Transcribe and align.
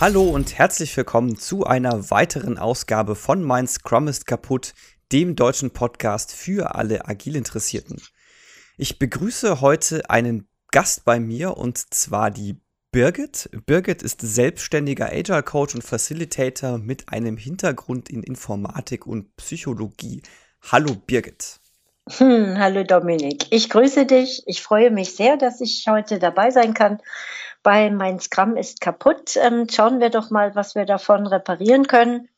Hallo 0.00 0.22
und 0.22 0.56
herzlich 0.56 0.96
willkommen 0.96 1.36
zu 1.36 1.66
einer 1.66 2.10
weiteren 2.10 2.56
Ausgabe 2.56 3.14
von 3.14 3.42
Mein 3.42 3.66
Scrum 3.68 4.08
ist 4.08 4.26
kaputt, 4.26 4.72
dem 5.12 5.36
deutschen 5.36 5.72
Podcast 5.72 6.32
für 6.32 6.74
alle 6.74 7.06
Agil-Interessierten. 7.06 8.00
Ich 8.78 8.98
begrüße 8.98 9.60
heute 9.60 10.08
einen 10.08 10.48
Gast 10.70 11.04
bei 11.04 11.20
mir 11.20 11.58
und 11.58 11.92
zwar 11.92 12.30
die 12.30 12.62
Birgit. 12.92 13.50
Birgit 13.66 14.02
ist 14.02 14.22
selbstständiger 14.22 15.12
Agile 15.12 15.42
Coach 15.42 15.74
und 15.74 15.84
Facilitator 15.84 16.78
mit 16.78 17.10
einem 17.10 17.36
Hintergrund 17.36 18.08
in 18.08 18.22
Informatik 18.22 19.06
und 19.06 19.36
Psychologie. 19.36 20.22
Hallo 20.72 20.94
Birgit. 20.94 21.60
Hm, 22.08 22.56
hallo 22.58 22.84
Dominik, 22.84 23.48
ich 23.50 23.68
grüße 23.68 24.06
dich. 24.06 24.44
Ich 24.46 24.62
freue 24.62 24.90
mich 24.90 25.14
sehr, 25.14 25.36
dass 25.36 25.60
ich 25.60 25.84
heute 25.86 26.18
dabei 26.18 26.50
sein 26.50 26.72
kann 26.72 27.00
bei 27.62 27.90
Mein 27.90 28.20
Scrum 28.20 28.56
ist 28.56 28.80
kaputt. 28.80 29.36
Ähm, 29.36 29.66
schauen 29.70 30.00
wir 30.00 30.10
doch 30.10 30.30
mal, 30.30 30.54
was 30.54 30.74
wir 30.74 30.84
davon 30.84 31.26
reparieren 31.26 31.86
können. 31.86 32.28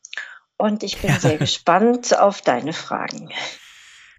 Und 0.57 0.83
ich 0.83 0.99
bin 0.99 1.09
ja. 1.09 1.19
sehr 1.19 1.37
gespannt 1.37 2.17
auf 2.17 2.41
deine 2.41 2.73
Fragen. 2.73 3.29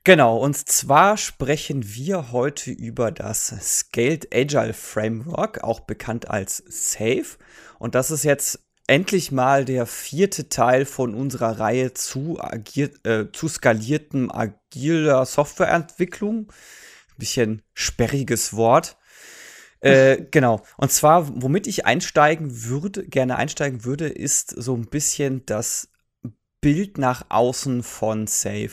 Genau, 0.06 0.36
und 0.36 0.54
zwar 0.68 1.16
sprechen 1.16 1.95
wir 1.95 2.30
heute 2.30 2.70
über 2.70 3.10
das 3.10 3.46
Scaled 3.62 4.34
Agile 4.34 4.74
Framework, 4.74 5.64
auch 5.64 5.80
bekannt 5.80 6.28
als 6.28 6.62
SAFE. 6.68 7.38
Und 7.78 7.95
das 7.95 8.10
ist 8.10 8.23
jetzt 8.23 8.60
endlich 8.86 9.32
mal 9.32 9.64
der 9.64 9.86
vierte 9.86 10.50
Teil 10.50 10.84
von 10.84 11.14
unserer 11.14 11.59
Reihe 11.59 11.95
zu, 11.95 12.38
agil, 12.38 12.92
äh, 13.04 13.26
zu 13.32 13.48
skaliertem 13.48 14.30
agiler 14.30 15.24
Softwareentwicklung. 15.24 16.48
Ein 16.48 17.18
bisschen 17.18 17.62
sperriges 17.73 18.54
Wort. 18.54 18.98
Äh, 19.90 20.27
genau. 20.30 20.63
Und 20.79 20.93
zwar, 20.93 21.30
womit 21.43 21.66
ich 21.66 21.85
einsteigen 21.85 22.65
würde, 22.65 23.07
gerne 23.07 23.37
einsteigen 23.37 23.85
würde, 23.85 24.09
ist 24.09 24.51
so 24.51 24.74
ein 24.74 24.87
bisschen 24.87 25.45
das 25.45 25.91
Bild 26.63 26.96
nach 26.96 27.26
außen 27.29 27.82
von 27.82 28.26
Safe. 28.26 28.71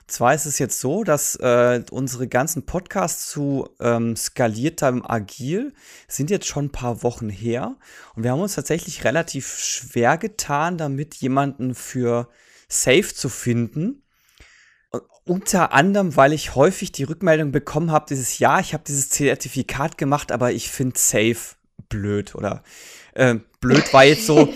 Und 0.00 0.10
zwar 0.10 0.34
ist 0.34 0.46
es 0.46 0.58
jetzt 0.58 0.80
so, 0.80 1.04
dass 1.04 1.36
äh, 1.36 1.84
unsere 1.92 2.26
ganzen 2.26 2.66
Podcasts 2.66 3.28
zu 3.28 3.68
ähm, 3.78 4.16
skaliertem 4.16 5.06
Agil 5.08 5.72
sind 6.08 6.30
jetzt 6.30 6.46
schon 6.48 6.66
ein 6.66 6.72
paar 6.72 7.04
Wochen 7.04 7.28
her. 7.28 7.76
Und 8.16 8.24
wir 8.24 8.32
haben 8.32 8.40
uns 8.40 8.56
tatsächlich 8.56 9.04
relativ 9.04 9.58
schwer 9.58 10.18
getan, 10.18 10.76
damit 10.76 11.14
jemanden 11.14 11.76
für 11.76 12.28
Safe 12.68 13.14
zu 13.14 13.28
finden 13.28 14.02
unter 15.24 15.72
anderem, 15.72 16.16
weil 16.16 16.32
ich 16.32 16.54
häufig 16.54 16.92
die 16.92 17.04
Rückmeldung 17.04 17.52
bekommen 17.52 17.90
habe, 17.90 18.06
dieses 18.08 18.38
Jahr, 18.38 18.60
ich 18.60 18.72
habe 18.72 18.84
dieses 18.86 19.10
Zertifikat 19.10 19.98
gemacht, 19.98 20.32
aber 20.32 20.52
ich 20.52 20.70
finde 20.70 20.98
Safe 20.98 21.36
blöd 21.88 22.34
oder 22.34 22.62
äh, 23.14 23.36
blöd 23.60 23.92
war 23.92 24.04
jetzt 24.04 24.26
so, 24.26 24.48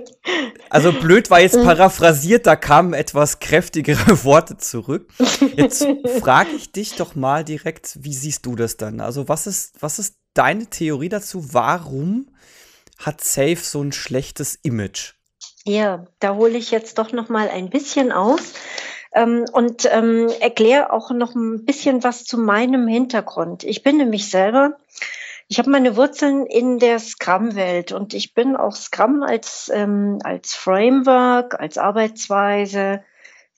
also 0.70 0.92
blöd 0.92 1.30
war 1.30 1.40
jetzt 1.40 1.62
paraphrasiert, 1.62 2.46
da 2.46 2.56
kamen 2.56 2.92
etwas 2.92 3.38
kräftigere 3.40 4.24
Worte 4.24 4.56
zurück. 4.58 5.10
Jetzt 5.56 5.86
frage 6.20 6.50
ich 6.56 6.72
dich 6.72 6.96
doch 6.96 7.14
mal 7.14 7.44
direkt, 7.44 7.98
wie 8.02 8.14
siehst 8.14 8.44
du 8.46 8.56
das 8.56 8.76
dann? 8.76 9.00
Also 9.00 9.28
was 9.28 9.46
ist, 9.46 9.74
was 9.80 9.98
ist 9.98 10.16
deine 10.34 10.66
Theorie 10.66 11.08
dazu? 11.08 11.54
Warum 11.54 12.28
hat 12.98 13.22
Safe 13.22 13.56
so 13.56 13.82
ein 13.82 13.92
schlechtes 13.92 14.56
Image? 14.62 15.14
Ja, 15.64 16.06
da 16.18 16.34
hole 16.34 16.58
ich 16.58 16.70
jetzt 16.70 16.98
doch 16.98 17.12
noch 17.12 17.28
mal 17.28 17.48
ein 17.48 17.70
bisschen 17.70 18.10
aus 18.10 18.52
ähm, 19.14 19.44
und 19.52 19.88
ähm, 19.90 20.28
erkläre 20.40 20.92
auch 20.92 21.10
noch 21.10 21.34
ein 21.34 21.64
bisschen 21.64 22.02
was 22.04 22.24
zu 22.24 22.38
meinem 22.38 22.88
Hintergrund. 22.88 23.64
Ich 23.64 23.82
bin 23.82 23.98
nämlich 23.98 24.30
selber, 24.30 24.76
ich 25.48 25.58
habe 25.58 25.70
meine 25.70 25.96
Wurzeln 25.96 26.46
in 26.46 26.78
der 26.78 26.98
Scrum-Welt 26.98 27.92
und 27.92 28.14
ich 28.14 28.34
bin 28.34 28.56
auch 28.56 28.74
Scrum 28.74 29.22
als, 29.22 29.70
ähm, 29.72 30.18
als 30.24 30.54
Framework, 30.54 31.60
als 31.60 31.78
Arbeitsweise 31.78 33.02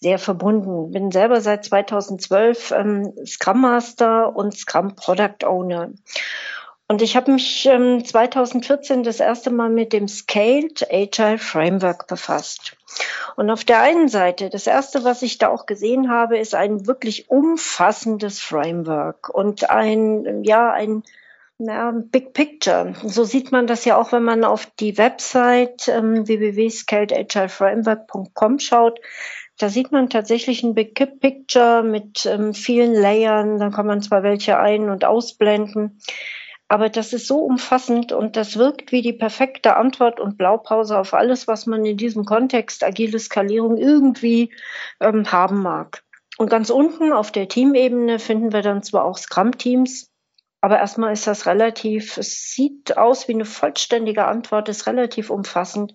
sehr 0.00 0.18
verbunden. 0.18 0.90
Bin 0.90 1.10
selber 1.10 1.40
seit 1.40 1.64
2012 1.64 2.72
ähm, 2.72 3.12
Scrum 3.24 3.60
Master 3.60 4.34
und 4.34 4.56
Scrum 4.56 4.96
Product 4.96 5.46
Owner. 5.46 5.92
Und 6.86 7.00
ich 7.00 7.16
habe 7.16 7.32
mich 7.32 7.66
ähm, 7.66 8.04
2014 8.04 9.04
das 9.04 9.18
erste 9.18 9.50
Mal 9.50 9.70
mit 9.70 9.94
dem 9.94 10.06
Scaled 10.06 10.86
Agile 10.92 11.38
Framework 11.38 12.06
befasst. 12.06 12.76
Und 13.36 13.50
auf 13.50 13.64
der 13.64 13.80
einen 13.80 14.08
Seite, 14.08 14.50
das 14.50 14.66
erste, 14.66 15.02
was 15.02 15.22
ich 15.22 15.38
da 15.38 15.48
auch 15.48 15.64
gesehen 15.64 16.10
habe, 16.10 16.36
ist 16.38 16.54
ein 16.54 16.86
wirklich 16.86 17.30
umfassendes 17.30 18.40
Framework 18.40 19.30
und 19.30 19.70
ein, 19.70 20.44
ja, 20.44 20.70
ein 20.72 21.04
ja, 21.58 21.92
Big 21.92 22.34
Picture. 22.34 22.92
So 23.04 23.24
sieht 23.24 23.50
man 23.50 23.66
das 23.66 23.86
ja 23.86 23.96
auch, 23.96 24.12
wenn 24.12 24.24
man 24.24 24.44
auf 24.44 24.66
die 24.78 24.98
Website 24.98 25.88
ähm, 25.88 26.26
www.scaledagileframework.com 26.26 28.58
schaut. 28.58 29.00
Da 29.58 29.68
sieht 29.68 29.92
man 29.92 30.10
tatsächlich 30.10 30.64
ein 30.64 30.74
Big 30.74 30.94
Picture 30.94 31.82
mit 31.82 32.26
ähm, 32.26 32.54
vielen 32.54 32.92
Layern. 32.92 33.58
Dann 33.58 33.72
kann 33.72 33.86
man 33.86 34.02
zwar 34.02 34.22
welche 34.22 34.58
ein- 34.58 34.90
und 34.90 35.04
ausblenden. 35.04 35.98
Aber 36.74 36.88
das 36.88 37.12
ist 37.12 37.28
so 37.28 37.38
umfassend 37.38 38.10
und 38.10 38.34
das 38.34 38.56
wirkt 38.56 38.90
wie 38.90 39.00
die 39.00 39.12
perfekte 39.12 39.76
Antwort 39.76 40.18
und 40.18 40.36
Blaupause 40.36 40.98
auf 40.98 41.14
alles, 41.14 41.46
was 41.46 41.66
man 41.66 41.84
in 41.84 41.96
diesem 41.96 42.24
Kontext 42.24 42.82
agile 42.82 43.20
Skalierung 43.20 43.76
irgendwie 43.76 44.52
ähm, 44.98 45.30
haben 45.30 45.62
mag. 45.62 46.02
Und 46.36 46.50
ganz 46.50 46.70
unten 46.70 47.12
auf 47.12 47.30
der 47.30 47.46
Teamebene 47.46 48.18
finden 48.18 48.52
wir 48.52 48.62
dann 48.62 48.82
zwar 48.82 49.04
auch 49.04 49.16
Scrum-Teams, 49.16 50.10
aber 50.62 50.80
erstmal 50.80 51.12
ist 51.12 51.28
das 51.28 51.46
relativ, 51.46 52.16
es 52.16 52.50
sieht 52.50 52.98
aus 52.98 53.28
wie 53.28 53.34
eine 53.34 53.44
vollständige 53.44 54.24
Antwort, 54.24 54.68
ist 54.68 54.88
relativ 54.88 55.30
umfassend. 55.30 55.94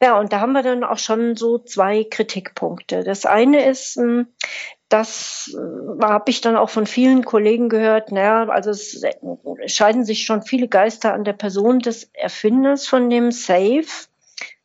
Ja, 0.00 0.18
und 0.18 0.32
da 0.32 0.40
haben 0.40 0.52
wir 0.52 0.62
dann 0.62 0.84
auch 0.84 0.96
schon 0.96 1.36
so 1.36 1.58
zwei 1.58 2.02
Kritikpunkte. 2.02 3.04
Das 3.04 3.26
eine 3.26 3.68
ist, 3.68 3.96
hm, 3.96 4.28
das 4.94 5.52
äh, 5.52 6.04
habe 6.04 6.30
ich 6.30 6.40
dann 6.40 6.56
auch 6.56 6.70
von 6.70 6.86
vielen 6.86 7.24
Kollegen 7.24 7.68
gehört. 7.68 8.12
Naja, 8.12 8.48
also 8.48 8.70
es 8.70 9.02
scheiden 9.66 10.04
sich 10.04 10.24
schon 10.24 10.42
viele 10.42 10.68
Geister 10.68 11.12
an 11.12 11.24
der 11.24 11.32
Person 11.32 11.80
des 11.80 12.10
Erfinders 12.12 12.86
von 12.86 13.10
dem 13.10 13.32
SAFE. 13.32 14.06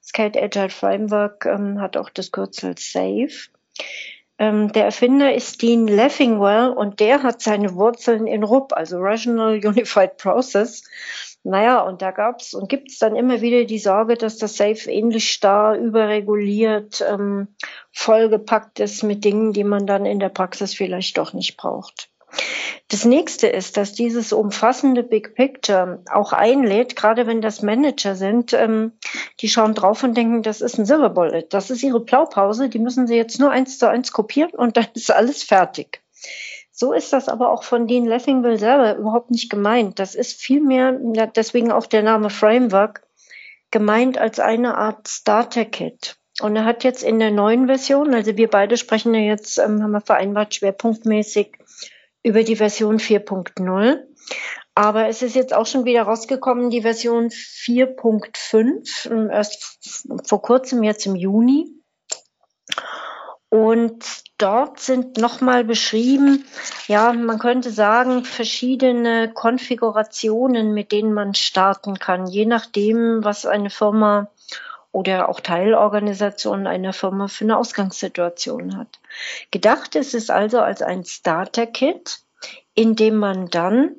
Scaled 0.04 0.38
Agile 0.38 0.70
Framework 0.70 1.48
ähm, 1.48 1.82
hat 1.82 1.98
auch 1.98 2.12
das 2.12 2.32
Kürzel 2.32 2.76
SAFE. 2.78 3.50
Ähm, 4.38 4.72
der 4.72 4.86
Erfinder 4.86 5.34
ist 5.34 5.64
Dean 5.64 5.88
Leffingwell 5.88 6.70
und 6.70 7.00
der 7.00 7.24
hat 7.24 7.42
seine 7.42 7.74
Wurzeln 7.74 8.28
in 8.28 8.44
RUP, 8.44 8.72
also 8.74 9.00
Rational 9.00 9.60
Unified 9.66 10.18
Process. 10.18 10.84
Naja, 11.44 11.82
und 11.82 12.02
da 12.02 12.12
gab's 12.12 12.54
und 12.54 12.70
gibt's 12.70 13.00
dann 13.00 13.16
immer 13.16 13.42
wieder 13.42 13.64
die 13.64 13.80
Sorge, 13.80 14.16
dass 14.16 14.38
das 14.38 14.58
Safe 14.58 14.92
ähnlich 14.92 15.32
starr, 15.32 15.76
überreguliert, 15.76 17.04
ähm, 17.08 17.48
vollgepackt 17.92 18.80
ist 18.80 19.04
mit 19.04 19.24
Dingen, 19.24 19.54
die 19.54 19.64
man 19.64 19.88
dann 19.88 20.06
in 20.06 20.20
der 20.20 20.30
Praxis 20.30 20.74
vielleicht 20.74 21.18
doch 21.18 21.34
nicht 21.34 21.56
braucht. 21.56 22.10
Das 22.90 23.06
nächste 23.06 23.48
ist, 23.48 23.78
dass 23.78 23.94
dieses 23.94 24.34
umfassende 24.34 25.04
Big 25.04 25.36
Picture 25.36 26.04
auch 26.12 26.34
einlädt, 26.34 26.96
gerade 26.96 27.28
wenn 27.28 27.42
das 27.42 27.62
Manager 27.62 28.16
sind, 28.16 28.54
ähm, 28.54 28.94
die 29.40 29.50
schauen 29.50 29.76
drauf 29.76 30.04
und 30.04 30.16
denken, 30.16 30.44
das 30.44 30.62
ist 30.62 30.78
ein 30.78 30.86
Silver 30.86 31.10
Bullet, 31.10 31.46
das 31.50 31.70
ist 31.70 31.84
ihre 31.84 32.00
Blaupause, 32.00 32.70
die 32.70 32.80
müssen 32.80 33.08
sie 33.08 33.16
jetzt 33.16 33.40
nur 33.40 33.52
eins 33.52 33.78
zu 33.78 33.90
eins 33.90 34.12
kopieren 34.12 34.52
und 34.52 34.78
dann 34.78 34.88
ist 34.94 35.12
alles 35.12 35.44
fertig. 35.44 36.02
So 36.80 36.94
ist 36.94 37.12
das 37.12 37.28
aber 37.28 37.52
auch 37.52 37.64
von 37.64 37.88
Dean 37.88 38.06
Leffingwell 38.06 38.58
selber 38.58 38.96
überhaupt 38.96 39.32
nicht 39.32 39.50
gemeint. 39.50 40.00
Das 40.00 40.16
ist 40.16 40.40
vielmehr, 40.42 40.98
deswegen 41.36 41.74
auch 41.74 41.86
der 41.86 42.04
Name 42.04 42.30
Framework, 42.30 43.06
gemeint 43.70 44.18
als 44.18 44.40
eine 44.40 44.78
Art 44.78 45.10
Starter-Kit. 45.10 46.16
Und 46.40 46.56
er 46.56 46.64
hat 46.64 46.86
jetzt 46.86 47.04
in 47.04 47.20
der 47.20 47.32
neuen 47.32 47.66
Version, 47.66 48.14
also 48.14 48.38
wir 48.38 48.50
beide 48.50 48.78
sprechen 48.78 49.14
ja 49.14 49.20
jetzt, 49.20 49.58
ähm, 49.58 49.84
haben 49.84 49.92
wir 49.92 50.00
vereinbart, 50.00 50.56
schwerpunktmäßig 50.56 51.58
über 52.24 52.44
die 52.44 52.56
Version 52.56 52.98
4.0. 53.00 54.00
Aber 54.74 55.10
es 55.10 55.22
ist 55.22 55.36
jetzt 55.36 55.54
auch 55.54 55.66
schon 55.66 55.84
wieder 55.84 56.04
rausgekommen, 56.04 56.70
die 56.70 56.84
Version 56.84 57.28
4.5, 57.28 59.12
ähm, 59.12 59.30
erst 59.30 60.06
vor 60.24 60.42
kurzem, 60.42 60.84
jetzt 60.84 61.06
im 61.06 61.18
Juni. 61.18 61.68
Und 63.50 64.06
dort 64.38 64.80
sind 64.80 65.18
nochmal 65.18 65.64
beschrieben, 65.64 66.46
ja, 66.88 67.12
man 67.14 67.40
könnte 67.40 67.72
sagen, 67.72 68.24
verschiedene 68.24 69.32
Konfigurationen, 69.34 70.74
mit 70.74 70.92
denen 70.92 71.14
man 71.14 71.34
starten 71.34 71.98
kann, 71.98 72.28
je 72.28 72.46
nachdem, 72.46 73.24
was 73.24 73.48
eine 73.48 73.72
Firma 73.72 74.30
oder 74.92 75.30
auch 75.30 75.40
Teilorganisation 75.40 76.68
einer 76.68 76.94
Firma 76.94 77.28
für 77.28 77.44
eine 77.44 77.58
Ausgangssituation 77.58 78.78
hat. 78.78 79.00
Gedacht 79.52 79.96
ist 79.96 80.14
es 80.14 80.30
also 80.30 80.60
als 80.60 80.82
ein 80.82 81.04
Starter-Kit, 81.04 82.20
in 82.76 82.96
dem 82.96 83.18
man 83.18 83.50
dann 83.50 83.96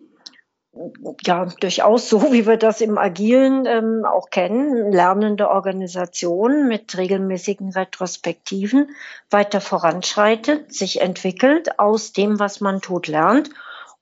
ja, 1.25 1.47
durchaus 1.47 2.09
so, 2.09 2.33
wie 2.33 2.47
wir 2.47 2.57
das 2.57 2.81
im 2.81 2.97
Agilen 2.97 3.67
ähm, 3.67 4.05
auch 4.05 4.31
kennen, 4.31 4.93
lernende 4.93 5.51
Organisation 5.51 6.69
mit 6.69 6.97
regelmäßigen 6.97 7.73
Retrospektiven 7.73 8.91
weiter 9.31 9.61
voranschreitet, 9.61 10.73
sich 10.73 11.01
entwickelt, 11.01 11.79
aus 11.79 12.13
dem, 12.13 12.39
was 12.39 12.61
man 12.61 12.81
tut, 12.81 13.09
lernt 13.09 13.51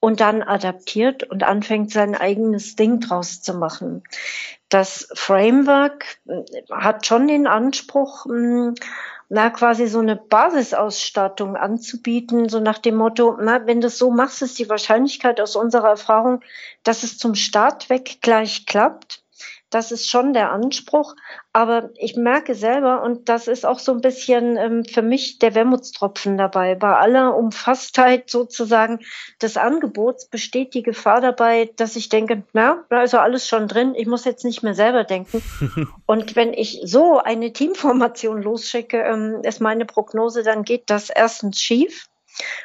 und 0.00 0.20
dann 0.20 0.42
adaptiert 0.42 1.24
und 1.24 1.42
anfängt, 1.42 1.90
sein 1.90 2.14
eigenes 2.14 2.76
Ding 2.76 3.00
draus 3.00 3.40
zu 3.42 3.54
machen. 3.54 4.02
Das 4.68 5.08
Framework 5.14 6.18
äh, 6.28 6.42
hat 6.70 7.06
schon 7.06 7.28
den 7.28 7.46
Anspruch, 7.46 8.26
hm, 8.26 8.74
na, 9.28 9.50
quasi 9.50 9.86
so 9.86 9.98
eine 9.98 10.16
Basisausstattung 10.16 11.56
anzubieten, 11.56 12.48
so 12.48 12.60
nach 12.60 12.78
dem 12.78 12.96
Motto, 12.96 13.36
na, 13.40 13.66
wenn 13.66 13.80
du 13.80 13.88
es 13.88 13.98
so 13.98 14.10
machst, 14.10 14.42
ist 14.42 14.58
die 14.58 14.68
Wahrscheinlichkeit 14.68 15.40
aus 15.40 15.54
unserer 15.54 15.88
Erfahrung, 15.88 16.40
dass 16.82 17.02
es 17.02 17.18
zum 17.18 17.34
Start 17.34 17.90
weg 17.90 18.18
gleich 18.22 18.64
klappt. 18.66 19.22
Das 19.70 19.92
ist 19.92 20.08
schon 20.08 20.32
der 20.32 20.50
Anspruch. 20.50 21.14
Aber 21.52 21.90
ich 21.96 22.16
merke 22.16 22.54
selber, 22.54 23.02
und 23.02 23.28
das 23.28 23.48
ist 23.48 23.66
auch 23.66 23.78
so 23.78 23.92
ein 23.92 24.00
bisschen 24.00 24.56
ähm, 24.56 24.84
für 24.84 25.02
mich 25.02 25.38
der 25.38 25.54
Wermutstropfen 25.54 26.38
dabei, 26.38 26.74
bei 26.74 26.96
aller 26.96 27.36
Umfasstheit 27.36 28.30
sozusagen 28.30 29.00
des 29.42 29.56
Angebots 29.56 30.28
besteht 30.28 30.74
die 30.74 30.82
Gefahr 30.82 31.20
dabei, 31.20 31.70
dass 31.76 31.96
ich 31.96 32.08
denke, 32.08 32.44
na, 32.52 32.84
da 32.90 33.02
ist 33.02 33.12
ja 33.12 33.22
alles 33.22 33.46
schon 33.46 33.68
drin, 33.68 33.94
ich 33.96 34.06
muss 34.06 34.24
jetzt 34.24 34.44
nicht 34.44 34.62
mehr 34.62 34.74
selber 34.74 35.04
denken. 35.04 35.42
und 36.06 36.36
wenn 36.36 36.52
ich 36.52 36.80
so 36.84 37.18
eine 37.18 37.52
Teamformation 37.52 38.42
losschicke, 38.42 38.98
ähm, 38.98 39.40
ist 39.42 39.60
meine 39.60 39.84
Prognose, 39.84 40.42
dann 40.42 40.62
geht 40.62 40.90
das 40.90 41.10
erstens 41.10 41.60
schief 41.60 42.08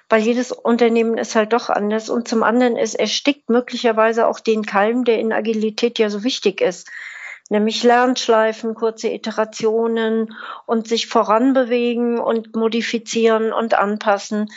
weil 0.09 0.21
jedes 0.21 0.51
Unternehmen 0.51 1.17
ist 1.17 1.35
halt 1.35 1.53
doch 1.53 1.69
anders. 1.69 2.09
Und 2.09 2.27
zum 2.27 2.43
anderen 2.43 2.77
ist, 2.77 2.95
erstickt 2.95 3.49
möglicherweise 3.49 4.27
auch 4.27 4.39
den 4.39 4.65
Keim, 4.65 5.03
der 5.03 5.19
in 5.19 5.33
Agilität 5.33 5.99
ja 5.99 6.09
so 6.09 6.23
wichtig 6.23 6.61
ist. 6.61 6.89
Nämlich 7.49 7.83
Lernschleifen, 7.83 8.73
kurze 8.73 9.09
Iterationen 9.09 10.35
und 10.65 10.87
sich 10.87 11.07
voranbewegen 11.07 12.19
und 12.19 12.55
modifizieren 12.55 13.51
und 13.51 13.73
anpassen. 13.73 14.49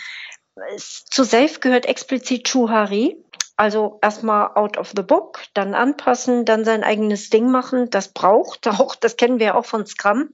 Zu 0.79 1.25
Safe 1.25 1.59
gehört 1.61 1.87
explizit 1.87 2.49
Schuhari. 2.49 3.23
Also 3.59 3.99
erstmal 4.03 4.51
out 4.55 4.77
of 4.77 4.93
the 4.95 5.03
book, 5.03 5.41
dann 5.55 5.75
anpassen, 5.75 6.45
dann 6.45 6.65
sein 6.65 6.85
eigenes 6.85 7.31
Ding 7.31 7.51
machen. 7.51 7.89
Das 7.91 8.09
braucht 8.09 8.69
auch, 8.69 8.95
das 8.95 9.17
kennen 9.17 9.39
wir 9.39 9.57
auch 9.57 9.67
von 9.67 9.87
Scrum. 9.87 10.31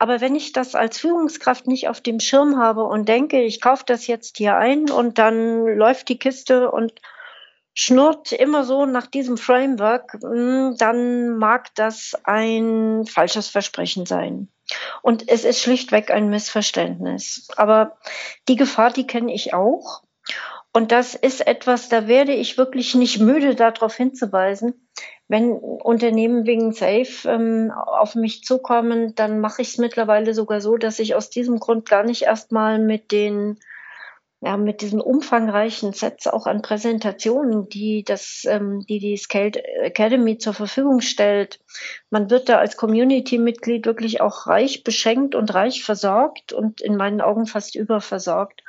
Aber 0.00 0.22
wenn 0.22 0.34
ich 0.34 0.52
das 0.52 0.74
als 0.74 0.98
Führungskraft 0.98 1.66
nicht 1.66 1.88
auf 1.88 2.00
dem 2.00 2.20
Schirm 2.20 2.56
habe 2.56 2.84
und 2.84 3.06
denke, 3.06 3.42
ich 3.42 3.60
kaufe 3.60 3.84
das 3.86 4.06
jetzt 4.06 4.38
hier 4.38 4.56
ein 4.56 4.90
und 4.90 5.18
dann 5.18 5.66
läuft 5.66 6.08
die 6.08 6.18
Kiste 6.18 6.70
und 6.70 6.94
schnurrt 7.74 8.32
immer 8.32 8.64
so 8.64 8.86
nach 8.86 9.06
diesem 9.06 9.36
Framework, 9.36 10.16
hm, 10.22 10.74
dann 10.78 11.36
mag 11.36 11.74
das 11.74 12.16
ein 12.24 13.04
falsches 13.06 13.48
Versprechen 13.48 14.06
sein. 14.06 14.48
Und 15.02 15.28
es 15.28 15.44
ist 15.44 15.60
schlichtweg 15.60 16.10
ein 16.10 16.30
Missverständnis. 16.30 17.48
Aber 17.56 17.98
die 18.48 18.56
Gefahr, 18.56 18.90
die 18.90 19.06
kenne 19.06 19.34
ich 19.34 19.52
auch. 19.52 20.02
Und 20.72 20.92
das 20.92 21.14
ist 21.14 21.46
etwas, 21.46 21.90
da 21.90 22.08
werde 22.08 22.32
ich 22.32 22.56
wirklich 22.56 22.94
nicht 22.94 23.20
müde, 23.20 23.54
darauf 23.54 23.96
hinzuweisen. 23.96 24.88
Wenn 25.30 25.52
Unternehmen 25.52 26.44
wegen 26.44 26.72
Safe 26.72 27.28
ähm, 27.28 27.70
auf 27.70 28.16
mich 28.16 28.42
zukommen, 28.42 29.14
dann 29.14 29.38
mache 29.38 29.62
ich 29.62 29.68
es 29.68 29.78
mittlerweile 29.78 30.34
sogar 30.34 30.60
so, 30.60 30.76
dass 30.76 30.98
ich 30.98 31.14
aus 31.14 31.30
diesem 31.30 31.60
Grund 31.60 31.88
gar 31.88 32.02
nicht 32.02 32.22
erstmal 32.22 32.80
mit 32.80 33.12
den 33.12 33.56
ja, 34.42 34.56
mit 34.56 34.80
diesen 34.80 35.00
umfangreichen 35.00 35.92
Sets 35.92 36.26
auch 36.26 36.46
an 36.46 36.62
Präsentationen, 36.62 37.68
die 37.68 38.02
das, 38.02 38.44
ähm, 38.48 38.84
die 38.88 38.98
die 38.98 39.16
Scaled 39.18 39.58
Academy 39.58 40.38
zur 40.38 40.54
Verfügung 40.54 41.00
stellt. 41.00 41.60
Man 42.08 42.28
wird 42.28 42.48
da 42.48 42.58
als 42.58 42.76
Community-Mitglied 42.76 43.86
wirklich 43.86 44.20
auch 44.20 44.48
reich 44.48 44.82
beschenkt 44.82 45.36
und 45.36 45.54
reich 45.54 45.84
versorgt 45.84 46.52
und 46.52 46.80
in 46.80 46.96
meinen 46.96 47.20
Augen 47.20 47.46
fast 47.46 47.76
überversorgt. 47.76 48.64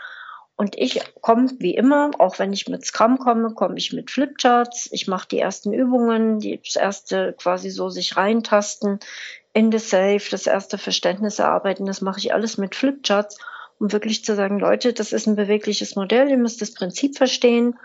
Und 0.62 0.78
ich 0.78 1.02
komme 1.22 1.50
wie 1.58 1.74
immer, 1.74 2.12
auch 2.19 2.38
wenn 2.38 2.54
ich 2.54 2.68
mit 2.68 2.86
Scrum 2.86 3.18
komme, 3.18 3.56
komme 3.56 3.80
ich 3.80 3.94
mit 3.94 4.12
Flipcharts. 4.12 4.90
Ich 4.92 5.08
mache 5.08 5.28
die 5.28 5.40
ersten 5.40 5.74
Übungen, 5.74 6.38
die, 6.38 6.62
das 6.63 6.75
erste 6.75 7.34
quasi 7.34 7.72
so 7.72 7.90
sich 7.90 8.16
reintasten 8.16 9.00
in 9.54 9.72
the 9.72 9.80
Safe, 9.80 10.22
das 10.30 10.46
erste 10.46 10.78
Verständnis 10.78 11.40
erarbeiten. 11.40 11.88
Das 11.88 12.02
mache 12.02 12.19
ich 12.19 12.31
alles 12.31 12.60
mit 12.60 12.75
Flipcharts, 12.75 13.40
um 13.80 13.92
wirklich 13.92 14.24
zu 14.24 14.36
sagen, 14.36 14.60
Leute, 14.60 14.94
das 14.94 15.13
ist 15.13 15.25
ein 15.25 15.36
bewegliches 15.36 15.96
Modell, 15.96 16.30
ihr 16.30 16.38
müsst 16.38 16.62
das 16.62 16.75
Prinzip 16.75 17.18
verstehen. 17.18 17.80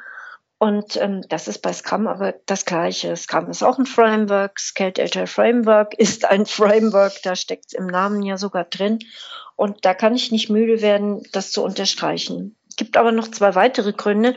Und 0.59 0.99
ähm, 0.99 1.23
das 1.31 1.49
ist 1.49 1.63
bei 1.63 1.73
Scrum 1.73 2.07
aber 2.07 2.35
das 2.45 2.67
Gleiche. 2.67 3.17
Scrum 3.17 3.49
ist 3.49 3.63
auch 3.63 3.79
ein 3.79 3.87
Framework, 3.87 4.61
Scaled 4.61 5.01
Agile 5.01 5.27
Framework 5.27 5.95
ist 5.99 6.27
ein 6.27 6.45
Framework, 6.45 7.23
da 7.23 7.37
steckt 7.37 7.69
es 7.69 7.73
im 7.73 7.87
Namen 7.87 8.21
ja 8.21 8.37
sogar 8.37 8.65
drin. 8.65 8.99
Und 9.59 9.87
da 9.87 9.95
kann 9.95 10.15
ich 10.15 10.31
nicht 10.31 10.51
müde 10.51 10.83
werden, 10.83 11.23
das 11.33 11.51
zu 11.51 11.65
unterstreichen 11.65 12.55
gibt 12.77 12.97
aber 12.97 13.13
noch 13.13 13.29
zwei 13.29 13.55
weitere 13.55 13.93
Gründe, 13.93 14.37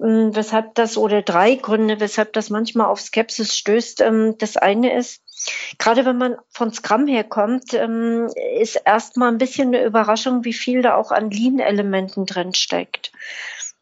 ähm, 0.00 0.34
weshalb 0.34 0.74
das 0.74 0.96
oder 0.96 1.22
drei 1.22 1.54
Gründe, 1.54 2.00
weshalb 2.00 2.32
das 2.32 2.50
manchmal 2.50 2.86
auf 2.86 3.00
Skepsis 3.00 3.56
stößt. 3.56 4.00
Ähm, 4.00 4.36
das 4.38 4.56
eine 4.56 4.96
ist, 4.96 5.22
gerade 5.78 6.04
wenn 6.04 6.18
man 6.18 6.36
von 6.50 6.72
Scrum 6.72 7.06
herkommt, 7.06 7.74
ähm, 7.74 8.28
ist 8.58 8.80
erstmal 8.84 9.30
ein 9.30 9.38
bisschen 9.38 9.68
eine 9.68 9.84
Überraschung, 9.84 10.44
wie 10.44 10.52
viel 10.52 10.82
da 10.82 10.96
auch 10.96 11.10
an 11.10 11.30
Lean-Elementen 11.30 12.26
drin 12.26 12.54
steckt. 12.54 13.12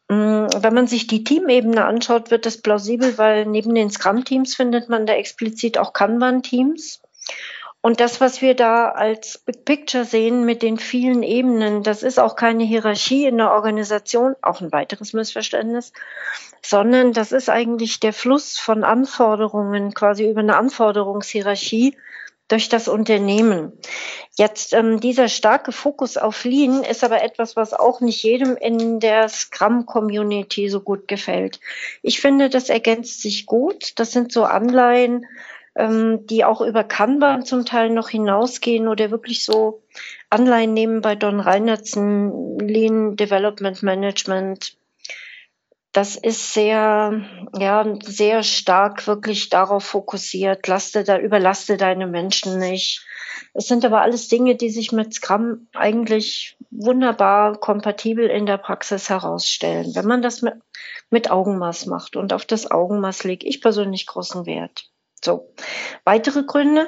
Wenn 0.07 0.73
man 0.75 0.85
sich 0.85 1.07
die 1.07 1.23
Teamebene 1.23 1.83
anschaut, 1.83 2.29
wird 2.29 2.45
das 2.45 2.61
plausibel, 2.61 3.17
weil 3.17 3.47
neben 3.47 3.73
den 3.73 3.89
Scrum-Teams 3.89 4.55
findet 4.55 4.87
man 4.87 5.07
da 5.07 5.13
explizit 5.13 5.79
auch 5.79 5.93
Kanban-Teams. 5.93 7.01
Und 7.85 7.99
das, 7.99 8.19
was 8.19 8.41
wir 8.41 8.55
da 8.55 8.89
als 8.89 9.37
Big 9.37 9.63
Picture 9.63 10.05
sehen 10.05 10.43
mit 10.43 10.63
den 10.63 10.79
vielen 10.79 11.21
Ebenen, 11.21 11.83
das 11.83 12.01
ist 12.01 12.19
auch 12.19 12.35
keine 12.35 12.63
Hierarchie 12.63 13.27
in 13.27 13.37
der 13.37 13.51
Organisation, 13.51 14.35
auch 14.41 14.59
ein 14.59 14.71
weiteres 14.71 15.13
Missverständnis, 15.13 15.93
sondern 16.63 17.13
das 17.13 17.31
ist 17.31 17.47
eigentlich 17.47 17.99
der 17.99 18.11
Fluss 18.11 18.57
von 18.57 18.83
Anforderungen, 18.83 19.93
quasi 19.93 20.27
über 20.27 20.39
eine 20.39 20.57
Anforderungshierarchie 20.57 21.95
durch 22.47 22.69
das 22.69 22.87
Unternehmen. 22.87 23.71
Jetzt 24.35 24.73
ähm, 24.73 24.99
dieser 24.99 25.29
starke 25.29 25.71
Fokus 25.71 26.17
auf 26.17 26.43
Lean 26.43 26.83
ist 26.83 27.03
aber 27.03 27.21
etwas, 27.21 27.55
was 27.55 27.75
auch 27.75 28.01
nicht 28.01 28.23
jedem 28.23 28.57
in 28.57 28.99
der 28.99 29.29
Scrum-Community 29.29 30.69
so 30.69 30.81
gut 30.81 31.07
gefällt. 31.07 31.59
Ich 32.01 32.19
finde, 32.19 32.49
das 32.49 32.69
ergänzt 32.69 33.21
sich 33.21 33.45
gut. 33.45 33.99
Das 33.99 34.11
sind 34.11 34.31
so 34.31 34.43
Anleihen 34.43 35.27
ähm, 35.75 36.25
die 36.27 36.45
auch 36.45 36.61
über 36.61 36.83
Kanban 36.83 37.45
zum 37.45 37.65
Teil 37.65 37.89
noch 37.89 38.09
hinausgehen 38.09 38.87
oder 38.87 39.11
wirklich 39.11 39.43
so 39.43 39.83
Anleihen 40.29 40.73
nehmen 40.73 41.01
bei 41.01 41.15
Don 41.15 41.39
Reinertsen, 41.39 42.59
Lean 42.59 43.15
Development 43.15 43.83
Management. 43.83 44.77
Das 45.91 46.15
ist 46.15 46.53
sehr, 46.53 47.21
ja, 47.57 47.85
sehr 48.03 48.43
stark 48.43 49.07
wirklich 49.07 49.49
darauf 49.49 49.85
fokussiert. 49.85 50.67
Laste 50.67 51.03
da, 51.03 51.17
überlaste 51.17 51.77
deine 51.77 52.07
Menschen 52.07 52.59
nicht. 52.59 53.05
Es 53.53 53.67
sind 53.67 53.85
aber 53.85 54.01
alles 54.01 54.27
Dinge, 54.27 54.55
die 54.55 54.69
sich 54.69 54.91
mit 54.91 55.13
Scrum 55.13 55.67
eigentlich 55.73 56.57
wunderbar 56.71 57.57
kompatibel 57.57 58.29
in 58.29 58.45
der 58.45 58.57
Praxis 58.57 59.09
herausstellen, 59.09 59.95
wenn 59.95 60.05
man 60.05 60.21
das 60.21 60.41
mit, 60.41 60.55
mit 61.09 61.31
Augenmaß 61.31 61.85
macht. 61.85 62.17
Und 62.17 62.33
auf 62.33 62.45
das 62.45 62.69
Augenmaß 62.69 63.23
lege 63.23 63.47
ich 63.47 63.61
persönlich 63.61 64.05
großen 64.05 64.45
Wert. 64.45 64.89
So, 65.25 65.51
weitere 66.03 66.43
Gründe. 66.43 66.87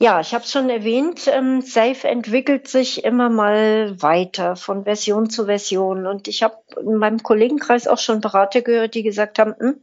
Ja, 0.00 0.18
ich 0.18 0.34
habe 0.34 0.42
es 0.42 0.50
schon 0.50 0.68
erwähnt, 0.68 1.28
ähm, 1.28 1.60
Safe 1.60 2.08
entwickelt 2.08 2.66
sich 2.66 3.04
immer 3.04 3.30
mal 3.30 4.02
weiter 4.02 4.56
von 4.56 4.82
Version 4.82 5.30
zu 5.30 5.44
Version. 5.44 6.08
Und 6.08 6.26
ich 6.26 6.42
habe 6.42 6.56
in 6.80 6.96
meinem 6.96 7.22
Kollegenkreis 7.22 7.86
auch 7.86 7.98
schon 7.98 8.20
Berater 8.20 8.62
gehört, 8.62 8.96
die 8.96 9.04
gesagt 9.04 9.38
haben, 9.38 9.54
hm, 9.56 9.80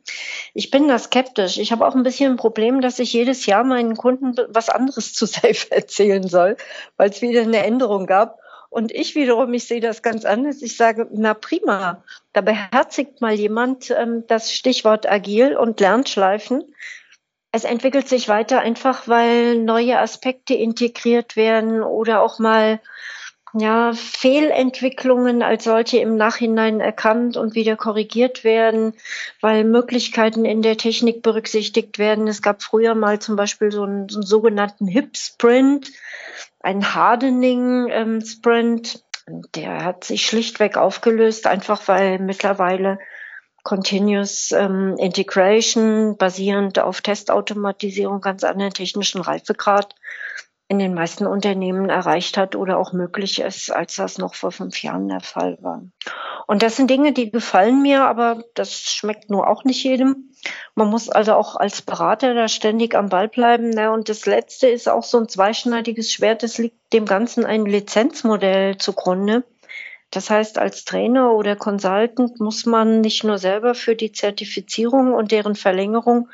ich 0.53 0.71
bin 0.71 0.89
da 0.89 1.00
skeptisch. 1.00 1.57
Ich 1.57 1.71
habe 1.71 1.88
auch 1.88 1.95
ein 1.95 2.03
bisschen 2.03 2.33
ein 2.33 2.38
Problem, 2.38 2.81
dass 2.81 3.00
ich 3.00 3.13
jedes 3.13 3.45
Jahr 3.45 3.63
meinen 3.63 3.95
Kunden 3.95 4.36
was 4.50 4.67
anderes 4.67 5.13
zu 5.13 5.25
Safe 5.25 5.71
erzählen 5.71 6.27
soll, 6.27 6.57
weil 6.98 7.12
es 7.12 7.21
wieder 7.21 7.43
eine 7.43 7.63
Änderung 7.63 8.05
gab. 8.05 8.39
Und 8.69 8.91
ich 8.91 9.15
wiederum, 9.15 9.53
ich 9.53 9.69
sehe 9.69 9.79
das 9.79 10.01
ganz 10.01 10.25
anders. 10.25 10.62
Ich 10.62 10.75
sage, 10.75 11.07
na 11.13 11.33
prima, 11.33 12.03
da 12.33 12.41
beherzigt 12.41 13.21
mal 13.21 13.36
jemand 13.36 13.89
ähm, 13.91 14.25
das 14.27 14.51
Stichwort 14.51 15.09
agil 15.09 15.55
und 15.55 15.79
Lernschleifen 15.79 16.65
es 17.51 17.63
entwickelt 17.63 18.08
sich 18.08 18.29
weiter 18.29 18.60
einfach, 18.60 19.08
weil 19.08 19.58
neue 19.58 20.00
Aspekte 20.00 20.53
integriert 20.53 21.36
werden 21.36 21.82
oder 21.82 22.22
auch 22.22 22.38
mal 22.39 22.79
ja, 23.53 23.94
Fehlentwicklungen 23.94 25.41
als 25.41 25.63
solche 25.63 25.98
im 25.98 26.18
Nachhinein 26.18 26.82
erkannt 26.82 27.36
und 27.36 27.56
wieder 27.56 27.75
korrigiert 27.75 28.44
werden, 28.44 28.94
weil 29.41 29.63
Möglichkeiten 29.63 30.46
in 30.46 30.62
der 30.62 30.77
Technik 30.77 31.24
berücksichtigt 31.24 31.98
werden. 31.98 32.27
Es 32.27 32.44
gab 32.44 32.62
früher 32.62 32.94
mal 32.94 33.18
zum 33.20 33.36
Beispiel 33.36 33.72
so 33.72 33.82
einen, 33.84 34.08
so 34.10 34.18
einen 34.18 34.27
sogenannten 34.27 34.86
Hip-Sprint, 34.88 35.91
ein 36.60 36.94
Hardening-Sprint. 36.94 39.03
Ähm, 39.27 39.41
der 39.56 39.84
hat 39.84 40.03
sich 40.03 40.24
schlichtweg 40.25 40.77
aufgelöst, 40.77 41.48
einfach 41.48 41.88
weil 41.88 42.20
mittlerweile 42.20 43.00
Continuous 43.63 44.51
ähm, 44.51 44.96
Integration 44.98 46.18
basierend 46.18 46.80
auf 46.80 47.01
Testautomatisierung 47.01 48.22
ganz 48.22 48.44
anderen 48.44 48.74
technischen 48.74 49.22
Reifegrad 49.22 49.96
in 50.70 50.78
den 50.78 50.94
meisten 50.94 51.25
Unternehmen 51.25 51.89
erreicht 51.89 52.38
hat 52.38 52.56
oder 52.56 52.78
auch 52.78 52.94
möglich 52.94 53.42
ist, 53.42 53.72
als 53.72 53.96
das 53.96 54.20
noch 54.20 54.36
vor 54.36 54.51
fünf 54.51 54.82
Jahren 54.84 55.08
der 55.08 55.20
Fall 55.20 55.58
war. 55.62 55.82
Und 56.46 56.62
das 56.62 56.78
sind 56.78 56.92
Dinge, 56.92 57.12
die 57.12 57.32
gefallen 57.32 57.82
mir, 57.82 58.04
aber 58.04 58.44
das 58.54 58.74
schmeckt 58.74 59.32
nur 59.32 59.48
auch 59.48 59.63
nicht 59.63 59.84
jedem. 59.84 60.32
Man 60.75 60.88
muss 60.88 61.10
also 61.10 61.34
auch 61.34 61.56
als 61.56 61.82
Berater 61.82 62.36
da 62.36 62.48
ständig 62.48 62.96
am 62.96 63.10
Ball 63.10 63.28
bleiben. 63.28 63.72
Ne? 63.72 63.92
Und 63.92 64.10
das 64.10 64.28
Letzte 64.28 64.68
ist 64.68 64.88
auch 64.88 65.04
so 65.04 65.20
ein 65.20 65.28
zweischneidiges 65.28 66.12
Schwert. 66.12 66.44
Es 66.44 66.60
liegt 66.60 66.94
dem 66.94 67.06
Ganzen 67.06 67.46
ein 67.46 67.66
Lizenzmodell 67.66 68.78
zugrunde. 68.78 69.44
Das 70.12 70.32
heißt, 70.32 70.58
als 70.58 70.86
Trainer 70.86 71.34
oder 71.34 71.56
Consultant 71.56 72.39
muss 72.39 72.66
man 72.66 73.01
nicht 73.01 73.24
nur 73.24 73.38
selber 73.38 73.75
für 73.75 73.96
die 73.96 74.12
Zertifizierung 74.12 75.13
und 75.13 75.32
deren 75.32 75.56
Verlängerung 75.56 76.30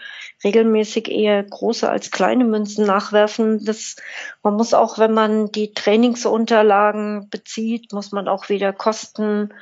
regelmäßig 0.45 1.09
eher 1.09 1.43
große 1.43 1.89
als 1.89 2.09
kleine 2.09 2.45
Münzen 2.45 2.85
nachwerfen. 2.85 3.65
Das, 3.65 3.97
man 4.43 4.53
muss 4.53 4.73
auch, 4.73 4.97
wenn 4.97 5.13
man 5.13 5.51
die 5.51 5.73
Trainingsunterlagen 5.73 7.29
bezieht, 7.29 7.91
muss 7.91 8.13
man 8.13 8.29
auch 8.29 8.47
wieder 8.47 8.71
Kosten, 8.71 9.53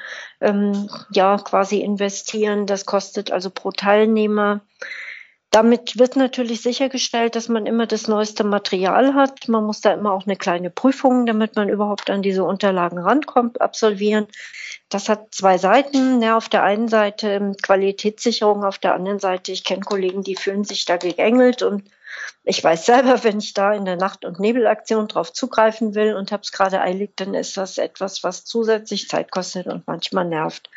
ähm, 0.42 0.90
ja, 1.12 1.38
quasi 1.38 1.80
investieren. 1.80 2.68
Das 2.68 2.86
kostet 2.86 3.32
also 3.32 3.50
pro 3.50 3.72
Teilnehmer 3.72 4.62
damit 5.54 6.00
wird 6.00 6.16
natürlich 6.16 6.64
sichergestellt, 6.64 7.36
dass 7.36 7.48
man 7.48 7.68
immer 7.68 7.86
das 7.86 8.08
neueste 8.08 8.44
Material 8.44 9.14
hat. 9.14 9.48
Man 9.48 9.64
muss 9.64 9.82
da 9.82 9.94
immer 9.94 10.12
auch 10.12 10.26
eine 10.26 10.36
kleine 10.36 10.72
Prüfung, 10.72 11.28
damit 11.28 11.56
man 11.56 11.70
überhaupt 11.70 12.10
an 12.10 12.24
diese 12.24 12.44
Unterlagen 12.44 12.98
rankommt, 12.98 13.62
absolvieren. 13.62 14.26
Das 14.90 15.10
hat 15.10 15.28
zwei 15.32 15.60
Seiten. 15.60 16.24
Ja, 16.24 16.38
auf 16.38 16.50
der 16.50 16.64
einen 16.64 16.88
Seite 16.88 17.30
ähm, 17.30 17.56
Qualitätssicherung, 17.62 18.64
auf 18.64 18.80
der 18.80 18.96
anderen 18.96 19.20
Seite, 19.20 19.52
ich 19.52 19.64
kenne 19.64 19.82
Kollegen, 19.82 20.24
die 20.24 20.36
fühlen 20.36 20.64
sich 20.64 20.86
da 20.86 20.98
gegängelt 20.98 21.62
und 21.62 21.84
ich 22.44 22.64
weiß 22.64 22.88
selber, 22.88 23.24
wenn 23.24 23.38
ich 23.38 23.54
da 23.54 23.74
in 23.74 23.86
der 23.86 23.98
Nacht- 23.98 24.26
und 24.26 24.40
Nebelaktion 24.40 25.08
drauf 25.08 25.34
zugreifen 25.34 25.94
will 25.94 26.16
und 26.16 26.32
habe 26.32 26.42
es 26.42 26.52
gerade 26.52 26.82
eilig, 26.82 27.12
dann 27.16 27.36
ist 27.36 27.58
das 27.58 27.78
etwas, 27.78 28.24
was 28.24 28.44
zusätzlich 28.44 29.08
Zeit 29.08 29.30
kostet 29.30 29.68
und 29.68 29.86
manchmal 29.86 30.26
nervt. 30.26 30.72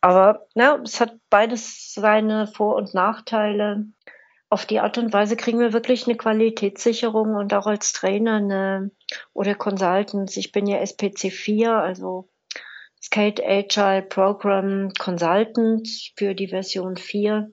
Aber 0.00 0.46
ja, 0.54 0.78
es 0.84 1.00
hat 1.00 1.14
beides 1.28 1.92
seine 1.94 2.46
Vor- 2.46 2.76
und 2.76 2.94
Nachteile. 2.94 3.86
Auf 4.50 4.64
die 4.64 4.80
Art 4.80 4.96
und 4.96 5.12
Weise 5.12 5.36
kriegen 5.36 5.58
wir 5.58 5.72
wirklich 5.72 6.06
eine 6.06 6.16
Qualitätssicherung 6.16 7.34
und 7.34 7.52
auch 7.52 7.66
als 7.66 7.92
Trainer 7.92 8.36
eine, 8.36 8.90
oder 9.34 9.54
Consultants. 9.54 10.36
Ich 10.36 10.52
bin 10.52 10.66
ja 10.66 10.78
SPC 10.78 11.30
4, 11.30 11.72
also 11.72 12.30
Skate 13.02 13.40
Agile 13.44 14.02
Program 14.02 14.90
Consultant 14.98 15.88
für 16.16 16.34
die 16.34 16.48
Version 16.48 16.96
4. 16.96 17.50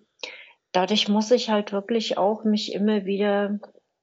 Dadurch 0.71 1.07
muss 1.07 1.31
ich 1.31 1.49
halt 1.49 1.71
wirklich 1.71 2.17
auch 2.17 2.43
mich 2.43 2.73
immer 2.73 3.05
wieder 3.05 3.59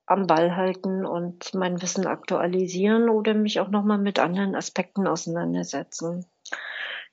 am 0.06 0.26
Ball 0.26 0.56
halten 0.56 1.06
und 1.06 1.54
mein 1.54 1.80
Wissen 1.80 2.06
aktualisieren 2.06 3.08
oder 3.08 3.34
mich 3.34 3.60
auch 3.60 3.68
nochmal 3.68 3.98
mit 3.98 4.18
anderen 4.18 4.54
Aspekten 4.54 5.06
auseinandersetzen. 5.06 6.26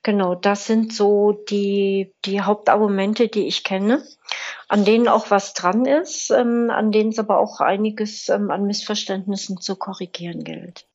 Genau, 0.03 0.35
das 0.35 0.65
sind 0.65 0.93
so 0.93 1.33
die, 1.49 2.13
die 2.25 2.41
Hauptargumente, 2.41 3.27
die 3.27 3.47
ich 3.47 3.63
kenne, 3.63 4.03
an 4.69 4.85
denen 4.85 5.07
auch 5.07 5.31
was 5.31 5.53
dran 5.53 5.85
ist, 5.85 6.29
ähm, 6.29 6.69
an 6.69 6.91
denen 6.91 7.09
es 7.09 7.19
aber 7.19 7.39
auch 7.39 7.59
einiges 7.59 8.29
ähm, 8.29 8.51
an 8.51 8.65
Missverständnissen 8.65 9.59
zu 9.59 9.75
korrigieren 9.75 10.43
gilt. 10.43 10.85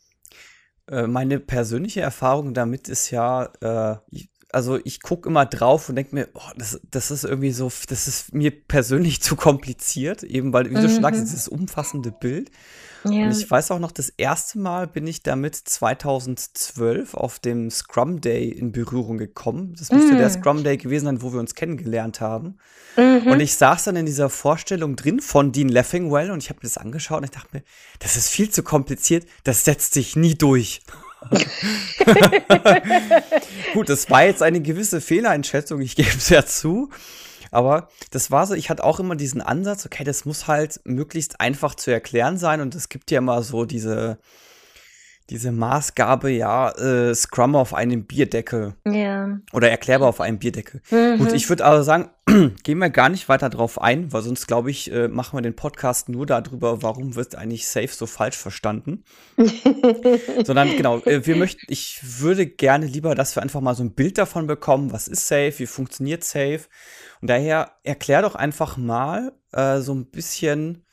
Äh, 0.88 1.06
meine 1.06 1.40
persönliche 1.40 2.00
Erfahrung 2.00 2.54
damit 2.54 2.88
ist 2.88 3.10
ja, 3.10 3.50
äh, 3.60 3.96
also 4.54 4.78
ich 4.84 5.02
gucke 5.02 5.28
immer 5.28 5.46
drauf 5.46 5.88
und 5.88 5.96
denke 5.96 6.14
mir, 6.14 6.28
oh, 6.34 6.50
das, 6.56 6.80
das 6.90 7.11
ist 7.11 7.25
irgendwie 7.25 7.50
so, 7.50 7.70
das 7.88 8.08
ist 8.08 8.32
mir 8.32 8.50
persönlich 8.50 9.20
zu 9.23 9.37
kompliziert, 9.37 10.23
eben 10.23 10.52
weil, 10.52 10.70
wie 10.70 10.75
du 10.75 10.88
schon 10.88 11.02
sagst, 11.02 11.20
mhm. 11.20 11.25
dieses 11.25 11.49
umfassende 11.49 12.12
Bild. 12.12 12.50
Ja. 13.04 13.26
Und 13.26 13.32
ich 13.32 13.50
weiß 13.50 13.70
auch 13.70 13.78
noch, 13.78 13.92
das 13.92 14.08
erste 14.08 14.58
Mal 14.58 14.87
bin 14.87 15.06
ich 15.06 15.23
damit 15.23 15.54
2012 15.56 17.14
auf 17.14 17.38
dem 17.38 17.70
Scrum 17.70 18.23
Day 18.23 18.49
in 18.49 18.73
Berührung 18.73 19.18
gekommen. 19.18 19.75
Das 19.78 19.92
müsste 19.92 20.14
mm. 20.14 20.16
der 20.16 20.30
Scrum 20.30 20.64
Day 20.64 20.78
gewesen 20.78 21.04
sein, 21.04 21.20
wo 21.20 21.30
wir 21.30 21.38
uns 21.38 21.54
kennengelernt 21.54 22.23
haben. 22.23 22.56
Mhm. 22.96 23.30
Und 23.30 23.40
ich 23.40 23.56
saß 23.56 23.84
dann 23.84 23.96
in 23.96 24.06
dieser 24.06 24.30
Vorstellung 24.30 24.96
drin 24.96 25.20
von 25.20 25.52
Dean 25.52 25.68
Leffingwell 25.68 26.30
und 26.30 26.42
ich 26.42 26.49
habe 26.49 26.61
mir 26.62 26.68
das 26.68 26.78
angeschaut 26.78 27.18
und 27.18 27.25
ich 27.25 27.30
dachte 27.30 27.49
mir, 27.52 27.62
das 27.99 28.16
ist 28.16 28.30
viel 28.30 28.49
zu 28.49 28.62
kompliziert, 28.62 29.26
das 29.42 29.64
setzt 29.64 29.92
sich 29.92 30.16
nie 30.16 30.34
durch. 30.34 30.80
Gut, 33.74 33.88
das 33.88 34.10
war 34.10 34.24
jetzt 34.24 34.42
eine 34.42 34.60
gewisse 34.60 35.00
Fehleinschätzung, 35.00 35.80
ich 35.80 35.96
gebe 35.96 36.10
es 36.10 36.28
ja 36.28 36.44
zu. 36.44 36.90
Aber 37.50 37.88
das 38.10 38.30
war 38.30 38.46
so, 38.46 38.54
ich 38.54 38.68
hatte 38.68 38.82
auch 38.82 38.98
immer 38.98 39.14
diesen 39.14 39.40
Ansatz, 39.40 39.86
okay, 39.86 40.02
das 40.02 40.24
muss 40.24 40.48
halt 40.48 40.80
möglichst 40.84 41.40
einfach 41.40 41.76
zu 41.76 41.92
erklären 41.92 42.36
sein 42.36 42.60
und 42.60 42.74
es 42.74 42.88
gibt 42.88 43.12
ja 43.12 43.18
immer 43.18 43.42
so 43.42 43.64
diese, 43.64 44.18
diese 45.30 45.52
Maßgabe, 45.52 46.30
ja, 46.30 46.70
äh, 46.70 47.14
Scrum 47.14 47.56
auf 47.56 47.72
einem 47.72 48.04
Bierdeckel. 48.04 48.74
Ja. 48.86 49.38
Oder 49.52 49.70
erklärbar 49.70 50.08
auf 50.08 50.20
einem 50.20 50.38
Bierdeckel. 50.38 50.82
Mhm. 50.90 51.18
Gut, 51.18 51.32
ich 51.32 51.48
würde 51.48 51.64
aber 51.64 51.82
sagen, 51.82 52.10
gehen 52.62 52.78
wir 52.78 52.90
gar 52.90 53.08
nicht 53.08 53.28
weiter 53.28 53.48
drauf 53.48 53.80
ein, 53.80 54.12
weil 54.12 54.22
sonst, 54.22 54.46
glaube 54.46 54.70
ich, 54.70 54.92
äh, 54.92 55.08
machen 55.08 55.36
wir 55.36 55.42
den 55.42 55.56
Podcast 55.56 56.08
nur 56.08 56.26
darüber, 56.26 56.82
warum 56.82 57.16
wird 57.16 57.36
eigentlich 57.36 57.66
Safe 57.66 57.88
so 57.88 58.06
falsch 58.06 58.36
verstanden. 58.36 59.04
Sondern 60.44 60.76
genau, 60.76 60.98
äh, 61.00 61.26
wir 61.26 61.36
möchten, 61.36 61.64
ich 61.68 62.00
würde 62.02 62.46
gerne 62.46 62.86
lieber, 62.86 63.14
dass 63.14 63.34
wir 63.34 63.42
einfach 63.42 63.60
mal 63.60 63.74
so 63.74 63.82
ein 63.82 63.94
Bild 63.94 64.18
davon 64.18 64.46
bekommen, 64.46 64.92
was 64.92 65.08
ist 65.08 65.26
Safe, 65.26 65.54
wie 65.58 65.66
funktioniert 65.66 66.22
Safe 66.22 66.60
und 67.20 67.28
daher 67.30 67.72
erklär 67.82 68.20
doch 68.20 68.34
einfach 68.34 68.76
mal 68.76 69.32
äh, 69.52 69.80
so 69.80 69.94
ein 69.94 70.06
bisschen, 70.06 70.84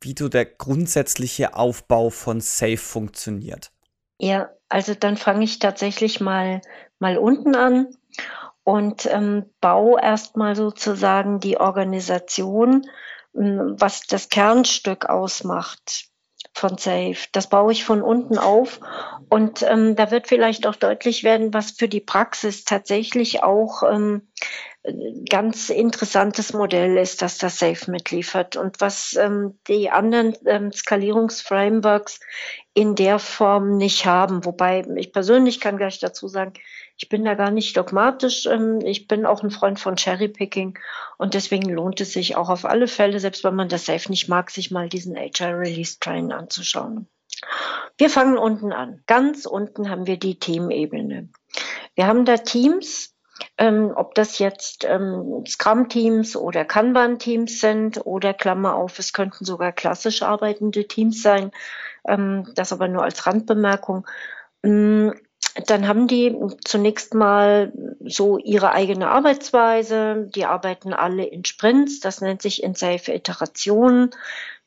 wie 0.00 0.14
so 0.18 0.28
der 0.28 0.44
grundsätzliche 0.44 1.54
Aufbau 1.54 2.10
von 2.10 2.42
Safe 2.42 2.76
funktioniert. 2.76 3.72
Ja, 4.18 4.50
also 4.68 4.94
dann 4.94 5.16
fange 5.16 5.44
ich 5.44 5.58
tatsächlich 5.58 6.20
mal, 6.20 6.60
mal 6.98 7.18
unten 7.18 7.54
an 7.54 7.88
und 8.64 9.06
ähm, 9.06 9.46
baue 9.60 10.00
erstmal 10.02 10.56
sozusagen 10.56 11.40
die 11.40 11.58
Organisation, 11.58 12.86
ähm, 13.34 13.76
was 13.78 14.02
das 14.02 14.28
Kernstück 14.28 15.06
ausmacht 15.06 16.08
von 16.52 16.76
Safe. 16.76 17.16
Das 17.32 17.48
baue 17.48 17.72
ich 17.72 17.84
von 17.84 18.02
unten 18.02 18.36
auf 18.36 18.80
und 19.28 19.62
ähm, 19.62 19.96
da 19.96 20.10
wird 20.10 20.26
vielleicht 20.26 20.66
auch 20.66 20.76
deutlich 20.76 21.24
werden, 21.24 21.54
was 21.54 21.70
für 21.70 21.88
die 21.88 22.00
Praxis 22.00 22.64
tatsächlich 22.64 23.42
auch 23.42 23.82
ähm, 23.84 24.28
ganz 25.28 25.70
interessantes 25.70 26.52
Modell 26.52 26.96
ist, 26.96 27.22
dass 27.22 27.38
das 27.38 27.58
Safe 27.58 27.90
mitliefert 27.90 28.56
und 28.56 28.80
was 28.80 29.16
ähm, 29.16 29.58
die 29.66 29.90
anderen 29.90 30.36
ähm, 30.46 30.72
Skalierungsframeworks 30.72 32.20
in 32.78 32.94
der 32.94 33.18
Form 33.18 33.76
nicht 33.76 34.06
haben. 34.06 34.44
Wobei 34.44 34.86
ich 34.94 35.12
persönlich 35.12 35.58
kann 35.58 35.78
gleich 35.78 35.98
dazu 35.98 36.28
sagen, 36.28 36.52
ich 36.96 37.08
bin 37.08 37.24
da 37.24 37.34
gar 37.34 37.50
nicht 37.50 37.76
dogmatisch. 37.76 38.46
Ähm, 38.46 38.78
ich 38.84 39.08
bin 39.08 39.26
auch 39.26 39.42
ein 39.42 39.50
Freund 39.50 39.80
von 39.80 39.96
Cherrypicking 39.96 40.78
und 41.16 41.34
deswegen 41.34 41.68
lohnt 41.70 42.00
es 42.00 42.12
sich 42.12 42.36
auch 42.36 42.48
auf 42.48 42.64
alle 42.64 42.86
Fälle, 42.86 43.18
selbst 43.18 43.42
wenn 43.42 43.56
man 43.56 43.68
das 43.68 43.86
Safe 43.86 44.08
nicht 44.08 44.28
mag, 44.28 44.52
sich 44.52 44.70
mal 44.70 44.88
diesen 44.88 45.16
HR 45.16 45.58
Release 45.58 45.98
Train 45.98 46.30
anzuschauen. 46.30 47.08
Wir 47.96 48.10
fangen 48.10 48.38
unten 48.38 48.72
an. 48.72 49.02
Ganz 49.08 49.44
unten 49.44 49.90
haben 49.90 50.06
wir 50.06 50.16
die 50.16 50.38
Teamebene. 50.38 51.30
Wir 51.96 52.06
haben 52.06 52.24
da 52.24 52.36
Teams, 52.36 53.12
ähm, 53.56 53.92
ob 53.96 54.14
das 54.14 54.38
jetzt 54.38 54.84
ähm, 54.84 55.42
Scrum-Teams 55.48 56.36
oder 56.36 56.64
Kanban-Teams 56.64 57.58
sind 57.58 58.06
oder 58.06 58.34
Klammer 58.34 58.76
auf, 58.76 59.00
es 59.00 59.12
könnten 59.12 59.44
sogar 59.44 59.72
klassisch 59.72 60.22
arbeitende 60.22 60.86
Teams 60.86 61.22
sein, 61.22 61.50
ähm, 62.08 62.50
das 62.54 62.72
aber 62.72 62.88
nur 62.88 63.02
als 63.02 63.26
Randbemerkung. 63.26 64.06
Ähm, 64.62 65.14
dann 65.66 65.88
haben 65.88 66.06
die 66.06 66.36
zunächst 66.64 67.14
mal 67.14 67.72
so 68.04 68.38
ihre 68.38 68.72
eigene 68.72 69.08
Arbeitsweise. 69.08 70.28
Die 70.34 70.44
arbeiten 70.44 70.92
alle 70.92 71.24
in 71.24 71.44
Sprints. 71.44 72.00
Das 72.00 72.20
nennt 72.20 72.42
sich 72.42 72.62
in 72.62 72.74
Safe 72.74 73.12
Iterationen. 73.12 74.10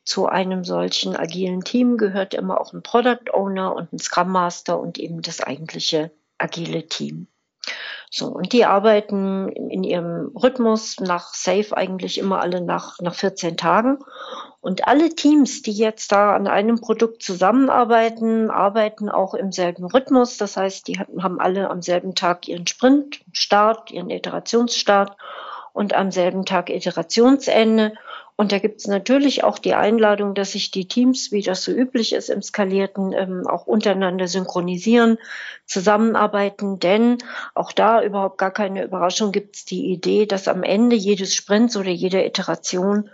Zu 0.04 0.26
einem 0.26 0.64
solchen 0.64 1.16
agilen 1.16 1.62
Team 1.62 1.96
gehört 1.96 2.34
immer 2.34 2.60
auch 2.60 2.72
ein 2.72 2.82
Product 2.82 3.32
Owner 3.32 3.74
und 3.74 3.92
ein 3.92 3.98
Scrum 3.98 4.30
Master 4.30 4.80
und 4.80 4.98
eben 4.98 5.22
das 5.22 5.40
eigentliche 5.40 6.10
agile 6.38 6.86
Team. 6.88 7.28
So, 8.10 8.26
und 8.26 8.52
die 8.52 8.64
arbeiten 8.64 9.48
in 9.48 9.84
ihrem 9.84 10.36
Rhythmus 10.36 10.98
nach 11.00 11.32
Safe 11.32 11.76
eigentlich 11.76 12.18
immer 12.18 12.40
alle 12.40 12.60
nach, 12.60 12.98
nach 13.00 13.14
14 13.14 13.56
Tagen. 13.56 13.98
Und 14.62 14.86
alle 14.86 15.10
Teams, 15.10 15.62
die 15.62 15.72
jetzt 15.72 16.12
da 16.12 16.36
an 16.36 16.46
einem 16.46 16.80
Produkt 16.80 17.24
zusammenarbeiten, 17.24 18.48
arbeiten 18.48 19.08
auch 19.08 19.34
im 19.34 19.50
selben 19.50 19.84
Rhythmus. 19.86 20.36
Das 20.36 20.56
heißt, 20.56 20.86
die 20.86 21.00
haben 21.00 21.40
alle 21.40 21.68
am 21.68 21.82
selben 21.82 22.14
Tag 22.14 22.46
ihren 22.46 22.68
Sprintstart, 22.68 23.90
ihren 23.90 24.08
Iterationsstart 24.08 25.16
und 25.72 25.94
am 25.94 26.12
selben 26.12 26.44
Tag 26.44 26.70
Iterationsende. 26.70 27.94
Und 28.36 28.52
da 28.52 28.60
gibt 28.60 28.78
es 28.78 28.86
natürlich 28.86 29.42
auch 29.42 29.58
die 29.58 29.74
Einladung, 29.74 30.32
dass 30.34 30.52
sich 30.52 30.70
die 30.70 30.86
Teams, 30.86 31.32
wie 31.32 31.42
das 31.42 31.64
so 31.64 31.72
üblich 31.72 32.12
ist 32.12 32.30
im 32.30 32.40
Skalierten, 32.40 33.12
ähm, 33.12 33.48
auch 33.48 33.66
untereinander 33.66 34.28
synchronisieren, 34.28 35.18
zusammenarbeiten. 35.66 36.78
Denn 36.78 37.18
auch 37.54 37.72
da 37.72 38.00
überhaupt 38.00 38.38
gar 38.38 38.52
keine 38.52 38.84
Überraschung 38.84 39.32
gibt 39.32 39.56
es 39.56 39.64
die 39.64 39.86
Idee, 39.86 40.26
dass 40.26 40.46
am 40.46 40.62
Ende 40.62 40.94
jedes 40.94 41.34
Sprints 41.34 41.76
oder 41.76 41.90
jeder 41.90 42.24
Iteration 42.24 43.10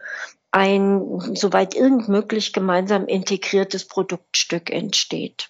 ein, 0.50 1.34
soweit 1.34 1.74
irgend 1.74 2.08
möglich, 2.08 2.52
gemeinsam 2.52 3.06
integriertes 3.06 3.86
Produktstück 3.86 4.70
entsteht. 4.70 5.48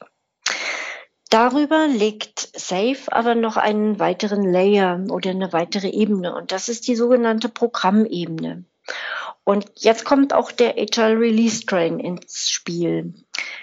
Darüber 1.30 1.86
legt 1.86 2.48
Safe 2.58 3.00
aber 3.08 3.34
noch 3.34 3.56
einen 3.56 3.98
weiteren 3.98 4.50
Layer 4.50 5.04
oder 5.10 5.30
eine 5.30 5.52
weitere 5.52 5.88
Ebene 5.90 6.34
und 6.34 6.52
das 6.52 6.68
ist 6.68 6.88
die 6.88 6.96
sogenannte 6.96 7.48
Programmebene. 7.48 8.64
Und 9.44 9.70
jetzt 9.76 10.04
kommt 10.04 10.32
auch 10.32 10.50
der 10.50 10.78
Agile 10.78 11.18
Release 11.20 11.64
Train 11.66 12.00
ins 12.00 12.50
Spiel. 12.50 13.14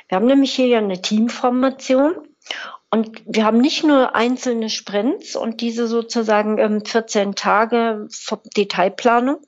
Wir 0.08 0.16
haben 0.16 0.26
nämlich 0.26 0.54
hier 0.54 0.68
ja 0.68 0.78
eine 0.78 1.02
Teamformation 1.02 2.28
und 2.92 3.22
wir 3.26 3.46
haben 3.46 3.58
nicht 3.58 3.84
nur 3.84 4.16
einzelne 4.16 4.70
Sprints 4.70 5.36
und 5.36 5.62
diese 5.62 5.88
sozusagen 5.88 6.86
14 6.86 7.22
ähm, 7.22 7.36
Tage 7.36 8.08
Detailplanung, 8.56 9.42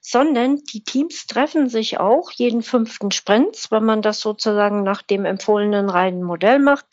sondern 0.00 0.56
die 0.64 0.82
Teams 0.82 1.26
treffen 1.26 1.68
sich 1.68 2.00
auch 2.00 2.30
jeden 2.32 2.62
fünften 2.62 3.10
Sprint, 3.10 3.66
wenn 3.70 3.84
man 3.84 4.02
das 4.02 4.20
sozusagen 4.20 4.82
nach 4.82 5.02
dem 5.02 5.24
empfohlenen 5.24 5.90
reinen 5.90 6.22
Modell 6.22 6.58
macht. 6.58 6.86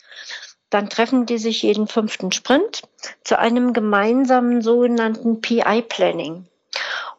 Dann 0.69 0.89
treffen 0.89 1.25
die 1.25 1.37
sich 1.37 1.63
jeden 1.63 1.87
fünften 1.87 2.31
Sprint 2.31 2.81
zu 3.23 3.39
einem 3.39 3.71
gemeinsamen 3.71 4.61
sogenannten 4.61 5.39
PI-Planning. 5.39 6.45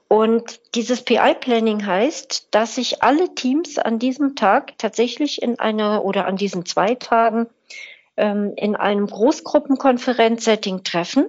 Und 0.09 0.61
dieses 0.75 1.02
PI-Planning 1.02 1.85
heißt, 1.85 2.49
dass 2.50 2.75
sich 2.75 3.02
alle 3.02 3.35
Teams 3.35 3.78
an 3.78 3.99
diesem 3.99 4.37
Tag 4.37 4.76
tatsächlich 4.78 5.42
in 5.42 5.59
einer 5.59 6.04
oder 6.04 6.26
an 6.26 6.37
diesen 6.37 6.64
zwei 6.66 6.95
Tagen 6.95 7.47
ähm, 8.16 8.52
in 8.57 8.76
einem 8.76 9.07
Großgruppenkonferenzsetting 9.07 10.83
treffen 10.83 11.28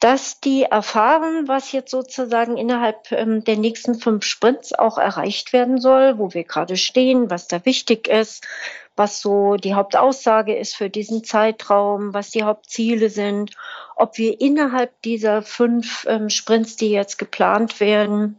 dass 0.00 0.40
die 0.40 0.62
erfahren, 0.62 1.48
was 1.48 1.72
jetzt 1.72 1.90
sozusagen 1.90 2.56
innerhalb 2.56 3.10
ähm, 3.10 3.42
der 3.42 3.56
nächsten 3.56 3.96
fünf 3.96 4.24
Sprints 4.24 4.72
auch 4.72 4.96
erreicht 4.96 5.52
werden 5.52 5.80
soll, 5.80 6.18
wo 6.18 6.32
wir 6.34 6.44
gerade 6.44 6.76
stehen, 6.76 7.30
was 7.30 7.48
da 7.48 7.64
wichtig 7.64 8.06
ist, 8.06 8.46
was 8.94 9.20
so 9.20 9.56
die 9.56 9.74
Hauptaussage 9.74 10.56
ist 10.56 10.76
für 10.76 10.90
diesen 10.90 11.24
Zeitraum, 11.24 12.14
was 12.14 12.30
die 12.30 12.44
Hauptziele 12.44 13.10
sind, 13.10 13.56
ob 13.96 14.18
wir 14.18 14.40
innerhalb 14.40 15.00
dieser 15.02 15.42
fünf 15.42 16.06
ähm, 16.08 16.30
Sprints, 16.30 16.76
die 16.76 16.90
jetzt 16.90 17.18
geplant 17.18 17.80
werden, 17.80 18.38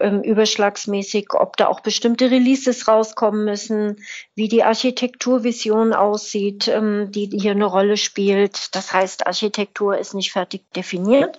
ähm, 0.00 0.22
überschlagsmäßig, 0.22 1.34
ob 1.34 1.56
da 1.56 1.68
auch 1.68 1.80
bestimmte 1.80 2.30
Releases 2.30 2.88
rauskommen 2.88 3.44
müssen, 3.44 3.96
wie 4.34 4.48
die 4.48 4.64
Architekturvision 4.64 5.92
aussieht, 5.92 6.68
ähm, 6.68 7.10
die 7.12 7.30
hier 7.32 7.52
eine 7.52 7.64
Rolle 7.64 7.96
spielt. 7.96 8.74
Das 8.74 8.92
heißt, 8.92 9.26
Architektur 9.26 9.98
ist 9.98 10.14
nicht 10.14 10.32
fertig 10.32 10.62
definiert. 10.74 11.38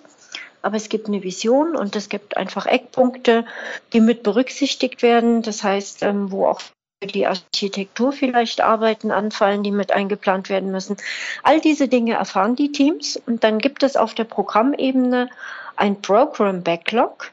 Aber 0.62 0.76
es 0.76 0.90
gibt 0.90 1.08
eine 1.08 1.22
Vision 1.22 1.74
und 1.74 1.96
es 1.96 2.10
gibt 2.10 2.36
einfach 2.36 2.66
Eckpunkte, 2.66 3.46
die 3.92 4.00
mit 4.00 4.22
berücksichtigt 4.22 5.02
werden. 5.02 5.42
Das 5.42 5.62
heißt, 5.62 6.02
ähm, 6.02 6.30
wo 6.30 6.46
auch 6.46 6.60
für 6.60 7.06
die 7.06 7.26
Architektur 7.26 8.12
vielleicht 8.12 8.60
Arbeiten 8.60 9.10
anfallen, 9.10 9.62
die 9.62 9.70
mit 9.70 9.90
eingeplant 9.90 10.50
werden 10.50 10.70
müssen. 10.70 10.98
All 11.42 11.60
diese 11.60 11.88
Dinge 11.88 12.14
erfahren 12.14 12.56
die 12.56 12.72
Teams 12.72 13.16
und 13.26 13.42
dann 13.42 13.58
gibt 13.58 13.82
es 13.82 13.96
auf 13.96 14.14
der 14.14 14.24
Programmebene 14.24 15.30
ein 15.76 16.02
Program 16.02 16.62
Backlog, 16.62 17.32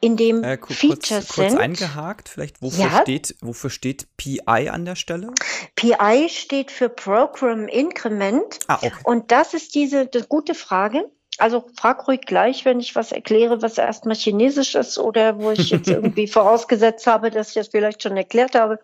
in 0.00 0.16
dem 0.16 0.42
äh, 0.44 0.56
kurz, 0.56 0.78
Features 0.78 1.28
kurz 1.28 1.50
sind. 1.50 1.58
eingehakt, 1.58 2.28
vielleicht, 2.28 2.62
wofür, 2.62 2.84
ja. 2.84 3.02
steht, 3.02 3.36
wofür 3.40 3.70
steht 3.70 4.06
PI 4.16 4.68
an 4.70 4.84
der 4.84 4.96
Stelle? 4.96 5.30
PI 5.76 6.28
steht 6.28 6.70
für 6.70 6.88
Program 6.88 7.68
Increment. 7.68 8.58
Ah, 8.66 8.76
okay. 8.76 8.92
Und 9.04 9.30
das 9.30 9.54
ist 9.54 9.74
diese 9.74 10.06
das 10.06 10.28
gute 10.28 10.54
Frage. 10.54 11.10
Also 11.38 11.64
frag 11.76 12.06
ruhig 12.06 12.22
gleich, 12.22 12.64
wenn 12.64 12.78
ich 12.78 12.94
was 12.94 13.10
erkläre, 13.10 13.62
was 13.62 13.78
erstmal 13.78 14.16
chinesisch 14.16 14.74
ist 14.74 14.98
oder 14.98 15.38
wo 15.38 15.50
ich 15.50 15.70
jetzt 15.70 15.88
irgendwie 15.88 16.26
vorausgesetzt 16.26 17.06
habe, 17.06 17.30
dass 17.30 17.48
ich 17.48 17.54
das 17.54 17.68
vielleicht 17.68 18.02
schon 18.02 18.16
erklärt 18.16 18.54
habe. 18.54 18.78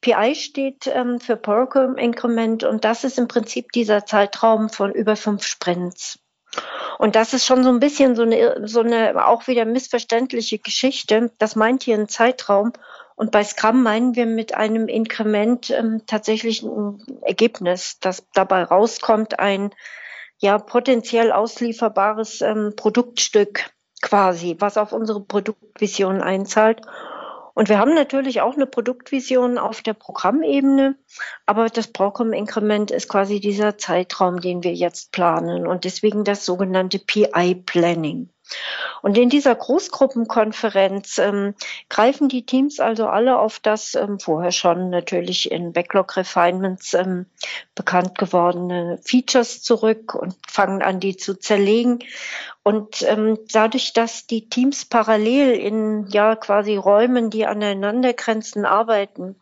PI 0.00 0.34
steht 0.34 0.86
ähm, 0.86 1.18
für 1.18 1.36
Program 1.36 1.96
Increment 1.96 2.62
und 2.62 2.84
das 2.84 3.04
ist 3.04 3.18
im 3.18 3.26
Prinzip 3.26 3.72
dieser 3.72 4.06
Zeitraum 4.06 4.68
von 4.68 4.92
über 4.92 5.16
fünf 5.16 5.44
Sprints. 5.44 6.20
Und 6.98 7.14
das 7.14 7.32
ist 7.32 7.46
schon 7.46 7.62
so 7.62 7.70
ein 7.70 7.78
bisschen 7.78 8.16
so 8.16 8.22
eine, 8.22 8.66
so 8.66 8.80
eine 8.80 9.26
auch 9.26 9.46
wieder 9.46 9.64
missverständliche 9.64 10.58
Geschichte. 10.58 11.30
Das 11.38 11.54
meint 11.54 11.84
hier 11.84 11.94
einen 11.94 12.08
Zeitraum. 12.08 12.72
Und 13.14 13.30
bei 13.30 13.42
Scrum 13.44 13.82
meinen 13.82 14.14
wir 14.14 14.26
mit 14.26 14.54
einem 14.54 14.88
Inkrement 14.88 15.70
ähm, 15.70 16.02
tatsächlich 16.06 16.62
ein 16.62 17.02
Ergebnis, 17.22 17.98
das 18.00 18.24
dabei 18.32 18.62
rauskommt, 18.62 19.38
ein 19.40 19.70
ja 20.38 20.58
potenziell 20.58 21.32
auslieferbares 21.32 22.40
ähm, 22.42 22.74
Produktstück 22.76 23.70
quasi, 24.00 24.56
was 24.58 24.76
auf 24.76 24.92
unsere 24.92 25.20
Produktvision 25.20 26.22
einzahlt. 26.22 26.80
Und 27.58 27.68
wir 27.68 27.80
haben 27.80 27.92
natürlich 27.92 28.40
auch 28.40 28.54
eine 28.54 28.66
Produktvision 28.66 29.58
auf 29.58 29.82
der 29.82 29.92
Programmebene, 29.92 30.96
aber 31.44 31.68
das 31.68 31.88
Broadcom-Inkrement 31.88 32.92
ist 32.92 33.08
quasi 33.08 33.40
dieser 33.40 33.76
Zeitraum, 33.76 34.40
den 34.40 34.62
wir 34.62 34.74
jetzt 34.74 35.10
planen 35.10 35.66
und 35.66 35.82
deswegen 35.82 36.22
das 36.22 36.46
sogenannte 36.46 37.00
PI-Planning. 37.00 38.30
Und 39.02 39.16
in 39.16 39.28
dieser 39.28 39.54
Großgruppenkonferenz 39.54 41.18
ähm, 41.18 41.54
greifen 41.88 42.28
die 42.28 42.44
Teams 42.44 42.80
also 42.80 43.06
alle 43.06 43.38
auf 43.38 43.58
das 43.60 43.94
ähm, 43.94 44.18
vorher 44.18 44.52
schon 44.52 44.90
natürlich 44.90 45.50
in 45.50 45.72
Backlog 45.72 46.16
Refinements 46.16 46.94
ähm, 46.94 47.26
bekannt 47.74 48.18
gewordene 48.18 48.98
Features 49.04 49.62
zurück 49.62 50.14
und 50.14 50.34
fangen 50.48 50.82
an, 50.82 51.00
die 51.00 51.16
zu 51.16 51.38
zerlegen. 51.38 52.00
Und 52.62 53.02
ähm, 53.02 53.38
dadurch, 53.52 53.92
dass 53.92 54.26
die 54.26 54.48
Teams 54.48 54.84
parallel 54.84 55.52
in 55.52 56.06
ja 56.08 56.36
quasi 56.36 56.76
Räumen, 56.76 57.30
die 57.30 57.46
aneinander 57.46 58.12
grenzen, 58.12 58.66
arbeiten 58.66 59.36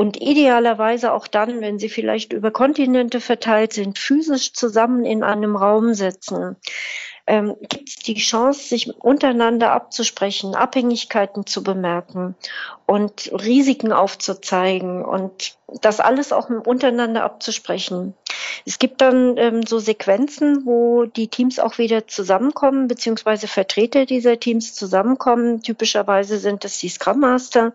und 0.00 0.18
idealerweise 0.18 1.12
auch 1.12 1.26
dann, 1.26 1.60
wenn 1.60 1.78
sie 1.78 1.90
vielleicht 1.90 2.32
über 2.32 2.50
Kontinente 2.50 3.20
verteilt 3.20 3.74
sind, 3.74 3.98
physisch 3.98 4.54
zusammen 4.54 5.04
in 5.04 5.22
einem 5.22 5.56
Raum 5.56 5.92
sitzen, 5.92 6.56
ähm, 7.30 7.54
gibt 7.60 7.88
es 7.88 7.94
die 7.94 8.14
Chance, 8.14 8.60
sich 8.60 8.92
untereinander 9.00 9.70
abzusprechen, 9.70 10.56
Abhängigkeiten 10.56 11.46
zu 11.46 11.62
bemerken 11.62 12.34
und 12.86 13.30
Risiken 13.32 13.92
aufzuzeigen 13.92 15.04
und 15.04 15.56
das 15.80 16.00
alles 16.00 16.32
auch 16.32 16.50
untereinander 16.50 17.22
abzusprechen. 17.24 18.14
Es 18.66 18.78
gibt 18.78 19.00
dann 19.00 19.36
ähm, 19.36 19.62
so 19.66 19.78
Sequenzen, 19.78 20.66
wo 20.66 21.04
die 21.04 21.28
Teams 21.28 21.58
auch 21.58 21.78
wieder 21.78 22.06
zusammenkommen, 22.06 22.88
beziehungsweise 22.88 23.48
Vertreter 23.48 24.06
dieser 24.06 24.38
Teams 24.38 24.74
zusammenkommen. 24.74 25.62
Typischerweise 25.62 26.38
sind 26.38 26.64
es 26.64 26.78
die 26.78 26.88
Scrum 26.88 27.20
Master 27.20 27.72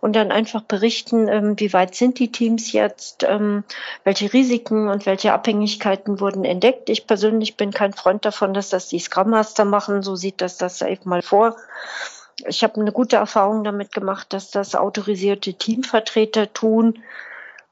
und 0.00 0.14
dann 0.16 0.32
einfach 0.32 0.62
berichten, 0.62 1.28
ähm, 1.28 1.58
wie 1.58 1.72
weit 1.72 1.94
sind 1.94 2.18
die 2.18 2.30
Teams 2.30 2.72
jetzt, 2.72 3.24
ähm, 3.24 3.64
welche 4.04 4.32
Risiken 4.32 4.88
und 4.88 5.06
welche 5.06 5.32
Abhängigkeiten 5.32 6.20
wurden 6.20 6.44
entdeckt. 6.44 6.90
Ich 6.90 7.06
persönlich 7.06 7.56
bin 7.56 7.72
kein 7.72 7.92
Freund 7.92 8.24
davon, 8.24 8.54
dass 8.54 8.70
das 8.70 8.88
die 8.88 9.00
Scrum 9.00 9.30
Master 9.30 9.64
machen. 9.64 10.02
So 10.02 10.16
sieht 10.16 10.40
das 10.40 10.56
das 10.58 10.78
Safe 10.78 11.00
mal 11.04 11.22
vor. 11.22 11.56
Ich 12.46 12.62
habe 12.62 12.80
eine 12.80 12.92
gute 12.92 13.16
Erfahrung 13.16 13.64
damit 13.64 13.92
gemacht, 13.92 14.32
dass 14.32 14.50
das 14.50 14.74
autorisierte 14.74 15.54
Teamvertreter 15.54 16.52
tun. 16.52 17.02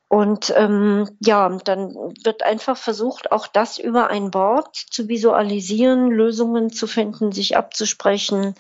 Und 0.09 0.55
ähm, 0.57 1.09
ja, 1.19 1.49
dann 1.65 1.95
wird 2.23 2.45
einfach 2.45 2.77
versucht, 2.77 3.33
auch 3.33 3.49
das 3.49 3.77
über 3.77 4.09
ein 4.09 4.31
Board 4.31 4.77
zu 4.77 5.09
visualisieren, 5.09 6.11
Lösungen 6.11 6.71
zu 6.71 6.87
finden, 6.87 7.33
sich 7.33 7.57
abzusprechen, 7.57 8.55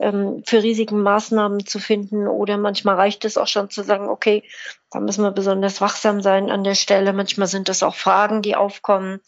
ähm, 0.00 0.42
für 0.44 0.64
Risiken 0.64 1.00
Maßnahmen 1.00 1.66
zu 1.66 1.78
finden. 1.78 2.26
Oder 2.26 2.58
manchmal 2.58 2.96
reicht 2.96 3.24
es 3.24 3.38
auch 3.38 3.46
schon 3.46 3.70
zu 3.70 3.84
sagen, 3.84 4.08
okay, 4.08 4.42
da 4.90 4.98
müssen 4.98 5.22
wir 5.22 5.30
besonders 5.30 5.80
wachsam 5.80 6.20
sein 6.20 6.50
an 6.50 6.64
der 6.64 6.74
Stelle. 6.74 7.12
Manchmal 7.12 7.46
sind 7.46 7.68
das 7.68 7.84
auch 7.84 7.94
Fragen, 7.94 8.42
die 8.42 8.56
aufkommen, 8.56 9.20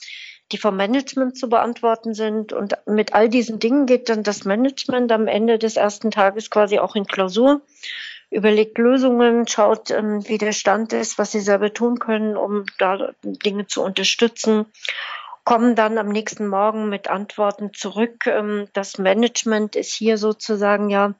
die 0.53 0.59
vom 0.59 0.77
Management 0.77 1.37
zu 1.39 1.49
beantworten 1.49 2.15
sind. 2.15 2.53
Und 2.53 2.77
mit 2.87 3.15
all 3.15 3.29
diesen 3.29 3.59
Dingen 3.59 3.87
geht 3.87 4.09
dann 4.09 4.23
das 4.23 4.45
Management 4.45 5.13
am 5.13 5.27
Ende 5.27 5.59
des 5.59 5.77
ersten 5.77 6.11
Tages 6.11 6.51
quasi 6.51 6.79
auch 6.79 6.97
in 6.97 7.07
Klausur 7.07 7.63
überlegt 8.31 8.79
Lösungen, 8.79 9.47
schaut, 9.49 9.91
ähm, 9.91 10.27
wie 10.29 10.39
der 10.39 10.53
Stand 10.53 10.93
ist, 10.93 11.19
was 11.19 11.33
sie 11.33 11.41
selber 11.41 11.73
tun 11.73 11.99
können, 11.99 12.37
um 12.37 12.65
da 12.79 13.13
Dinge 13.23 13.67
zu 13.67 13.83
unterstützen, 13.83 14.67
kommen 15.45 15.75
dann 15.75 15.99
am 15.99 16.09
nächsten 16.09 16.47
Morgen 16.47 16.89
mit 16.89 17.09
Antworten 17.09 17.73
zurück. 17.75 18.27
Ähm, 18.27 18.69
das 18.73 18.99
Management 18.99 19.75
ist 19.75 19.93
hier 19.93 20.17
sozusagen 20.17 20.91
ja, 20.91 21.15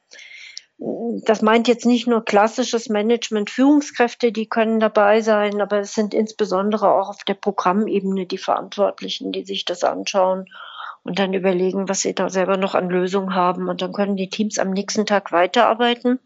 das 1.23 1.41
meint 1.43 1.67
jetzt 1.67 1.85
nicht 1.85 2.07
nur 2.07 2.25
klassisches 2.25 2.89
Management, 2.89 3.51
Führungskräfte, 3.51 4.31
die 4.31 4.47
können 4.47 4.79
dabei 4.79 5.21
sein, 5.21 5.61
aber 5.61 5.79
es 5.79 5.93
sind 5.93 6.13
insbesondere 6.13 6.89
auch 6.91 7.09
auf 7.09 7.23
der 7.23 7.35
Programmebene 7.35 8.25
die 8.25 8.39
Verantwortlichen, 8.39 9.31
die 9.31 9.43
sich 9.43 9.65
das 9.65 9.83
anschauen 9.83 10.47
und 11.03 11.19
dann 11.19 11.33
überlegen, 11.33 11.87
was 11.87 12.01
sie 12.01 12.15
da 12.15 12.29
selber 12.29 12.57
noch 12.57 12.73
an 12.73 12.89
Lösungen 12.89 13.35
haben. 13.35 13.69
Und 13.69 13.81
dann 13.81 13.93
können 13.93 14.15
die 14.15 14.29
Teams 14.29 14.57
am 14.57 14.71
nächsten 14.71 15.05
Tag 15.05 15.31
weiterarbeiten. 15.31 16.19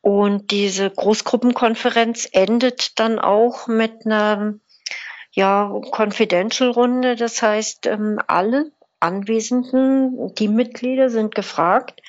Und 0.00 0.50
diese 0.50 0.88
Großgruppenkonferenz 0.88 2.28
endet 2.32 2.98
dann 2.98 3.18
auch 3.18 3.66
mit 3.66 4.06
einer 4.06 4.54
ja, 5.32 5.70
Confidential-Runde. 5.90 7.16
Das 7.16 7.42
heißt, 7.42 7.86
ähm, 7.86 8.18
alle 8.26 8.72
anwesenden 9.00 10.34
Teammitglieder 10.34 11.10
sind 11.10 11.34
gefragt, 11.34 12.00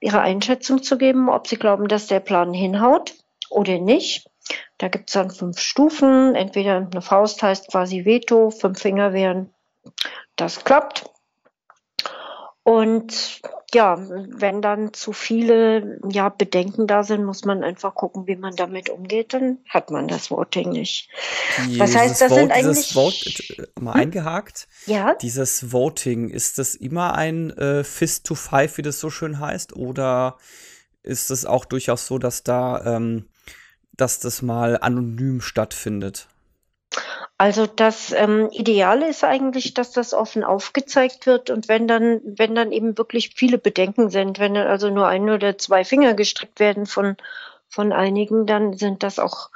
ihre 0.00 0.20
Einschätzung 0.20 0.82
zu 0.82 0.98
geben, 0.98 1.28
ob 1.28 1.46
sie 1.46 1.56
glauben, 1.56 1.88
dass 1.88 2.06
der 2.06 2.20
Plan 2.20 2.52
hinhaut 2.52 3.14
oder 3.50 3.78
nicht. 3.78 4.28
Da 4.78 4.88
gibt 4.88 5.10
es 5.10 5.14
dann 5.14 5.30
fünf 5.30 5.58
Stufen. 5.58 6.34
Entweder 6.34 6.76
eine 6.76 7.02
Faust 7.02 7.42
heißt 7.42 7.70
quasi 7.70 8.04
Veto, 8.04 8.50
fünf 8.50 8.80
Finger 8.80 9.12
wären, 9.12 9.52
das 10.36 10.64
klappt. 10.64 11.10
Und 12.68 13.40
ja, 13.72 13.96
wenn 13.98 14.60
dann 14.60 14.92
zu 14.92 15.14
viele 15.14 15.98
ja, 16.10 16.28
Bedenken 16.28 16.86
da 16.86 17.02
sind, 17.02 17.24
muss 17.24 17.46
man 17.46 17.64
einfach 17.64 17.94
gucken, 17.94 18.26
wie 18.26 18.36
man 18.36 18.56
damit 18.56 18.90
umgeht, 18.90 19.32
dann 19.32 19.56
hat 19.66 19.90
man 19.90 20.06
das 20.06 20.30
Voting 20.30 20.72
nicht. 20.72 21.08
Dieses 21.64 21.78
das 21.78 21.96
heißt, 21.96 22.20
das 22.20 22.28
Vote, 22.28 22.40
sind 22.42 22.52
eigentlich 22.52 22.92
Vote, 22.92 23.62
äh, 23.62 23.80
mal 23.80 23.94
hm? 23.94 24.00
eingehakt. 24.02 24.68
Ja. 24.84 25.14
Dieses 25.14 25.72
Voting, 25.72 26.28
ist 26.28 26.58
das 26.58 26.74
immer 26.74 27.14
ein 27.14 27.56
äh, 27.56 27.84
Fist 27.84 28.26
to 28.26 28.34
Five, 28.34 28.76
wie 28.76 28.82
das 28.82 29.00
so 29.00 29.08
schön 29.08 29.40
heißt, 29.40 29.74
oder 29.74 30.36
ist 31.02 31.30
es 31.30 31.46
auch 31.46 31.64
durchaus 31.64 32.06
so, 32.06 32.18
dass 32.18 32.42
da, 32.42 32.84
ähm, 32.84 33.30
dass 33.96 34.20
das 34.20 34.42
mal 34.42 34.76
anonym 34.78 35.40
stattfindet? 35.40 36.28
Also 37.40 37.66
das 37.68 38.12
ähm, 38.12 38.48
Ideale 38.50 39.08
ist 39.08 39.22
eigentlich, 39.22 39.72
dass 39.72 39.92
das 39.92 40.12
offen 40.12 40.42
aufgezeigt 40.42 41.24
wird 41.26 41.50
und 41.50 41.68
wenn 41.68 41.86
dann, 41.86 42.20
wenn 42.24 42.56
dann 42.56 42.72
eben 42.72 42.98
wirklich 42.98 43.30
viele 43.36 43.58
Bedenken 43.58 44.10
sind, 44.10 44.40
wenn 44.40 44.54
dann 44.54 44.66
also 44.66 44.90
nur 44.90 45.06
ein 45.06 45.30
oder 45.30 45.56
zwei 45.56 45.84
Finger 45.84 46.14
gestreckt 46.14 46.58
werden 46.58 46.84
von, 46.84 47.16
von 47.68 47.92
einigen, 47.92 48.44
dann 48.46 48.72
sind 48.72 49.04
das 49.04 49.20
auch 49.20 49.50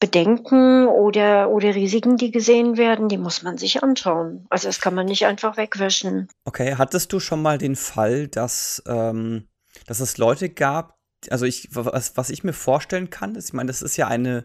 Bedenken 0.00 0.88
oder, 0.88 1.50
oder 1.50 1.74
Risiken, 1.74 2.16
die 2.16 2.30
gesehen 2.30 2.78
werden, 2.78 3.10
die 3.10 3.18
muss 3.18 3.42
man 3.42 3.58
sich 3.58 3.82
anschauen. 3.82 4.46
Also 4.48 4.68
das 4.68 4.80
kann 4.80 4.94
man 4.94 5.04
nicht 5.04 5.26
einfach 5.26 5.58
wegwischen. 5.58 6.28
Okay, 6.46 6.76
hattest 6.78 7.12
du 7.12 7.20
schon 7.20 7.42
mal 7.42 7.58
den 7.58 7.76
Fall, 7.76 8.26
dass, 8.26 8.82
ähm, 8.86 9.48
dass 9.86 10.00
es 10.00 10.16
Leute 10.16 10.48
gab, 10.48 10.96
also 11.30 11.44
ich, 11.44 11.68
was, 11.72 12.16
was 12.16 12.30
ich 12.30 12.44
mir 12.44 12.52
vorstellen 12.52 13.10
kann, 13.10 13.34
ist, 13.34 13.48
ich 13.48 13.52
meine, 13.52 13.68
das 13.68 13.82
ist 13.82 13.96
ja 13.96 14.08
eine, 14.08 14.44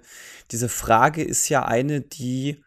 diese 0.51 0.69
Frage 0.69 1.23
ist 1.23 1.49
ja 1.49 1.65
eine, 1.65 2.01
die 2.01 2.61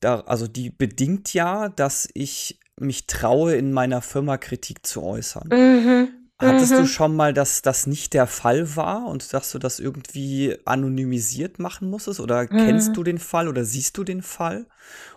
da, 0.00 0.20
also 0.20 0.48
die 0.48 0.70
bedingt 0.70 1.32
ja, 1.32 1.68
dass 1.68 2.08
ich 2.14 2.58
mich 2.78 3.06
traue, 3.06 3.54
in 3.54 3.72
meiner 3.72 4.02
Firma 4.02 4.36
Kritik 4.36 4.84
zu 4.86 5.02
äußern. 5.02 5.48
Mhm. 5.50 6.08
Hattest 6.38 6.72
mhm. 6.72 6.76
du 6.78 6.86
schon 6.86 7.14
mal, 7.14 7.32
dass 7.32 7.62
das 7.62 7.86
nicht 7.86 8.14
der 8.14 8.26
Fall 8.26 8.74
war 8.74 9.06
und 9.06 9.32
dass 9.32 9.52
du 9.52 9.60
das 9.60 9.78
irgendwie 9.78 10.56
anonymisiert 10.64 11.60
machen 11.60 11.88
musstest? 11.88 12.18
Oder 12.18 12.42
mhm. 12.42 12.48
kennst 12.56 12.96
du 12.96 13.04
den 13.04 13.18
Fall 13.18 13.46
oder 13.46 13.64
siehst 13.64 13.96
du 13.96 14.02
den 14.02 14.22
Fall? 14.22 14.66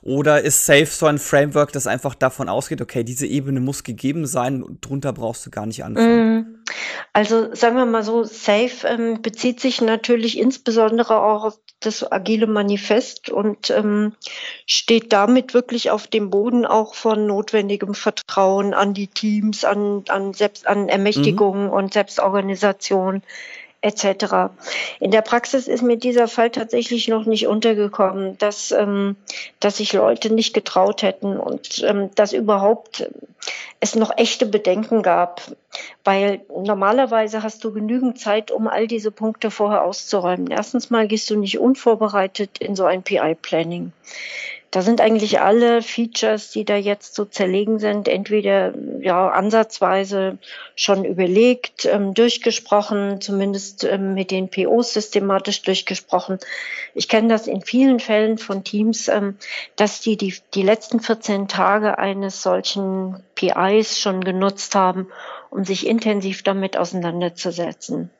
Oder 0.02 0.42
ist 0.42 0.66
Safe 0.66 0.86
so 0.86 1.08
ein 1.08 1.18
Framework, 1.18 1.72
das 1.72 1.88
einfach 1.88 2.14
davon 2.14 2.48
ausgeht, 2.48 2.82
okay, 2.82 3.04
diese 3.04 3.26
Ebene 3.26 3.60
muss 3.60 3.84
gegeben 3.84 4.28
sein 4.28 4.62
und 4.62 4.88
drunter 4.88 5.14
brauchst 5.14 5.46
du 5.46 5.50
gar 5.50 5.66
nicht 5.66 5.84
anfangen? 5.84 6.55
Also 7.14 7.54
sagen 7.54 7.78
wir 7.78 7.86
mal 7.86 8.04
so, 8.04 8.24
Safe 8.24 8.88
ähm, 8.88 9.22
bezieht 9.22 9.60
sich 9.60 9.82
natürlich 9.82 10.38
insbesondere 10.38 11.22
auch 11.22 11.44
auf 11.46 11.60
das 11.80 12.10
agile 12.12 12.48
Manifest 12.48 13.30
und 13.30 13.70
ähm, 13.70 14.14
steht 14.66 15.14
damit 15.14 15.54
wirklich 15.54 15.92
auf 15.92 16.08
dem 16.08 16.30
Boden 16.30 16.66
auch 16.66 16.96
von 16.96 17.28
notwendigem 17.28 17.94
Vertrauen 17.94 18.74
an 18.74 18.94
die 18.94 19.08
Teams, 19.08 19.66
an, 19.66 20.04
an, 20.08 20.34
Selbst, 20.34 20.68
an 20.68 20.90
Ermächtigung 20.90 21.66
mhm. 21.66 21.70
und 21.70 21.94
Selbstorganisation 21.94 23.22
etc. 23.86 24.52
In 25.00 25.12
der 25.12 25.22
Praxis 25.22 25.68
ist 25.68 25.84
mir 25.84 25.98
dieser 25.98 26.28
Fall 26.28 26.50
tatsächlich 26.50 27.08
noch 27.08 27.26
nicht 27.26 27.46
untergekommen, 27.46 28.38
dass, 28.40 28.72
ähm, 28.72 29.16
dass 29.60 29.78
sich 29.78 29.94
Leute 29.94 30.34
nicht 30.34 30.54
getraut 30.54 31.04
hätten 31.04 31.38
und 31.38 31.84
ähm, 31.88 32.10
dass 32.16 32.34
überhaupt 32.34 33.08
es 33.80 33.94
noch 33.96 34.18
echte 34.18 34.48
Bedenken 34.48 35.04
gab. 35.04 35.42
Weil 36.04 36.42
normalerweise 36.50 37.44
hast 37.44 37.64
du 37.64 37.72
genügend 37.72 38.20
Zeit, 38.20 38.50
um 38.50 38.68
all 38.68 38.88
diese 38.88 39.12
Punkte 39.12 39.52
vorher 39.52 39.84
auszuräumen. 39.84 40.50
Erstens 40.50 40.90
mal 40.90 41.08
gehst 41.08 41.30
du 41.30 41.36
nicht 41.36 41.60
unvorbereitet 41.60 42.58
in 42.58 42.76
so 42.76 42.86
ein 42.86 43.04
PI-Planning. 43.04 43.92
Da 44.76 44.82
sind 44.82 45.00
eigentlich 45.00 45.40
alle 45.40 45.82
Features, 45.82 46.52
die 46.52 46.66
da 46.66 46.76
jetzt 46.76 47.16
so 47.16 47.24
zerlegen 47.24 47.80
sind, 47.80 48.10
entweder 48.10 48.74
ja 49.00 49.30
ansatzweise 49.30 50.38
schon 50.76 51.06
überlegt, 51.06 51.86
ähm, 51.86 52.14
durchgesprochen, 52.14 53.22
zumindest 53.22 53.86
ähm, 53.86 54.16
mit 54.16 54.32
den 54.32 54.50
POs 54.50 54.92
systematisch 54.92 55.62
durchgesprochen. 55.62 56.40
Ich 56.94 57.08
kenne 57.08 57.30
das 57.30 57.48
in 57.48 57.62
vielen 57.62 58.02
Fällen 58.02 58.38
von 58.38 58.66
Teams, 58.66 59.08
ähm, 59.08 59.38
dass 59.78 60.02
die, 60.02 60.18
die 60.18 60.34
die 60.54 60.64
letzten 60.64 61.00
14 61.00 61.48
Tage 61.48 61.98
eines 61.98 62.42
solchen 62.42 63.24
PIs 63.36 63.98
schon 63.98 64.26
genutzt 64.26 64.76
haben, 64.76 65.08
um 65.56 65.66
sich 65.66 65.88
intensiv 65.88 66.44
damit 66.44 66.78
auseinanderzusetzen 66.78 68.12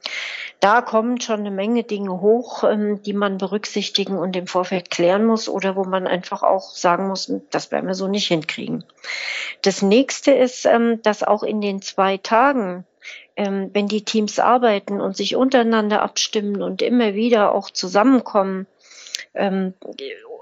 da 0.60 0.82
kommen 0.82 1.20
schon 1.22 1.42
eine 1.42 1.52
Menge 1.52 1.84
Dinge 1.84 2.22
hoch, 2.22 2.64
ähm, 2.64 3.02
die 3.04 3.14
man 3.14 3.38
berücksichtigen 3.38 4.18
und 4.18 4.36
im 4.36 4.48
Vorfeld 4.48 4.90
klären 4.90 5.26
muss 5.26 5.50
oder 5.50 5.76
wo 5.76 5.84
man 5.84 6.08
einfach 6.08 6.44
auch 6.44 6.72
sagen 6.72 7.08
muss, 7.08 7.32
das 7.52 7.72
werden 7.72 7.88
wir 7.88 7.96
so 7.96 8.08
nicht 8.08 8.28
hinkriegen. 8.28 8.84
Das 9.62 9.82
nächste 9.82 10.32
ist, 10.32 10.66
ähm, 10.66 11.02
dass 11.04 11.24
auch 11.24 11.44
in 11.44 11.62
den 11.62 11.82
zwei 11.82 12.18
Tagen 12.18 12.86
ähm, 13.36 13.70
wenn 13.74 13.88
die 13.88 14.04
Teams 14.04 14.40
arbeiten 14.40 15.02
und 15.02 15.18
sich 15.18 15.36
untereinander 15.36 16.02
abstimmen 16.02 16.64
und 16.64 16.82
immer 16.82 17.14
wieder 17.14 17.54
auch 17.54 17.70
zusammenkommen, 17.70 18.66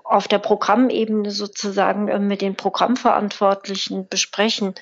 auf 0.04 0.28
der 0.28 0.38
Programmebene 0.38 1.32
sozusagen 1.32 2.28
mit 2.28 2.42
den 2.42 2.54
Programmverantwortlichen 2.54 4.08
besprechen, 4.08 4.76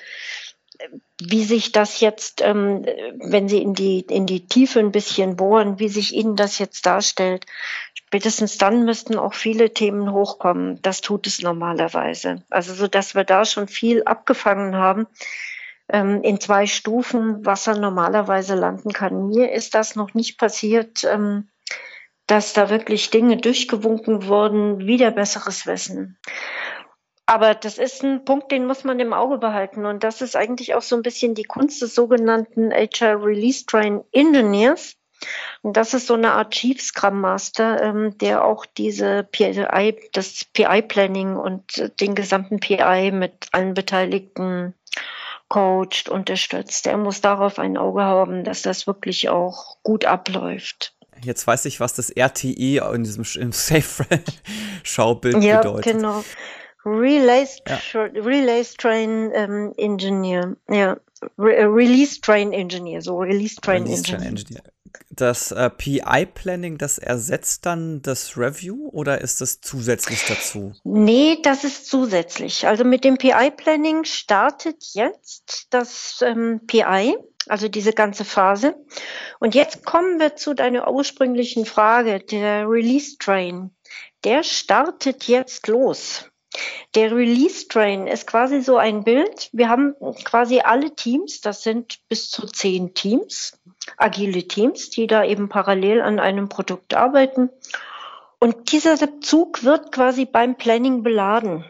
wie 1.20 1.44
sich 1.44 1.72
das 1.72 2.00
jetzt, 2.00 2.40
ähm, 2.42 2.84
wenn 3.16 3.48
Sie 3.48 3.62
in 3.62 3.74
die, 3.74 4.00
in 4.00 4.26
die 4.26 4.46
Tiefe 4.46 4.80
ein 4.80 4.92
bisschen 4.92 5.36
bohren, 5.36 5.78
wie 5.78 5.88
sich 5.88 6.14
Ihnen 6.14 6.36
das 6.36 6.58
jetzt 6.58 6.86
darstellt. 6.86 7.46
Spätestens 7.94 8.58
dann 8.58 8.84
müssten 8.84 9.16
auch 9.16 9.34
viele 9.34 9.72
Themen 9.72 10.12
hochkommen. 10.12 10.80
Das 10.82 11.00
tut 11.00 11.26
es 11.26 11.40
normalerweise. 11.40 12.42
Also 12.50 12.74
so, 12.74 12.88
dass 12.88 13.14
wir 13.14 13.24
da 13.24 13.44
schon 13.44 13.68
viel 13.68 14.02
abgefangen 14.04 14.76
haben 14.76 15.06
ähm, 15.88 16.22
in 16.22 16.40
zwei 16.40 16.66
Stufen, 16.66 17.44
was 17.44 17.66
er 17.66 17.78
normalerweise 17.78 18.54
landen 18.54 18.92
kann. 18.92 19.28
Mir 19.28 19.52
ist 19.52 19.74
das 19.74 19.96
noch 19.96 20.14
nicht 20.14 20.38
passiert, 20.38 21.04
ähm, 21.04 21.48
dass 22.26 22.52
da 22.52 22.70
wirklich 22.70 23.10
Dinge 23.10 23.36
durchgewunken 23.36 24.26
wurden, 24.26 24.86
wieder 24.86 25.10
besseres 25.10 25.66
Wissen. 25.66 26.18
Aber 27.26 27.54
das 27.54 27.78
ist 27.78 28.02
ein 28.02 28.24
Punkt, 28.24 28.50
den 28.50 28.66
muss 28.66 28.84
man 28.84 28.98
im 29.00 29.12
Auge 29.12 29.38
behalten. 29.38 29.86
Und 29.86 30.04
das 30.04 30.22
ist 30.22 30.36
eigentlich 30.36 30.74
auch 30.74 30.82
so 30.82 30.96
ein 30.96 31.02
bisschen 31.02 31.34
die 31.34 31.44
Kunst 31.44 31.80
des 31.80 31.94
sogenannten 31.94 32.72
HR 32.72 33.24
Release 33.24 33.64
Train 33.64 34.02
Engineers. 34.12 34.96
Und 35.62 35.76
das 35.76 35.94
ist 35.94 36.08
so 36.08 36.14
eine 36.14 36.32
Art 36.32 36.52
Chief 36.52 36.82
Scrum 36.82 37.20
Master, 37.20 37.80
ähm, 37.80 38.18
der 38.18 38.44
auch 38.44 38.66
diese 38.66 39.22
PI, 39.30 39.96
das 40.12 40.44
PI-Planning 40.52 41.36
und 41.36 41.92
den 42.00 42.16
gesamten 42.16 42.58
PI 42.58 43.12
mit 43.12 43.48
allen 43.52 43.74
Beteiligten 43.74 44.74
coacht, 45.48 46.08
unterstützt. 46.08 46.86
Der 46.86 46.96
muss 46.96 47.20
darauf 47.20 47.58
ein 47.58 47.76
Auge 47.76 48.02
haben, 48.02 48.42
dass 48.42 48.62
das 48.62 48.86
wirklich 48.86 49.28
auch 49.28 49.76
gut 49.82 50.06
abläuft. 50.06 50.94
Jetzt 51.22 51.46
weiß 51.46 51.66
ich, 51.66 51.78
was 51.78 51.94
das 51.94 52.10
RTE 52.10 52.78
in 52.94 53.04
diesem 53.04 53.24
Safe-Schaubild 53.24 55.44
ja, 55.44 55.58
bedeutet. 55.58 55.86
Ja, 55.86 55.92
genau. 55.92 56.24
Relays, 56.84 57.58
ja. 57.66 58.78
Train 58.78 59.30
ähm, 59.34 59.72
Engineer, 59.76 60.56
ja. 60.68 60.96
Re 61.38 61.54
äh, 61.54 61.64
Release 61.64 62.20
Train 62.20 62.52
Engineer, 62.52 63.00
so 63.00 63.18
Release 63.18 63.56
Train 63.60 63.84
Release 63.84 64.00
Engineer. 64.00 64.18
Train 64.18 64.36
Engineer. 64.36 64.62
Das 65.10 65.52
äh, 65.52 65.70
PI-Planning, 65.70 66.78
das 66.78 66.98
ersetzt 66.98 67.66
dann 67.66 68.02
das 68.02 68.36
Review 68.36 68.88
oder 68.92 69.20
ist 69.20 69.40
das 69.40 69.60
zusätzlich 69.60 70.24
dazu? 70.26 70.74
Nee, 70.84 71.38
das 71.42 71.64
ist 71.64 71.86
zusätzlich. 71.86 72.66
Also 72.66 72.84
mit 72.84 73.04
dem 73.04 73.16
PI-Planning 73.16 74.04
startet 74.04 74.84
jetzt 74.92 75.68
das 75.70 76.22
ähm, 76.22 76.60
PI, 76.66 77.16
also 77.46 77.68
diese 77.68 77.92
ganze 77.92 78.24
Phase. 78.24 78.74
Und 79.38 79.54
jetzt 79.54 79.84
kommen 79.84 80.18
wir 80.18 80.36
zu 80.36 80.54
deiner 80.54 80.90
ursprünglichen 80.90 81.66
Frage, 81.66 82.20
der 82.20 82.68
Release 82.68 83.16
Train. 83.18 83.70
Der 84.24 84.42
startet 84.42 85.24
jetzt 85.24 85.68
los. 85.68 86.31
Der 86.94 87.10
Release 87.14 87.68
Train 87.68 88.06
ist 88.06 88.26
quasi 88.26 88.60
so 88.60 88.76
ein 88.76 89.04
Bild. 89.04 89.48
Wir 89.52 89.68
haben 89.68 89.94
quasi 90.24 90.60
alle 90.60 90.94
Teams, 90.94 91.40
das 91.40 91.62
sind 91.62 92.00
bis 92.08 92.30
zu 92.30 92.46
zehn 92.46 92.94
Teams, 92.94 93.58
agile 93.96 94.46
Teams, 94.46 94.90
die 94.90 95.06
da 95.06 95.24
eben 95.24 95.48
parallel 95.48 96.02
an 96.02 96.20
einem 96.20 96.48
Produkt 96.48 96.94
arbeiten. 96.94 97.50
Und 98.38 98.72
dieser 98.72 98.98
Zug 99.20 99.64
wird 99.64 99.92
quasi 99.92 100.26
beim 100.26 100.56
Planning 100.56 101.02
beladen. 101.02 101.64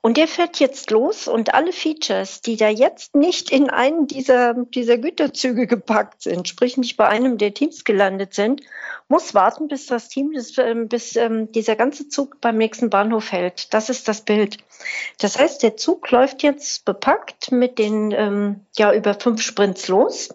Und 0.00 0.16
der 0.16 0.28
fährt 0.28 0.60
jetzt 0.60 0.90
los 0.90 1.26
und 1.28 1.54
alle 1.54 1.72
Features, 1.72 2.40
die 2.40 2.56
da 2.56 2.68
jetzt 2.68 3.14
nicht 3.14 3.50
in 3.50 3.70
einen 3.70 4.06
dieser, 4.06 4.54
dieser 4.54 4.98
Güterzüge 4.98 5.66
gepackt 5.66 6.22
sind, 6.22 6.48
sprich 6.48 6.76
nicht 6.76 6.96
bei 6.96 7.08
einem 7.08 7.38
der 7.38 7.54
Teams 7.54 7.84
gelandet 7.84 8.34
sind, 8.34 8.62
muss 9.08 9.34
warten, 9.34 9.68
bis 9.68 9.86
das 9.86 10.08
Team, 10.08 10.30
bis, 10.30 10.56
ähm, 10.58 10.88
bis 10.88 11.16
ähm, 11.16 11.50
dieser 11.52 11.76
ganze 11.76 12.08
Zug 12.08 12.40
beim 12.40 12.56
nächsten 12.56 12.90
Bahnhof 12.90 13.32
hält. 13.32 13.72
Das 13.72 13.88
ist 13.88 14.08
das 14.08 14.22
Bild. 14.22 14.58
Das 15.20 15.38
heißt, 15.38 15.62
der 15.62 15.76
Zug 15.76 16.10
läuft 16.10 16.42
jetzt 16.42 16.84
bepackt 16.84 17.52
mit 17.52 17.78
den, 17.78 18.10
ähm, 18.12 18.60
ja, 18.76 18.92
über 18.92 19.14
fünf 19.14 19.42
Sprints 19.42 19.88
los. 19.88 20.30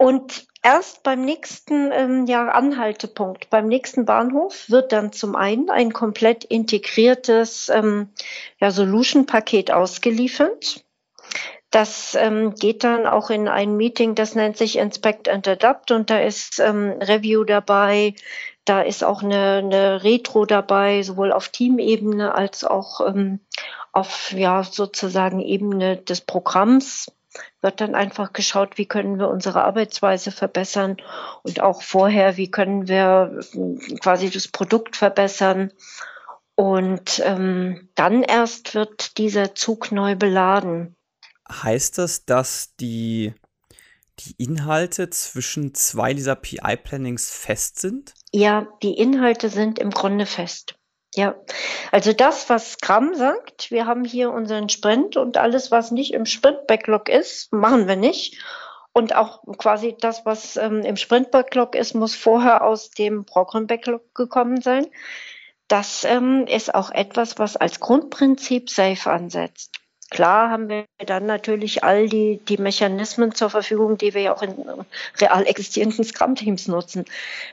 Und 0.00 0.46
erst 0.62 1.02
beim 1.02 1.26
nächsten 1.26 1.92
ähm, 1.92 2.24
ja, 2.24 2.48
Anhaltepunkt, 2.48 3.50
beim 3.50 3.66
nächsten 3.66 4.06
Bahnhof 4.06 4.70
wird 4.70 4.92
dann 4.92 5.12
zum 5.12 5.36
einen 5.36 5.68
ein 5.68 5.92
komplett 5.92 6.42
integriertes 6.42 7.68
ähm, 7.68 8.08
ja, 8.58 8.70
Solution-Paket 8.70 9.70
ausgeliefert. 9.70 10.86
Das 11.70 12.14
ähm, 12.18 12.54
geht 12.54 12.82
dann 12.82 13.06
auch 13.06 13.28
in 13.28 13.46
ein 13.46 13.76
Meeting, 13.76 14.14
das 14.14 14.34
nennt 14.34 14.56
sich 14.56 14.78
Inspect 14.78 15.28
and 15.28 15.46
Adapt. 15.46 15.90
Und 15.90 16.08
da 16.08 16.18
ist 16.18 16.60
ähm, 16.60 16.92
Review 17.02 17.44
dabei, 17.44 18.14
da 18.64 18.80
ist 18.80 19.04
auch 19.04 19.22
eine, 19.22 19.58
eine 19.58 20.02
Retro 20.02 20.46
dabei, 20.46 21.02
sowohl 21.02 21.30
auf 21.30 21.50
Teamebene 21.50 22.34
als 22.34 22.64
auch 22.64 23.06
ähm, 23.06 23.40
auf 23.92 24.32
ja 24.32 24.64
sozusagen 24.64 25.40
Ebene 25.40 25.98
des 25.98 26.22
Programms 26.22 27.12
wird 27.60 27.80
dann 27.80 27.94
einfach 27.94 28.32
geschaut, 28.32 28.78
wie 28.78 28.86
können 28.86 29.18
wir 29.18 29.28
unsere 29.28 29.64
Arbeitsweise 29.64 30.32
verbessern 30.32 30.96
und 31.42 31.60
auch 31.60 31.82
vorher, 31.82 32.36
wie 32.36 32.50
können 32.50 32.88
wir 32.88 33.40
äh, 33.52 33.96
quasi 33.96 34.30
das 34.30 34.48
Produkt 34.48 34.96
verbessern. 34.96 35.72
Und 36.54 37.22
ähm, 37.24 37.88
dann 37.94 38.22
erst 38.22 38.74
wird 38.74 39.16
dieser 39.18 39.54
Zug 39.54 39.92
neu 39.92 40.16
beladen. 40.16 40.94
Heißt 41.50 41.98
das, 41.98 42.24
dass 42.24 42.74
die, 42.76 43.34
die 44.18 44.34
Inhalte 44.36 45.10
zwischen 45.10 45.74
zwei 45.74 46.12
dieser 46.12 46.36
PI-Plannings 46.36 47.30
fest 47.30 47.80
sind? 47.80 48.14
Ja, 48.32 48.68
die 48.82 48.94
Inhalte 48.94 49.48
sind 49.48 49.78
im 49.78 49.90
Grunde 49.90 50.26
fest. 50.26 50.79
Ja, 51.14 51.34
also 51.90 52.12
das, 52.12 52.48
was 52.48 52.72
Scrum 52.72 53.14
sagt, 53.14 53.72
wir 53.72 53.86
haben 53.86 54.04
hier 54.04 54.30
unseren 54.30 54.68
Sprint 54.68 55.16
und 55.16 55.38
alles, 55.38 55.72
was 55.72 55.90
nicht 55.90 56.14
im 56.14 56.24
Sprint-Backlog 56.24 57.08
ist, 57.08 57.52
machen 57.52 57.88
wir 57.88 57.96
nicht. 57.96 58.40
Und 58.92 59.14
auch 59.14 59.42
quasi 59.58 59.96
das, 60.00 60.24
was 60.24 60.56
ähm, 60.56 60.82
im 60.82 60.96
Sprint-Backlog 60.96 61.74
ist, 61.74 61.94
muss 61.94 62.14
vorher 62.14 62.64
aus 62.64 62.90
dem 62.90 63.24
Program-Backlog 63.24 64.14
gekommen 64.14 64.60
sein. 64.60 64.86
Das 65.66 66.04
ähm, 66.04 66.46
ist 66.48 66.74
auch 66.74 66.90
etwas, 66.90 67.38
was 67.38 67.56
als 67.56 67.80
Grundprinzip 67.80 68.70
Safe 68.70 69.10
ansetzt. 69.10 69.80
Klar 70.10 70.50
haben 70.50 70.68
wir 70.68 70.86
dann 71.06 71.26
natürlich 71.26 71.84
all 71.84 72.08
die, 72.08 72.40
die 72.48 72.58
Mechanismen 72.58 73.32
zur 73.32 73.48
Verfügung, 73.48 73.96
die 73.96 74.12
wir 74.12 74.22
ja 74.22 74.34
auch 74.34 74.42
in 74.42 74.56
real 75.20 75.46
existierenden 75.46 76.04
Scrum-Teams 76.04 76.66
nutzen. 76.66 77.04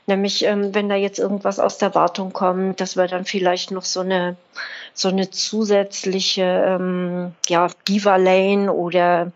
Nämlich, 0.06 0.44
ähm, 0.44 0.74
wenn 0.74 0.88
da 0.88 0.96
jetzt 0.96 1.20
irgendwas 1.20 1.60
aus 1.60 1.78
der 1.78 1.94
Wartung 1.94 2.32
kommt, 2.32 2.80
dass 2.80 2.96
wir 2.96 3.06
dann 3.06 3.24
vielleicht 3.24 3.70
noch 3.70 3.84
so 3.84 4.00
eine, 4.00 4.36
so 4.92 5.08
eine 5.08 5.30
zusätzliche 5.30 6.42
ähm, 6.42 7.32
ja, 7.46 7.68
Diva-Lane 7.86 8.72
oder 8.72 9.30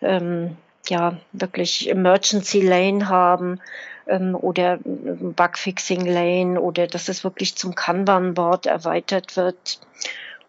ähm, 0.00 0.56
ja, 0.88 1.16
wirklich 1.32 1.90
Emergency 1.90 2.60
Lane 2.60 3.08
haben 3.08 3.60
ähm, 4.06 4.36
oder 4.36 4.78
Bugfixing 4.84 6.06
Lane 6.06 6.60
oder 6.60 6.86
dass 6.86 7.08
es 7.08 7.24
wirklich 7.24 7.56
zum 7.56 7.74
Kanban-Board 7.74 8.66
erweitert 8.66 9.36
wird 9.36 9.80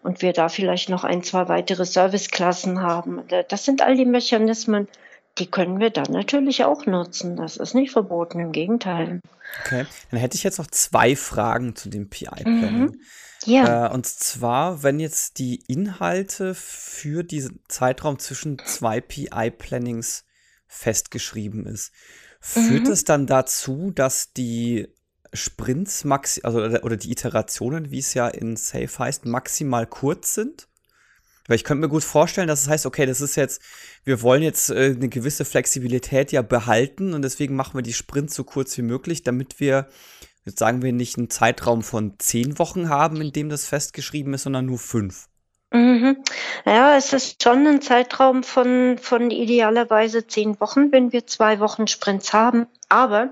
und 0.03 0.21
wir 0.21 0.33
da 0.33 0.49
vielleicht 0.49 0.89
noch 0.89 1.03
ein, 1.03 1.23
zwei 1.23 1.47
weitere 1.47 1.85
Serviceklassen 1.85 2.81
haben. 2.81 3.21
Das 3.49 3.65
sind 3.65 3.81
all 3.81 3.95
die 3.95 4.05
Mechanismen, 4.05 4.87
die 5.37 5.49
können 5.49 5.79
wir 5.79 5.89
dann 5.89 6.11
natürlich 6.11 6.65
auch 6.65 6.85
nutzen. 6.85 7.35
Das 7.35 7.57
ist 7.57 7.73
nicht 7.73 7.91
verboten, 7.91 8.39
im 8.39 8.51
Gegenteil. 8.51 9.21
Okay, 9.65 9.85
dann 10.09 10.19
hätte 10.19 10.35
ich 10.35 10.43
jetzt 10.43 10.59
noch 10.59 10.67
zwei 10.67 11.15
Fragen 11.15 11.75
zu 11.75 11.89
dem 11.89 12.09
PI-Planning. 12.09 12.81
Mhm. 12.81 13.01
Ja. 13.45 13.87
Äh, 13.87 13.93
und 13.93 14.05
zwar, 14.05 14.83
wenn 14.83 14.99
jetzt 14.99 15.39
die 15.39 15.63
Inhalte 15.67 16.53
für 16.53 17.23
diesen 17.23 17.61
Zeitraum 17.67 18.19
zwischen 18.19 18.59
zwei 18.59 19.01
PI-Plannings 19.01 20.25
festgeschrieben 20.67 21.65
ist, 21.65 21.91
führt 22.39 22.85
mhm. 22.85 22.91
es 22.91 23.03
dann 23.03 23.27
dazu, 23.27 23.91
dass 23.91 24.33
die 24.33 24.87
Sprints 25.33 26.03
maxi 26.03 26.41
also 26.43 26.59
oder 26.59 26.97
die 26.97 27.11
Iterationen, 27.11 27.91
wie 27.91 27.99
es 27.99 28.13
ja 28.13 28.27
in 28.27 28.55
Safe 28.57 28.89
heißt, 28.99 29.25
maximal 29.25 29.87
kurz 29.87 30.33
sind. 30.33 30.67
Weil 31.47 31.55
ich 31.55 31.63
könnte 31.63 31.81
mir 31.81 31.89
gut 31.89 32.03
vorstellen, 32.03 32.47
dass 32.47 32.61
es 32.61 32.69
heißt, 32.69 32.85
okay, 32.85 33.05
das 33.05 33.19
ist 33.19 33.35
jetzt, 33.35 33.61
wir 34.03 34.21
wollen 34.21 34.43
jetzt 34.43 34.69
äh, 34.69 34.93
eine 34.95 35.09
gewisse 35.09 35.43
Flexibilität 35.43 36.31
ja 36.31 36.41
behalten 36.41 37.13
und 37.13 37.23
deswegen 37.23 37.55
machen 37.55 37.75
wir 37.75 37.81
die 37.81 37.93
Sprints 37.93 38.35
so 38.35 38.43
kurz 38.43 38.77
wie 38.77 38.83
möglich, 38.83 39.23
damit 39.23 39.59
wir, 39.59 39.87
jetzt 40.45 40.59
sagen 40.59 40.81
wir 40.81 40.93
nicht 40.93 41.17
einen 41.17 41.29
Zeitraum 41.29 41.81
von 41.81 42.15
zehn 42.19 42.59
Wochen 42.59 42.89
haben, 42.89 43.19
in 43.21 43.33
dem 43.33 43.49
das 43.49 43.65
festgeschrieben 43.65 44.33
ist, 44.33 44.43
sondern 44.43 44.65
nur 44.65 44.79
fünf. 44.79 45.27
Mhm. 45.73 46.17
Ja, 46.65 46.97
es 46.97 47.13
ist 47.13 47.41
schon 47.41 47.65
ein 47.65 47.81
Zeitraum 47.81 48.43
von, 48.43 48.97
von 48.97 49.31
idealerweise 49.31 50.27
zehn 50.27 50.59
Wochen, 50.59 50.91
wenn 50.91 51.11
wir 51.11 51.25
zwei 51.27 51.59
Wochen 51.59 51.87
Sprints 51.87 52.33
haben. 52.33 52.67
Aber 52.91 53.30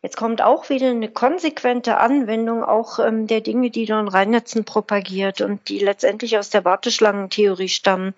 jetzt 0.00 0.16
kommt 0.16 0.40
auch 0.40 0.70
wieder 0.70 0.88
eine 0.88 1.10
konsequente 1.10 1.98
Anwendung 1.98 2.64
auch 2.64 2.98
ähm, 2.98 3.26
der 3.26 3.42
Dinge, 3.42 3.70
die 3.70 3.84
Don 3.84 4.08
Reinertsen 4.08 4.64
propagiert 4.64 5.42
und 5.42 5.68
die 5.68 5.78
letztendlich 5.78 6.38
aus 6.38 6.48
der 6.48 6.64
Warteschlangentheorie 6.64 7.68
stammen 7.68 8.14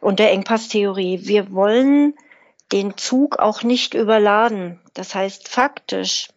und 0.00 0.18
der 0.18 0.30
Engpasstheorie. 0.32 1.20
Wir 1.22 1.50
wollen 1.54 2.12
den 2.72 2.98
Zug 2.98 3.38
auch 3.38 3.62
nicht 3.62 3.94
überladen. 3.94 4.80
Das 4.92 5.14
heißt, 5.14 5.48
faktisch 5.48 6.28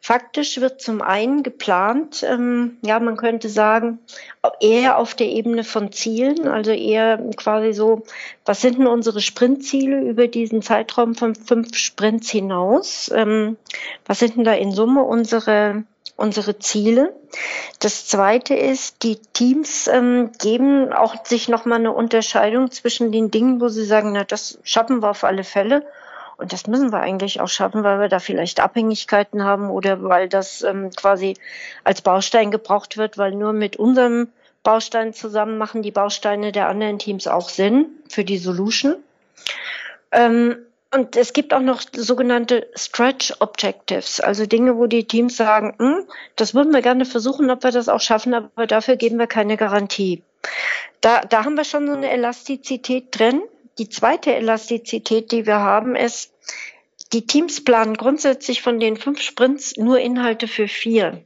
Faktisch 0.00 0.60
wird 0.60 0.80
zum 0.80 1.02
einen 1.02 1.42
geplant, 1.42 2.24
ähm, 2.26 2.78
ja, 2.82 2.98
man 3.00 3.16
könnte 3.16 3.48
sagen, 3.48 3.98
eher 4.60 4.98
auf 4.98 5.14
der 5.14 5.26
Ebene 5.26 5.64
von 5.64 5.92
Zielen, 5.92 6.48
also 6.48 6.70
eher 6.70 7.18
quasi 7.36 7.72
so, 7.72 8.04
was 8.44 8.60
sind 8.60 8.78
denn 8.78 8.86
unsere 8.86 9.20
Sprintziele 9.20 10.00
über 10.00 10.28
diesen 10.28 10.62
Zeitraum 10.62 11.14
von 11.14 11.34
fünf 11.34 11.76
Sprints 11.76 12.30
hinaus? 12.30 13.10
Ähm, 13.14 13.56
was 14.06 14.20
sind 14.20 14.36
denn 14.36 14.44
da 14.44 14.54
in 14.54 14.72
Summe 14.72 15.02
unsere 15.02 15.84
unsere 16.18 16.58
Ziele. 16.58 17.14
Das 17.78 18.08
zweite 18.08 18.54
ist, 18.54 19.04
die 19.04 19.16
Teams 19.32 19.86
ähm, 19.86 20.32
geben 20.38 20.92
auch 20.92 21.24
sich 21.24 21.48
nochmal 21.48 21.78
eine 21.78 21.92
Unterscheidung 21.92 22.70
zwischen 22.72 23.12
den 23.12 23.30
Dingen, 23.30 23.60
wo 23.60 23.68
sie 23.68 23.84
sagen, 23.84 24.12
na, 24.12 24.24
das 24.24 24.58
schaffen 24.64 25.00
wir 25.00 25.10
auf 25.10 25.22
alle 25.22 25.44
Fälle 25.44 25.86
und 26.38 26.52
das 26.52 26.66
müssen 26.66 26.92
wir 26.92 27.00
eigentlich 27.00 27.40
auch 27.40 27.48
schaffen, 27.48 27.82
weil 27.82 28.00
wir 28.00 28.08
da 28.08 28.20
vielleicht 28.20 28.60
Abhängigkeiten 28.60 29.44
haben 29.44 29.70
oder 29.70 30.02
weil 30.04 30.28
das 30.28 30.62
ähm, 30.62 30.90
quasi 30.90 31.34
als 31.84 32.00
Baustein 32.00 32.50
gebraucht 32.50 32.96
wird, 32.96 33.18
weil 33.18 33.32
nur 33.32 33.52
mit 33.52 33.76
unserem 33.76 34.28
Baustein 34.62 35.12
zusammen 35.12 35.58
machen 35.58 35.82
die 35.82 35.90
Bausteine 35.90 36.52
der 36.52 36.68
anderen 36.68 36.98
Teams 36.98 37.26
auch 37.26 37.48
Sinn 37.48 37.86
für 38.08 38.24
die 38.24 38.38
Solution. 38.38 38.96
Ähm, 40.12 40.56
und 40.94 41.16
es 41.16 41.32
gibt 41.32 41.52
auch 41.52 41.60
noch 41.60 41.82
sogenannte 41.92 42.66
Stretch 42.74 43.34
Objectives, 43.40 44.20
also 44.20 44.46
Dinge, 44.46 44.78
wo 44.78 44.86
die 44.86 45.04
Teams 45.04 45.36
sagen, 45.36 45.74
hm, 45.78 46.06
das 46.36 46.54
würden 46.54 46.72
wir 46.72 46.80
gerne 46.80 47.04
versuchen, 47.04 47.50
ob 47.50 47.62
wir 47.62 47.72
das 47.72 47.88
auch 47.88 48.00
schaffen, 48.00 48.32
aber 48.32 48.66
dafür 48.66 48.96
geben 48.96 49.18
wir 49.18 49.26
keine 49.26 49.56
Garantie. 49.56 50.22
Da, 51.00 51.20
da 51.20 51.44
haben 51.44 51.56
wir 51.56 51.64
schon 51.64 51.86
so 51.86 51.92
eine 51.92 52.10
Elastizität 52.10 53.06
drin. 53.10 53.42
Die 53.78 53.88
zweite 53.88 54.34
Elastizität, 54.34 55.30
die 55.30 55.46
wir 55.46 55.60
haben, 55.60 55.94
ist, 55.94 56.34
die 57.12 57.26
Teams 57.26 57.62
planen 57.62 57.96
grundsätzlich 57.96 58.60
von 58.60 58.80
den 58.80 58.96
fünf 58.96 59.22
Sprints 59.22 59.76
nur 59.76 60.00
Inhalte 60.00 60.48
für 60.48 60.68
vier. 60.68 61.24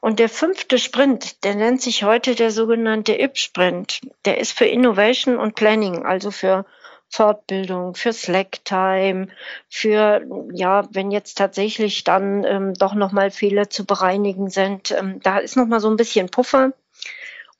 Und 0.00 0.18
der 0.18 0.28
fünfte 0.28 0.78
Sprint, 0.78 1.44
der 1.44 1.54
nennt 1.54 1.80
sich 1.80 2.02
heute 2.02 2.34
der 2.34 2.50
sogenannte 2.50 3.20
IP-Sprint. 3.20 4.00
Der 4.24 4.38
ist 4.38 4.52
für 4.52 4.64
Innovation 4.64 5.36
und 5.36 5.54
Planning, 5.54 6.04
also 6.04 6.30
für 6.30 6.64
Fortbildung, 7.08 7.94
für 7.94 8.12
Slack-Time, 8.12 9.28
für, 9.68 10.22
ja, 10.54 10.88
wenn 10.90 11.10
jetzt 11.10 11.36
tatsächlich 11.36 12.04
dann 12.04 12.42
ähm, 12.44 12.74
doch 12.74 12.94
nochmal 12.94 13.30
Fehler 13.30 13.68
zu 13.68 13.84
bereinigen 13.84 14.48
sind, 14.48 14.90
ähm, 14.90 15.20
da 15.22 15.38
ist 15.38 15.56
nochmal 15.56 15.80
so 15.80 15.90
ein 15.90 15.96
bisschen 15.96 16.30
Puffer 16.30 16.72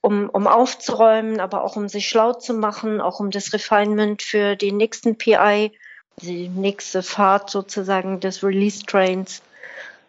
um, 0.03 0.29
um 0.29 0.47
aufzuräumen, 0.47 1.39
aber 1.39 1.63
auch 1.63 1.77
um 1.77 1.87
sich 1.87 2.09
schlau 2.09 2.33
zu 2.33 2.53
machen, 2.53 2.99
auch 2.99 3.21
um 3.21 3.31
das 3.31 3.53
Refinement 3.53 4.21
für 4.21 4.57
den 4.57 4.75
nächsten 4.75 5.17
PI, 5.17 5.71
die 6.17 6.49
nächste 6.49 7.01
Fahrt 7.01 7.49
sozusagen 7.49 8.19
des 8.19 8.43
Release 8.43 8.85
Trains 8.85 9.41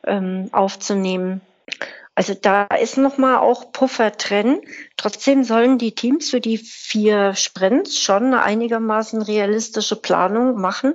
ähm, 0.05 0.49
aufzunehmen. 0.51 1.41
Also 2.17 2.35
da 2.35 2.65
ist 2.65 2.97
nochmal 2.97 3.39
auch 3.39 3.71
Puffer 3.73 4.11
drin. 4.11 4.61
Trotzdem 4.97 5.45
sollen 5.45 5.79
die 5.79 5.95
Teams 5.95 6.31
für 6.31 6.41
die 6.41 6.59
vier 6.59 7.35
Sprints 7.35 7.99
schon 7.99 8.27
eine 8.27 8.43
einigermaßen 8.43 9.23
realistische 9.23 9.97
Planung 9.97 10.61
machen, 10.61 10.95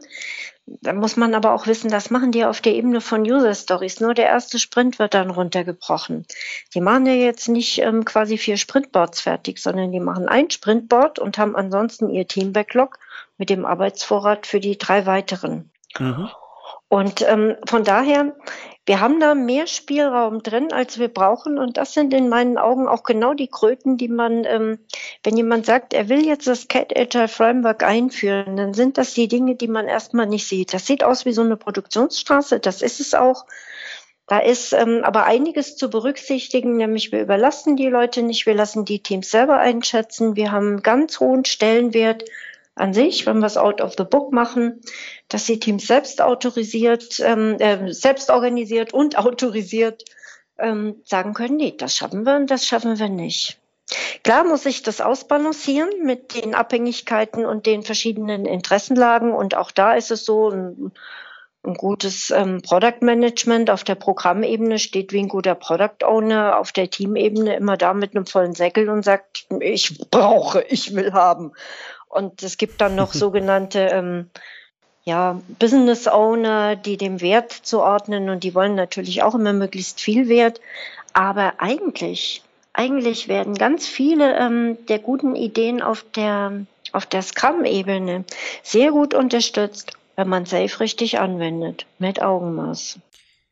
da 0.82 0.94
muss 0.94 1.18
man 1.18 1.36
aber 1.36 1.54
auch 1.54 1.68
wissen, 1.68 1.90
das 1.90 2.10
machen 2.10 2.32
die 2.32 2.46
auf 2.46 2.62
der 2.62 2.76
Ebene 2.76 3.02
von 3.02 3.22
User 3.22 3.54
Stories. 3.54 4.00
Nur 4.00 4.14
der 4.14 4.26
erste 4.26 4.60
Sprint 4.60 5.00
wird 5.00 5.14
dann 5.14 5.30
runtergebrochen. 5.30 6.26
Die 6.74 6.82
machen 6.82 7.06
ja 7.06 7.14
jetzt 7.14 7.50
nicht 7.50 7.80
ähm, 7.80 8.06
quasi 8.06 8.38
vier 8.38 8.58
Sprintboards 8.58 9.22
fertig, 9.22 9.60
sondern 9.60 9.92
die 9.92 10.00
machen 10.00 10.28
ein 10.28 10.50
Sprintboard 10.50 11.20
und 11.20 11.38
haben 11.38 11.56
ansonsten 11.56 12.10
ihr 12.10 12.28
Team-Backlog 12.28 13.00
mit 13.38 13.50
dem 13.50 13.66
Arbeitsvorrat 13.66 14.46
für 14.46 14.60
die 14.60 14.78
drei 14.78 15.06
weiteren. 15.06 15.72
Mhm. 15.98 16.30
Und 16.90 17.22
ähm, 17.28 17.56
von 17.68 17.84
daher, 17.84 18.36
wir 18.88 19.00
haben 19.00 19.20
da 19.20 19.36
mehr 19.36 19.68
Spielraum 19.68 20.42
drin, 20.42 20.74
als 20.74 20.98
wir 20.98 21.08
brauchen. 21.08 21.60
Und 21.60 21.78
das 21.78 21.94
sind 21.94 22.12
in 22.16 22.28
meinen 22.30 22.58
Augen 22.58 22.88
auch 22.88 23.04
genau 23.04 23.36
die 23.36 23.48
Kröten, 23.48 23.98
die 23.98 24.08
man, 24.08 24.44
ähm, 24.46 24.80
wenn 25.24 25.38
jemand 25.38 25.68
sagt, 25.68 25.94
er 25.94 26.10
will 26.10 26.26
jetzt 26.26 26.48
das 26.48 26.68
Cat 26.68 26.98
Agile 26.98 27.28
Framework 27.28 27.84
einführen, 27.84 28.58
dann 28.58 28.74
sind 28.74 28.98
das 28.98 29.14
die 29.14 29.28
Dinge, 29.28 29.56
die 29.56 29.68
man 29.68 29.88
erstmal 29.88 30.26
nicht 30.26 30.48
sieht. 30.48 30.74
Das 30.74 30.88
sieht 30.88 31.04
aus 31.04 31.26
wie 31.26 31.32
so 31.32 31.44
eine 31.44 31.58
Produktionsstraße, 31.58 32.60
das 32.60 32.82
ist 32.82 33.00
es 33.00 33.14
auch. 33.14 33.46
Da 34.26 34.40
ist 34.40 34.74
ähm, 34.74 35.02
aber 35.04 35.26
einiges 35.26 35.76
zu 35.76 35.92
berücksichtigen, 35.92 36.78
nämlich 36.78 37.12
wir 37.12 37.22
überlassen 37.22 37.76
die 37.76 37.88
Leute 37.88 38.24
nicht, 38.24 38.48
wir 38.48 38.56
lassen 38.56 38.86
die 38.86 39.02
Teams 39.02 39.30
selber 39.30 39.58
einschätzen, 39.58 40.36
wir 40.36 40.52
haben 40.52 40.68
einen 40.68 40.84
ganz 40.84 41.20
hohen 41.20 41.46
Stellenwert 41.46 42.26
an 42.80 42.94
sich, 42.94 43.26
wenn 43.26 43.40
wir 43.40 43.48
es 43.48 43.58
out 43.58 43.82
of 43.82 43.96
the 43.98 44.04
book 44.04 44.32
machen, 44.32 44.82
dass 45.28 45.46
die 45.46 45.60
Teams 45.60 45.88
selbst 45.88 46.22
autorisiert, 46.22 47.20
ähm, 47.20 47.58
äh, 47.60 47.92
selbst 47.94 48.30
organisiert 48.30 48.94
und 48.94 49.18
autorisiert 49.18 50.06
ähm, 50.58 51.02
sagen 51.06 51.34
können, 51.34 51.58
nee, 51.58 51.76
das 51.78 51.96
schaffen 51.96 52.26
wir 52.26 52.36
und 52.36 52.52
das 52.52 52.66
schaffen 52.66 53.00
wir 53.00 53.10
nicht. 53.10 53.60
Klar 54.24 54.44
muss 54.44 54.66
ich 54.66 54.84
das 54.84 55.02
ausbalancieren 55.02 55.90
mit 56.04 56.36
den 56.36 56.54
Abhängigkeiten 56.54 57.46
und 57.46 57.66
den 57.66 57.82
verschiedenen 57.84 58.46
Interessenlagen. 58.46 59.34
Und 59.34 59.56
auch 59.56 59.72
da 59.72 59.94
ist 59.94 60.12
es 60.12 60.26
so, 60.26 60.50
ein, 60.50 60.92
ein 61.64 61.74
gutes 61.74 62.30
ähm, 62.30 62.62
Product 62.62 63.02
Management 63.02 63.70
auf 63.70 63.84
der 63.84 63.96
Programmebene 63.96 64.80
steht 64.80 65.12
wie 65.12 65.20
ein 65.20 65.28
guter 65.28 65.56
Product 65.56 66.06
Owner 66.06 66.60
auf 66.60 66.72
der 66.72 66.90
Teamebene 66.90 67.56
immer 67.56 67.78
da 67.78 67.94
mit 67.94 68.16
einem 68.16 68.26
vollen 68.26 68.54
Säckel 68.54 68.90
und 68.90 69.04
sagt, 69.04 69.48
ich 69.60 69.98
brauche, 70.12 70.62
ich 70.62 70.94
will 70.96 71.14
haben. 71.14 71.54
Und 72.10 72.44
es 72.44 72.58
gibt 72.58 72.82
dann 72.82 72.96
noch 72.96 73.14
sogenannte 73.14 73.80
ähm, 73.80 74.30
ja, 75.04 75.42
Business 75.60 76.08
Owner, 76.08 76.76
die 76.76 76.98
dem 76.98 77.22
Wert 77.22 77.52
zuordnen 77.52 78.30
und 78.30 78.44
die 78.44 78.54
wollen 78.54 78.76
natürlich 78.76 79.24
auch 79.24 79.36
immer 79.36 79.54
möglichst 79.54 80.02
viel 80.02 80.28
Wert. 80.28 80.60
Aber 81.14 81.54
eigentlich, 81.60 82.44
eigentlich 82.74 83.28
werden 83.28 83.56
ganz 83.56 83.88
viele 83.88 84.38
ähm, 84.38 84.78
der 84.88 85.00
guten 85.00 85.36
Ideen 85.36 85.82
auf 85.82 86.06
der, 86.16 86.66
auf 86.92 87.06
der 87.06 87.22
Scrum-Ebene 87.22 88.26
sehr 88.62 88.92
gut 88.92 89.14
unterstützt, 89.14 89.94
wenn 90.16 90.30
man 90.30 90.46
Safe 90.46 90.80
richtig 90.80 91.20
anwendet, 91.20 91.86
mit 91.98 92.22
Augenmaß. 92.22 93.00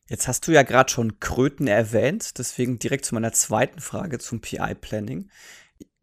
Jetzt 0.09 0.27
hast 0.27 0.47
du 0.47 0.51
ja 0.51 0.63
gerade 0.63 0.89
schon 0.89 1.19
Kröten 1.19 1.67
erwähnt, 1.67 2.37
deswegen 2.37 2.79
direkt 2.79 3.03
zu 3.05 3.15
meiner 3.15 3.33
zweiten 3.33 3.81
Frage 3.81 4.19
zum 4.19 4.41
PI-Planning 4.41 5.29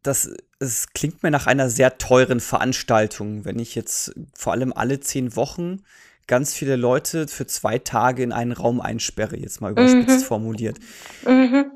das 0.05 0.31
es 0.64 0.92
klingt 0.92 1.22
mir 1.22 1.31
nach 1.31 1.46
einer 1.46 1.70
sehr 1.70 1.98
teuren 1.98 2.40
Veranstaltung, 2.40 3.44
wenn 3.44 3.59
ich 3.59 3.74
jetzt 3.74 4.12
vor 4.35 4.53
allem 4.53 4.72
alle 4.72 5.00
zehn 5.00 5.37
Wochen 5.37 5.83
ganz 6.27 6.55
viele 6.55 6.77
Leute 6.77 7.29
für 7.29 7.46
zwei 7.46 7.79
Tage 7.79 8.22
in 8.22 8.33
einen 8.33 8.53
Raum 8.53 8.81
einsperre, 8.81 9.37
jetzt 9.37 9.61
mal 9.61 9.72
überspitzt 9.72 10.20
mhm. 10.20 10.24
formuliert. 10.24 10.79
Mhm. 11.27 11.66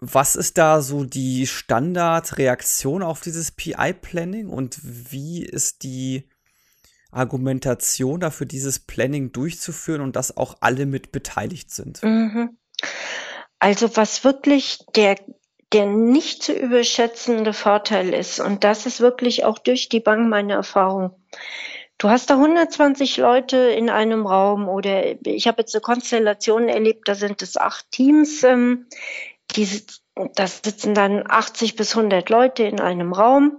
Was 0.00 0.36
ist 0.36 0.58
da 0.58 0.82
so 0.82 1.04
die 1.04 1.46
Standardreaktion 1.46 3.02
auf 3.02 3.20
dieses 3.20 3.52
PI-Planning 3.52 4.48
und 4.48 4.78
wie 4.82 5.44
ist 5.44 5.82
die 5.82 6.28
Argumentation 7.10 8.20
dafür, 8.20 8.46
dieses 8.46 8.80
Planning 8.80 9.32
durchzuführen 9.32 10.00
und 10.00 10.16
dass 10.16 10.36
auch 10.36 10.56
alle 10.60 10.84
mit 10.84 11.12
beteiligt 11.12 11.70
sind? 11.70 12.02
Mhm. 12.02 12.58
Also 13.60 13.96
was 13.96 14.24
wirklich 14.24 14.80
der 14.94 15.16
der 15.74 15.86
nicht 15.86 16.44
zu 16.44 16.52
überschätzende 16.52 17.52
Vorteil 17.52 18.14
ist. 18.14 18.38
Und 18.38 18.62
das 18.62 18.86
ist 18.86 19.00
wirklich 19.00 19.44
auch 19.44 19.58
durch 19.58 19.88
die 19.88 19.98
Bank 19.98 20.28
meine 20.28 20.52
Erfahrung. 20.52 21.10
Du 21.98 22.08
hast 22.08 22.30
da 22.30 22.34
120 22.34 23.16
Leute 23.16 23.56
in 23.56 23.90
einem 23.90 24.26
Raum 24.26 24.68
oder 24.68 25.20
ich 25.26 25.48
habe 25.48 25.62
jetzt 25.62 25.74
eine 25.74 25.82
Konstellation 25.82 26.68
erlebt, 26.68 27.08
da 27.08 27.14
sind 27.14 27.42
es 27.42 27.56
acht 27.56 27.90
Teams, 27.90 28.44
ähm, 28.44 28.86
die, 29.52 29.82
da 30.34 30.46
sitzen 30.46 30.94
dann 30.94 31.24
80 31.28 31.76
bis 31.76 31.96
100 31.96 32.30
Leute 32.30 32.64
in 32.64 32.80
einem 32.80 33.12
Raum 33.12 33.58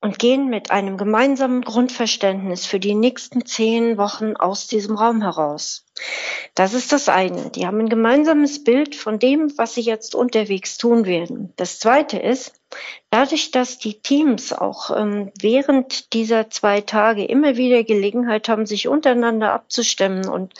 und 0.00 0.18
gehen 0.18 0.48
mit 0.48 0.70
einem 0.70 0.96
gemeinsamen 0.96 1.62
Grundverständnis 1.62 2.66
für 2.66 2.80
die 2.80 2.94
nächsten 2.94 3.44
zehn 3.44 3.98
Wochen 3.98 4.36
aus 4.36 4.66
diesem 4.66 4.96
Raum 4.96 5.22
heraus. 5.22 5.81
Das 6.54 6.74
ist 6.74 6.92
das 6.92 7.08
eine. 7.08 7.50
Die 7.50 7.66
haben 7.66 7.80
ein 7.80 7.88
gemeinsames 7.88 8.64
Bild 8.64 8.94
von 8.94 9.18
dem, 9.18 9.56
was 9.56 9.74
sie 9.74 9.80
jetzt 9.80 10.14
unterwegs 10.14 10.76
tun 10.76 11.06
werden. 11.06 11.52
Das 11.56 11.78
zweite 11.78 12.18
ist, 12.18 12.52
Dadurch, 13.10 13.50
dass 13.50 13.76
die 13.76 14.00
Teams 14.00 14.54
auch 14.54 14.90
ähm, 14.96 15.32
während 15.38 16.14
dieser 16.14 16.48
zwei 16.48 16.80
Tage 16.80 17.26
immer 17.26 17.58
wieder 17.58 17.84
Gelegenheit 17.84 18.48
haben, 18.48 18.64
sich 18.64 18.88
untereinander 18.88 19.52
abzustimmen 19.52 20.26
und 20.26 20.54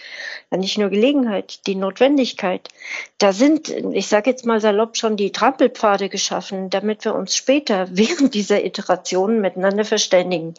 ja, 0.50 0.58
nicht 0.58 0.76
nur 0.76 0.90
Gelegenheit, 0.90 1.66
die 1.66 1.76
Notwendigkeit, 1.76 2.68
da 3.16 3.32
sind, 3.32 3.70
ich 3.70 4.06
sage 4.06 4.28
jetzt 4.28 4.44
mal 4.44 4.60
salopp, 4.60 4.98
schon 4.98 5.16
die 5.16 5.32
Trampelpfade 5.32 6.10
geschaffen, 6.10 6.68
damit 6.68 7.06
wir 7.06 7.14
uns 7.14 7.34
später 7.34 7.88
während 7.92 8.34
dieser 8.34 8.62
Iterationen 8.62 9.40
miteinander 9.40 9.86
verständigen. 9.86 10.52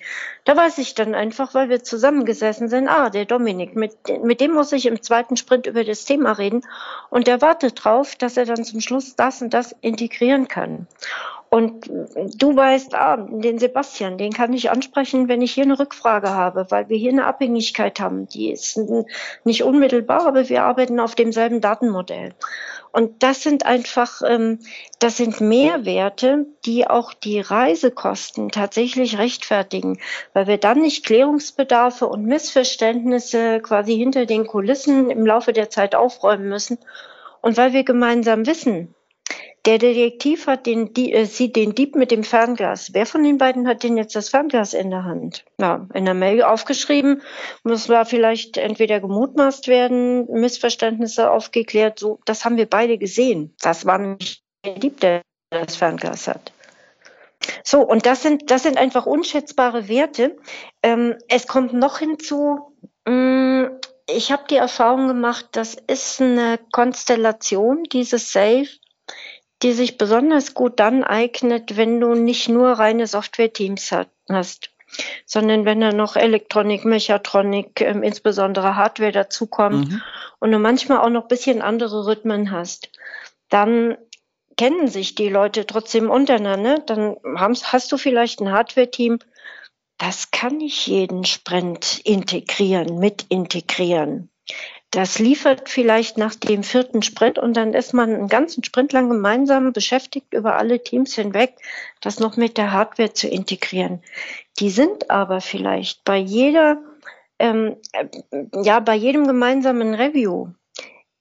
Da 0.45 0.57
weiß 0.57 0.79
ich 0.79 0.95
dann 0.95 1.13
einfach, 1.13 1.53
weil 1.53 1.69
wir 1.69 1.83
zusammengesessen 1.83 2.69
sind, 2.69 2.87
ah, 2.87 3.11
der 3.11 3.25
Dominik, 3.25 3.75
mit, 3.75 3.93
mit 4.23 4.41
dem 4.41 4.53
muss 4.53 4.71
ich 4.71 4.87
im 4.87 5.03
zweiten 5.03 5.37
Sprint 5.37 5.67
über 5.67 5.83
das 5.83 6.05
Thema 6.05 6.31
reden 6.31 6.63
und 7.11 7.27
der 7.27 7.39
wartet 7.41 7.83
drauf, 7.83 8.15
dass 8.15 8.35
er 8.35 8.45
dann 8.45 8.63
zum 8.63 8.81
Schluss 8.81 9.15
das 9.15 9.43
und 9.43 9.53
das 9.53 9.75
integrieren 9.81 10.47
kann. 10.47 10.87
Und 11.53 11.85
du 11.85 12.55
weißt, 12.55 12.95
ah, 12.95 13.15
den 13.15 13.59
Sebastian, 13.59 14.17
den 14.17 14.33
kann 14.33 14.53
ich 14.53 14.71
ansprechen, 14.71 15.27
wenn 15.27 15.43
ich 15.43 15.51
hier 15.51 15.65
eine 15.65 15.77
Rückfrage 15.77 16.31
habe, 16.31 16.65
weil 16.69 16.89
wir 16.89 16.97
hier 16.97 17.11
eine 17.11 17.27
Abhängigkeit 17.27 17.99
haben. 17.99 18.27
Die 18.27 18.49
ist 18.49 18.79
nicht 19.43 19.61
unmittelbar, 19.61 20.25
aber 20.25 20.49
wir 20.49 20.63
arbeiten 20.63 20.99
auf 20.99 21.13
demselben 21.13 21.61
Datenmodell. 21.61 22.33
Und 22.91 23.21
das 23.21 23.43
sind 23.43 23.67
einfach, 23.67 24.23
ähm, 24.27 24.61
das 24.97 25.17
sind 25.17 25.41
Mehrwerte, 25.41 26.47
die 26.65 26.87
auch 26.87 27.13
die 27.13 27.39
Reisekosten 27.39 28.49
tatsächlich 28.49 29.19
rechtfertigen, 29.19 29.99
weil 30.33 30.47
wir 30.47 30.57
dann 30.57 30.81
nicht 30.81 31.05
Klärungsbedarfe 31.05 32.07
und 32.07 32.25
Missverständnisse 32.25 33.59
quasi 33.59 33.95
hinter 33.95 34.25
den 34.25 34.47
Kulissen 34.47 35.11
im 35.11 35.23
Laufe 35.23 35.53
der 35.53 35.69
Zeit 35.69 35.93
aufräumen 35.93 36.49
müssen. 36.49 36.79
Und 37.41 37.57
weil 37.57 37.73
wir 37.73 37.83
gemeinsam 37.83 38.47
wissen, 38.47 38.95
der 39.65 39.78
Detektiv 39.78 40.47
hat 40.47 40.65
den, 40.65 40.93
die, 40.93 41.13
äh, 41.13 41.26
sieht 41.26 41.56
den 41.56 41.73
Dieb 41.73 41.95
mit 41.95 42.12
dem 42.12 42.23
Fernglas. 42.23 42.93
Wer 42.93 43.06
von 43.06 43.23
den 43.23 43.38
beiden 43.38 43.67
hat 43.67 43.84
denn 43.84 43.95
jetzt 43.95 44.15
das 44.15 44.30
Fernglas 44.30 44.73
in 44.73 44.89
der 44.89 45.06
Hand? 45.06 45.45
Ja, 45.58 45.88
in 45.93 46.06
der 46.06 46.13
Mail 46.13 46.43
aufgeschrieben, 46.43 47.21
muss 47.63 47.88
war 47.88 48.06
vielleicht 48.06 48.58
entweder 48.58 48.99
gemutmaßt 48.99 49.67
werden, 49.67 50.26
Missverständnisse 50.32 51.32
aufgeklärt. 51.32 51.99
So, 51.99 52.19
das 52.26 52.43
haben 52.43 52.58
wir 52.58 52.69
beide 52.69 52.97
gesehen. 52.97 53.56
Das 53.62 53.86
war 53.86 53.97
nicht 53.97 54.43
der 54.65 54.80
Dieb, 54.80 54.99
der 54.99 55.21
das 55.49 55.78
Fernglas 55.78 56.28
hat. 56.28 56.52
So, 57.63 57.82
und 57.82 58.06
das 58.06 58.21
sind, 58.21 58.52
das 58.52 58.63
sind 58.63 58.78
einfach 58.78 59.06
unschätzbare 59.06 59.88
Werte. 59.88 60.38
Ähm, 60.82 61.15
es 61.30 61.47
kommt 61.47 61.73
noch 61.73 61.99
hinzu, 61.99 62.73
mh, 63.06 63.13
mm, 63.13 63.80
ich 64.10 64.34
habe 64.34 64.43
die 64.49 64.58
Erfahrung 64.58 65.08
gemacht, 65.08 65.47
das 65.54 65.76
ist 65.76 66.21
eine 66.21 66.60
Konstellation, 66.71 67.84
dieses 67.84 68.34
Safe, 68.34 68.67
die 69.63 69.71
sich 69.71 69.97
besonders 69.97 70.54
gut 70.54 70.80
dann 70.80 71.04
eignet, 71.04 71.78
wenn 71.78 71.99
du 71.99 72.13
nicht 72.13 72.49
nur 72.49 72.73
reine 72.73 73.08
Software-Teams 73.08 73.91
hast, 74.30 74.69
sondern 75.26 75.65
wenn 75.65 75.82
da 75.82 75.91
noch 75.91 76.15
Elektronik, 76.15 76.86
Mechatronik, 76.86 77.82
äh, 77.82 77.91
insbesondere 77.91 78.76
Hardware 78.76 79.12
dazukommt 79.12 79.89
mhm. 79.89 80.02
und 80.39 80.52
du 80.52 80.60
manchmal 80.60 80.99
auch 80.99 81.10
noch 81.10 81.23
ein 81.23 81.28
bisschen 81.30 81.62
andere 81.62 82.06
Rhythmen 82.06 82.52
hast, 82.52 82.91
dann 83.49 83.97
kennen 84.58 84.88
sich 84.88 85.15
die 85.15 85.30
Leute 85.30 85.65
trotzdem 85.65 86.10
untereinander. 86.10 86.80
Dann 86.80 87.17
hast 87.63 87.91
du 87.91 87.97
vielleicht 87.97 88.39
ein 88.39 88.52
Hardware-Team, 88.52 89.19
das 89.97 90.32
kann 90.32 90.58
nicht 90.58 90.88
jeden 90.88 91.23
Sprint 91.23 92.02
integrieren, 92.04 92.99
mit 92.99 93.26
integrieren. 93.30 94.30
Das 94.93 95.17
liefert 95.17 95.69
vielleicht 95.69 96.19
nach 96.19 96.36
dem 96.36 96.62
vierten 96.62 97.01
Sprint 97.01 97.39
und 97.39 97.58
dann 97.58 97.73
ist 97.73 97.95
man 97.95 98.13
einen 98.13 98.27
ganzen 98.27 98.63
Sprint 98.63 98.93
lang 98.93 99.10
gemeinsam 99.10 99.73
beschäftigt 99.73 100.32
über 100.36 100.56
alle 100.56 100.84
Teams 100.84 101.15
hinweg, 101.15 101.56
das 101.99 102.19
noch 102.19 102.38
mit 102.38 102.60
der 102.60 102.71
Hardware 102.71 103.12
zu 103.12 103.27
integrieren. 103.27 104.03
Die 104.60 104.69
sind 104.69 105.10
aber 105.10 105.41
vielleicht 105.41 106.03
bei 106.03 106.17
jeder, 106.17 106.77
ähm, 107.39 107.77
äh, 107.91 108.06
ja, 108.62 108.79
bei 108.82 108.93
jedem 108.93 109.25
gemeinsamen 109.25 109.95
Review 109.95 110.49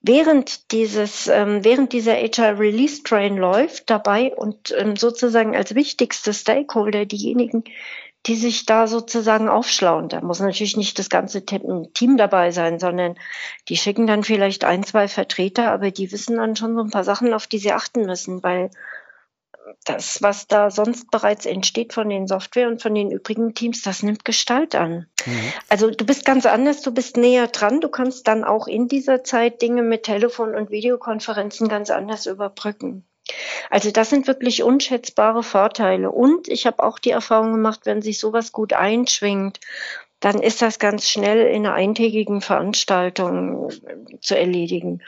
während 0.03 0.71
dieses, 0.73 1.29
ähm, 1.29 1.65
während 1.65 1.95
dieser 1.95 2.15
HR 2.15 2.59
Release 2.59 3.03
Train 3.03 3.39
läuft 3.39 3.89
dabei 3.89 4.35
und 4.35 4.75
ähm, 4.77 4.97
sozusagen 4.97 5.57
als 5.57 5.75
wichtigste 5.75 6.35
Stakeholder 6.35 7.07
diejenigen, 7.07 7.65
die 8.27 8.37
sich 8.37 8.67
da 8.67 8.87
sozusagen 8.87 9.49
aufschlauen. 9.49 10.09
Da 10.09 10.21
muss 10.21 10.41
natürlich 10.41 10.77
nicht 10.77 10.99
das 10.99 11.09
ganze 11.09 11.45
Team 11.45 12.17
dabei 12.17 12.53
sein, 12.53 12.79
sondern 12.79 13.17
die 13.69 13.77
schicken 13.77 14.07
dann 14.07 14.23
vielleicht 14.23 14.65
ein, 14.65 14.85
zwei 14.85 15.09
Vertreter, 15.09 15.73
aber 15.73 15.91
die 15.91 16.13
wissen 16.13 16.37
dann 16.37 16.55
schon 16.55 16.75
so 16.75 16.83
ein 16.83 16.91
paar 16.91 17.05
Sachen, 17.05 17.35
auf 17.35 17.47
die 17.47 17.59
sie 17.59 17.73
achten 17.73 18.07
müssen, 18.07 18.43
weil 18.43 18.71
das, 19.85 20.23
was 20.23 20.47
da 20.47 20.71
sonst 20.71 21.11
bereits 21.11 21.47
entsteht 21.47 21.93
von 21.93 22.09
den 22.09 22.27
Software 22.27 22.69
und 22.69 22.83
von 22.83 22.95
den 22.95 23.11
übrigen 23.11 23.55
Teams, 23.55 23.83
das 23.83 24.03
nimmt 24.03 24.25
Gestalt 24.25 24.75
an. 24.75 25.07
Mhm. 25.27 25.53
Also 25.69 25.91
du 25.91 26.05
bist 26.05 26.25
ganz 26.25 26.47
anders, 26.47 26.83
du 26.83 26.93
bist 26.93 27.17
näher 27.17 27.49
dran, 27.49 27.81
du 27.81 27.89
kannst 27.89 28.29
dann 28.29 28.45
auch 28.45 28.67
in 28.67 28.89
dieser 28.89 29.25
Zeit 29.25 29.63
Dinge 29.63 29.83
mit 29.83 30.05
Telefon- 30.05 30.55
und 30.55 30.71
Videokonferenzen 30.71 31.69
ganz 31.69 31.91
anders 31.91 32.27
überbrücken. 32.27 33.05
Also 33.71 33.91
das 33.91 34.11
sind 34.11 34.27
wirklich 34.27 34.63
unschätzbare 34.63 35.43
Vorteile. 35.43 36.11
Und 36.11 36.49
ich 36.49 36.67
habe 36.67 36.83
auch 36.83 36.99
die 36.99 37.11
Erfahrung 37.11 37.53
gemacht, 37.53 37.81
wenn 37.85 38.03
sich 38.03 38.19
sowas 38.19 38.53
gut 38.53 38.73
einschwingt, 38.73 39.61
dann 40.21 40.41
ist 40.41 40.63
das 40.63 40.79
ganz 40.79 41.09
schnell 41.09 41.47
in 41.47 41.67
einer 41.67 41.75
eintägigen 41.75 42.41
Veranstaltung 42.41 43.71
zu 44.21 44.39
erledigen. 44.39 45.03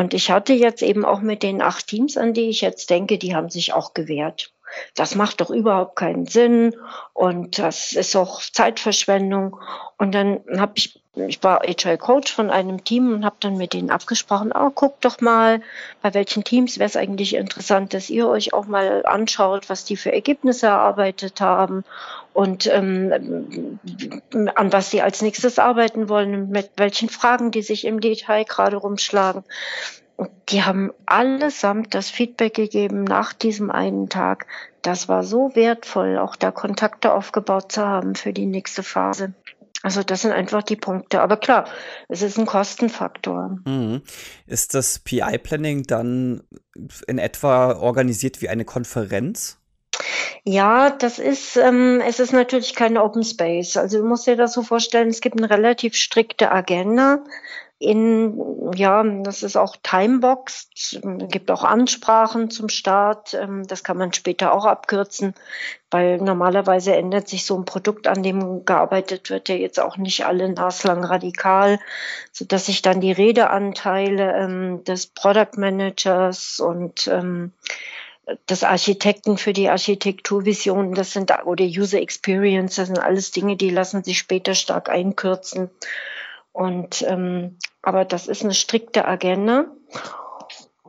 Und 0.00 0.14
ich 0.14 0.30
hatte 0.30 0.54
jetzt 0.54 0.80
eben 0.80 1.04
auch 1.04 1.20
mit 1.20 1.42
den 1.42 1.60
acht 1.60 1.86
Teams, 1.88 2.16
an 2.16 2.32
die 2.32 2.48
ich 2.48 2.62
jetzt 2.62 2.88
denke, 2.88 3.18
die 3.18 3.36
haben 3.36 3.50
sich 3.50 3.74
auch 3.74 3.92
gewehrt. 3.92 4.50
Das 4.94 5.14
macht 5.14 5.42
doch 5.42 5.50
überhaupt 5.50 5.94
keinen 5.94 6.24
Sinn 6.24 6.74
und 7.12 7.58
das 7.58 7.92
ist 7.92 8.16
auch 8.16 8.40
Zeitverschwendung. 8.40 9.60
Und 9.98 10.12
dann 10.14 10.40
habe 10.56 10.72
ich, 10.76 11.02
ich 11.16 11.42
war 11.42 11.68
Agile 11.68 11.98
Coach 11.98 12.32
von 12.32 12.48
einem 12.48 12.82
Team 12.82 13.12
und 13.12 13.26
habe 13.26 13.36
dann 13.40 13.58
mit 13.58 13.74
denen 13.74 13.90
abgesprochen, 13.90 14.52
oh, 14.54 14.70
guckt 14.70 15.04
doch 15.04 15.20
mal, 15.20 15.60
bei 16.00 16.14
welchen 16.14 16.44
Teams 16.44 16.78
wäre 16.78 16.88
es 16.88 16.96
eigentlich 16.96 17.34
interessant, 17.34 17.92
dass 17.92 18.08
ihr 18.08 18.26
euch 18.26 18.54
auch 18.54 18.64
mal 18.64 19.04
anschaut, 19.04 19.68
was 19.68 19.84
die 19.84 19.98
für 19.98 20.14
Ergebnisse 20.14 20.68
erarbeitet 20.68 21.42
haben 21.42 21.84
und 22.32 22.66
ähm, 22.66 23.78
an 24.54 24.72
was 24.72 24.90
sie 24.90 25.02
als 25.02 25.22
nächstes 25.22 25.58
arbeiten 25.58 26.08
wollen, 26.08 26.48
mit 26.50 26.70
welchen 26.76 27.08
Fragen 27.08 27.50
die 27.50 27.62
sich 27.62 27.84
im 27.84 28.00
Detail 28.00 28.44
gerade 28.44 28.76
rumschlagen. 28.76 29.44
Und 30.16 30.30
die 30.50 30.62
haben 30.62 30.92
allesamt 31.06 31.94
das 31.94 32.10
Feedback 32.10 32.54
gegeben 32.54 33.04
nach 33.04 33.32
diesem 33.32 33.70
einen 33.70 34.08
Tag. 34.08 34.46
Das 34.82 35.08
war 35.08 35.24
so 35.24 35.54
wertvoll, 35.54 36.18
auch 36.18 36.36
da 36.36 36.50
Kontakte 36.50 37.12
aufgebaut 37.12 37.72
zu 37.72 37.86
haben 37.86 38.14
für 38.14 38.32
die 38.32 38.46
nächste 38.46 38.82
Phase. 38.82 39.32
Also 39.82 40.02
das 40.02 40.22
sind 40.22 40.32
einfach 40.32 40.62
die 40.62 40.76
Punkte. 40.76 41.22
Aber 41.22 41.38
klar, 41.38 41.66
es 42.08 42.20
ist 42.20 42.38
ein 42.38 42.44
Kostenfaktor. 42.44 43.58
Mhm. 43.64 44.02
Ist 44.46 44.74
das 44.74 44.98
PI-Planning 44.98 45.84
dann 45.84 46.42
in 47.06 47.18
etwa 47.18 47.76
organisiert 47.76 48.42
wie 48.42 48.50
eine 48.50 48.66
Konferenz? 48.66 49.59
Ja, 50.44 50.90
das 50.90 51.18
ist, 51.18 51.56
ähm, 51.56 52.02
es 52.06 52.20
ist 52.20 52.32
natürlich 52.32 52.74
kein 52.74 52.96
Open 52.96 53.24
Space. 53.24 53.76
Also 53.76 53.98
du 53.98 54.04
musst 54.04 54.26
dir 54.26 54.36
das 54.36 54.52
so 54.52 54.62
vorstellen, 54.62 55.08
es 55.08 55.20
gibt 55.20 55.38
eine 55.38 55.50
relativ 55.50 55.94
strikte 55.94 56.50
Agenda. 56.50 57.24
In, 57.82 58.38
ja, 58.74 59.02
das 59.02 59.42
ist 59.42 59.56
auch 59.56 59.74
timeboxed, 59.82 61.00
gibt 61.30 61.50
auch 61.50 61.64
Ansprachen 61.64 62.50
zum 62.50 62.68
Start, 62.68 63.32
ähm, 63.32 63.66
das 63.66 63.82
kann 63.82 63.96
man 63.96 64.12
später 64.12 64.52
auch 64.52 64.66
abkürzen, 64.66 65.34
weil 65.90 66.18
normalerweise 66.18 66.94
ändert 66.94 67.28
sich 67.28 67.46
so 67.46 67.56
ein 67.56 67.64
Produkt, 67.64 68.06
an 68.06 68.22
dem 68.22 68.66
gearbeitet 68.66 69.30
wird, 69.30 69.48
ja 69.48 69.54
jetzt 69.54 69.80
auch 69.80 69.96
nicht 69.96 70.26
alle 70.26 70.50
naslang 70.50 71.04
radikal, 71.04 71.78
so 72.32 72.44
dass 72.44 72.66
sich 72.66 72.82
dann 72.82 73.00
die 73.00 73.12
Redeanteile 73.12 74.34
ähm, 74.36 74.84
des 74.84 75.06
Product 75.06 75.56
Managers 75.56 76.60
und 76.60 77.06
ähm, 77.06 77.52
des 78.48 78.64
Architekten 78.64 79.36
für 79.38 79.52
die 79.52 79.68
Architekturvision, 79.68 80.94
das 80.94 81.12
sind 81.12 81.32
oder 81.44 81.64
User 81.64 82.00
Experience, 82.00 82.76
das 82.76 82.88
sind 82.88 82.98
alles 82.98 83.30
Dinge, 83.30 83.56
die 83.56 83.70
lassen 83.70 84.04
sich 84.04 84.18
später 84.18 84.54
stark 84.54 84.88
einkürzen. 84.88 85.70
Und 86.52 87.02
ähm, 87.08 87.56
aber 87.82 88.04
das 88.04 88.26
ist 88.26 88.42
eine 88.42 88.54
strikte 88.54 89.06
Agenda. 89.06 89.66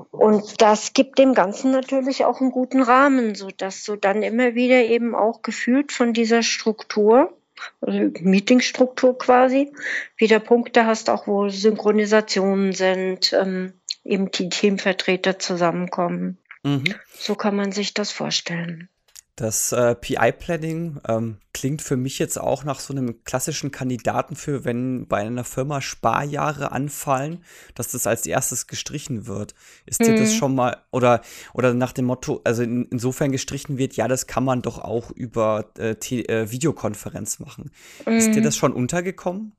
Und 0.10 0.62
das 0.62 0.94
gibt 0.94 1.20
dem 1.20 1.34
Ganzen 1.34 1.72
natürlich 1.72 2.26
auch 2.26 2.42
einen 2.42 2.52
guten 2.52 2.82
Rahmen, 2.82 3.36
so 3.36 3.50
dass 3.56 3.84
du 3.84 3.96
dann 3.96 4.24
immer 4.24 4.56
wieder 4.56 4.84
eben 4.84 5.16
auch 5.16 5.42
gefühlt 5.42 5.92
von 5.92 6.14
dieser 6.14 6.44
Struktur, 6.44 7.38
also 7.82 8.12
Meetingstruktur 8.20 9.18
quasi, 9.18 9.72
wieder 10.18 10.39
Punkte 10.39 10.86
hast, 10.86 11.10
auch 11.10 11.28
wo 11.28 11.50
Synchronisationen 11.50 12.74
sind, 12.74 13.34
ähm, 13.34 13.74
eben 14.04 14.32
die 14.32 14.50
Teamvertreter 14.50 15.38
zusammenkommen. 15.38 16.38
Mhm. 16.64 16.84
So 17.18 17.36
kann 17.36 17.55
man 17.55 17.72
sich 17.72 17.93
das 17.93 18.12
vorstellen. 18.12 18.89
Das 19.38 19.72
äh, 19.72 19.95
PI-Planning 19.95 20.99
ähm, 21.07 21.38
klingt 21.53 21.82
für 21.82 21.97
mich 21.97 22.20
jetzt 22.20 22.39
auch 22.39 22.64
nach 22.64 22.80
so 22.80 22.93
einem 22.93 23.24
klassischen 23.24 23.72
Kandidaten 23.72 24.36
für, 24.36 24.66
wenn 24.66 25.07
bei 25.07 25.22
einer 25.22 25.45
Firma 25.45 25.82
Sparjahre 25.82 26.72
anfallen, 26.72 27.43
dass 27.74 27.91
das 27.91 28.05
als 28.07 28.26
erstes 28.28 28.68
gestrichen 28.68 29.26
wird. 29.26 29.55
Ist 29.86 30.01
dir 30.01 30.16
das 30.16 30.34
mhm. 30.34 30.36
schon 30.36 30.55
mal, 30.55 30.78
oder, 30.91 31.22
oder 31.53 31.74
nach 31.74 31.93
dem 31.93 32.05
Motto, 32.05 32.41
also 32.43 32.62
in, 32.62 32.86
insofern 32.91 33.32
gestrichen 33.32 33.78
wird, 33.78 33.95
ja, 33.95 34.07
das 34.07 34.28
kann 34.28 34.43
man 34.43 34.62
doch 34.62 34.78
auch 34.78 35.12
über 35.12 35.72
äh, 35.80 35.91
äh, 35.91 36.51
Videokonferenz 36.51 37.39
machen. 37.39 37.72
Mhm. 38.05 38.14
Ist 38.14 38.36
dir 38.36 38.41
mhm. 38.41 38.43
das 38.43 38.57
schon 38.57 38.74
untergekommen? 38.74 39.53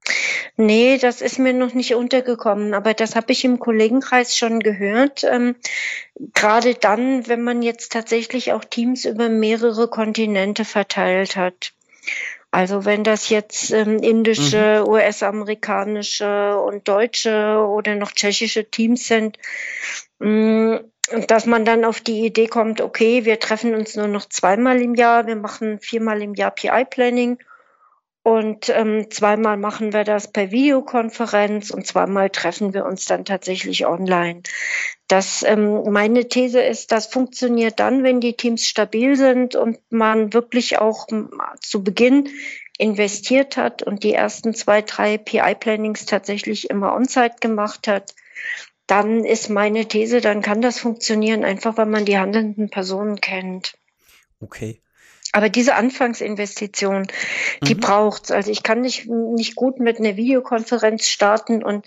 Nee, 0.57 0.99
das 0.99 1.21
ist 1.21 1.39
mir 1.39 1.53
noch 1.53 1.75
nicht 1.75 1.95
untergekommen, 1.95 2.75
aber 2.75 2.95
das 2.95 3.17
habe 3.17 3.33
ich 3.33 3.45
im 3.45 3.59
Kollegenkreis 3.59 4.37
schon 4.37 4.61
gehört. 4.61 5.25
Ähm, 5.25 5.57
Gerade 6.35 6.75
dann, 6.75 7.27
wenn 7.29 7.43
man 7.43 7.63
jetzt 7.63 7.93
tatsächlich 7.93 8.53
auch 8.53 8.65
Teams 8.65 9.05
über 9.05 9.29
mehrere 9.29 9.89
Kontinente 9.89 10.65
verteilt 10.65 11.37
hat. 11.37 11.73
Also 12.51 12.85
wenn 12.85 13.03
das 13.03 13.31
jetzt 13.31 13.71
ähm, 13.73 13.99
indische, 13.99 14.83
mhm. 14.83 14.93
US-amerikanische 14.93 16.59
und 16.59 16.87
deutsche 16.87 17.67
oder 17.67 17.95
noch 17.95 18.13
tschechische 18.13 18.71
Teams 18.71 19.09
sind, 19.09 19.39
mh, 20.19 20.29
mm, 20.29 20.81
dass 21.27 21.47
man 21.47 21.65
dann 21.65 21.85
auf 21.85 22.01
die 22.01 22.25
Idee 22.27 22.47
kommt, 22.47 22.81
okay, 22.81 23.25
wir 23.25 23.41
treffen 23.41 23.75
uns 23.75 23.97
nur 23.97 24.07
noch 24.07 24.27
zweimal 24.27 24.81
im 24.81 24.95
Jahr, 24.95 25.27
wir 25.27 25.37
machen 25.37 25.81
viermal 25.81 26.23
im 26.23 26.35
Jahr 26.35 26.51
PI-Planning 26.53 27.39
und 28.23 28.69
ähm, 28.69 29.11
zweimal 29.11 29.57
machen 29.57 29.93
wir 29.93 30.05
das 30.05 30.29
per 30.29 30.53
Videokonferenz 30.53 31.71
und 31.71 31.87
zweimal 31.87 32.31
treffen 32.31 32.73
wir 32.73 32.85
uns 32.87 33.05
dann 33.05 33.25
tatsächlich 33.25 33.85
online. 33.85 34.43
Das, 35.09 35.43
ähm, 35.43 35.91
meine 35.91 36.29
These 36.29 36.63
ist, 36.63 36.93
das 36.93 37.07
funktioniert 37.07 37.81
dann, 37.81 38.05
wenn 38.05 38.21
die 38.21 38.35
Teams 38.35 38.67
stabil 38.67 39.17
sind 39.17 39.57
und 39.57 39.79
man 39.91 40.33
wirklich 40.33 40.79
auch 40.79 41.09
zu 41.61 41.83
Beginn 41.83 42.29
investiert 42.79 43.57
hat 43.57 43.83
und 43.83 44.05
die 44.05 44.15
ersten 44.15 44.55
zwei, 44.55 44.83
drei 44.83 45.19
PI-Plannings 45.19 46.07
tatsächlich 46.07 46.71
immer 46.71 46.95
on-site 46.95 47.37
gemacht 47.41 47.89
hat. 47.89 48.15
Dann 48.87 49.25
ist 49.25 49.51
meine 49.51 49.87
These, 49.87 50.21
dann 50.21 50.43
kann 50.43 50.63
das 50.63 50.79
funktionieren, 50.79 51.45
einfach 51.45 51.77
weil 51.77 51.87
man 51.87 52.05
die 52.05 52.19
handelnden 52.19 52.71
Personen 52.71 53.21
kennt. 53.21 53.75
Okay. 54.41 54.81
Aber 55.33 55.49
diese 55.49 55.75
Anfangsinvestition, 55.75 57.07
die 57.63 57.75
mhm. 57.75 57.81
braucht's. 57.81 58.31
Also 58.31 58.51
ich 58.51 58.63
kann 58.63 58.83
nicht, 58.83 59.09
nicht 59.09 59.57
gut 59.57 59.81
mit 59.81 59.99
einer 59.99 60.17
Videokonferenz 60.17 61.09
starten 61.09 61.65
und 61.65 61.87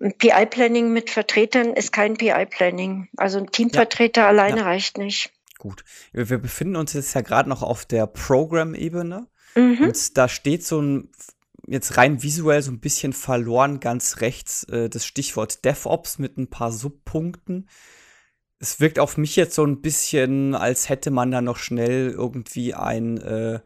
PI-Planning 0.00 0.92
mit 0.92 1.08
Vertretern 1.08 1.74
ist 1.74 1.92
kein 1.92 2.16
PI-Planning. 2.16 3.08
Also 3.16 3.38
ein 3.38 3.46
Teamvertreter 3.46 4.22
ja. 4.22 4.28
alleine 4.28 4.58
ja. 4.58 4.64
reicht 4.64 4.98
nicht. 4.98 5.30
Gut. 5.58 5.84
Wir 6.12 6.38
befinden 6.38 6.74
uns 6.74 6.92
jetzt 6.92 7.14
ja 7.14 7.20
gerade 7.20 7.48
noch 7.48 7.62
auf 7.62 7.84
der 7.84 8.08
Program-Ebene. 8.08 9.28
Mhm. 9.54 9.78
Und 9.80 10.18
da 10.18 10.28
steht 10.28 10.64
so 10.64 10.80
ein, 10.80 11.08
jetzt 11.68 11.96
rein 11.96 12.24
visuell 12.24 12.62
so 12.62 12.72
ein 12.72 12.80
bisschen 12.80 13.12
verloren 13.12 13.78
ganz 13.78 14.20
rechts 14.20 14.64
äh, 14.64 14.88
das 14.88 15.06
Stichwort 15.06 15.64
DevOps 15.64 16.18
mit 16.18 16.36
ein 16.36 16.48
paar 16.48 16.72
Subpunkten 16.72 17.68
es 18.62 18.78
wirkt 18.80 19.00
auf 19.00 19.16
mich 19.16 19.34
jetzt 19.34 19.56
so 19.56 19.64
ein 19.64 19.82
bisschen, 19.82 20.54
als 20.54 20.88
hätte 20.88 21.10
man 21.10 21.32
da 21.32 21.42
noch 21.42 21.56
schnell 21.56 22.10
irgendwie 22.10 22.74
ein, 22.74 23.18
äh, 23.18 23.58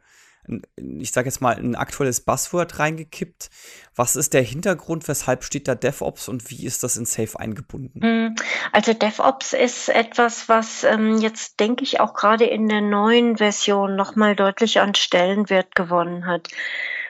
ein 0.49 0.63
ich 1.01 1.13
sage 1.13 1.29
jetzt 1.29 1.43
mal, 1.43 1.55
ein 1.55 1.75
aktuelles 1.75 2.23
Buzzword 2.23 2.79
reingekippt. 2.79 3.51
Was 3.95 4.17
ist 4.17 4.33
der 4.33 4.41
Hintergrund? 4.41 5.07
Weshalb 5.07 5.45
steht 5.45 5.69
da 5.69 5.75
DevOps 5.75 6.29
und 6.29 6.51
wie 6.51 6.65
ist 6.65 6.83
das 6.83 6.97
in 6.97 7.05
Safe 7.05 7.39
eingebunden? 7.39 8.01
Hm, 8.03 8.37
also 8.73 8.95
DevOps 8.95 9.53
ist 9.53 9.91
etwas, 9.91 10.49
was 10.49 10.83
ähm, 10.83 11.19
jetzt, 11.19 11.61
denke 11.61 11.85
ich, 11.85 12.01
auch 12.01 12.15
gerade 12.15 12.47
in 12.47 12.67
der 12.67 12.81
neuen 12.81 13.37
Version 13.37 13.97
nochmal 13.97 14.35
deutlich 14.35 14.81
an 14.81 14.95
Stellenwert 14.95 15.75
gewonnen 15.75 16.25
hat. 16.27 16.49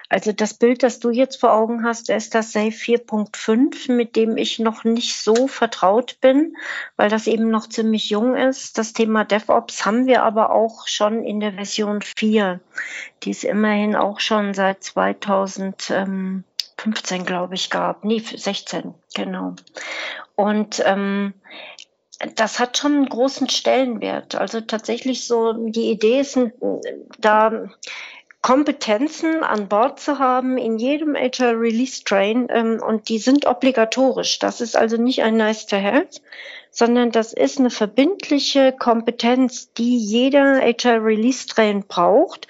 Also 0.09 0.33
das 0.33 0.55
Bild, 0.55 0.83
das 0.83 1.01
du 1.01 1.11
jetzt 1.11 1.41
vor 1.41 1.53
Augen 1.53 1.85
hast, 1.85 2.11
ist 2.11 2.35
das 2.35 2.53
Safe 2.53 2.71
4.5, 2.71 3.93
mit 3.93 4.17
dem 4.17 4.37
ich 4.37 4.59
noch 4.59 4.85
nicht 4.85 5.17
so 5.17 5.49
vertraut 5.49 6.19
bin, 6.21 6.57
weil 6.97 7.11
das 7.11 7.27
eben 7.27 7.51
noch 7.51 7.69
ziemlich 7.69 8.09
jung 8.11 8.37
ist. 8.37 8.79
Das 8.79 8.93
Thema 8.93 9.25
DevOps 9.25 9.85
haben 9.85 10.07
wir 10.07 10.23
aber 10.23 10.51
auch 10.51 10.87
schon 10.87 11.25
in 11.25 11.41
der 11.41 11.55
Version 11.55 12.01
4. 12.03 12.61
Die 13.23 13.31
es 13.31 13.43
immerhin 13.45 13.97
auch 13.97 14.21
schon 14.21 14.55
seit 14.55 14.85
2015, 14.85 16.45
glaube 17.25 17.55
ich, 17.55 17.71
gab. 17.71 18.05
Nee, 18.05 18.21
16, 18.21 18.95
genau. 19.15 19.57
Und 20.37 20.83
ähm, 20.85 21.35
das 22.35 22.59
hat 22.59 22.79
schon 22.79 22.93
einen 22.93 23.09
großen 23.09 23.49
Stellenwert. 23.49 24.35
Also 24.37 24.61
tatsächlich 24.61 25.27
so, 25.27 25.53
die 25.53 25.91
Idee 25.91 26.21
ist, 26.21 26.39
da 27.19 27.69
Kompetenzen 28.47 29.42
an 29.42 29.66
Bord 29.66 29.99
zu 29.99 30.20
haben 30.20 30.57
in 30.57 30.78
jedem 30.78 31.16
Agile 31.16 31.59
Release 31.59 32.05
Train 32.05 32.47
ähm, 32.49 32.80
und 32.80 33.09
die 33.09 33.18
sind 33.18 33.44
obligatorisch. 33.44 34.38
Das 34.38 34.61
ist 34.61 34.76
also 34.76 34.97
nicht 34.97 35.24
ein 35.24 35.36
nice 35.36 35.66
to 35.66 35.74
have, 35.74 36.07
sondern 36.70 37.11
das 37.11 37.32
ist 37.32 37.59
eine 37.59 37.70
verbindliche 37.70 38.70
Kompetenz, 38.70 39.72
die 39.72 39.97
jeder 39.99 40.62
Agile 40.62 41.03
Release 41.03 41.49
Train 41.49 41.86
braucht, 41.88 42.47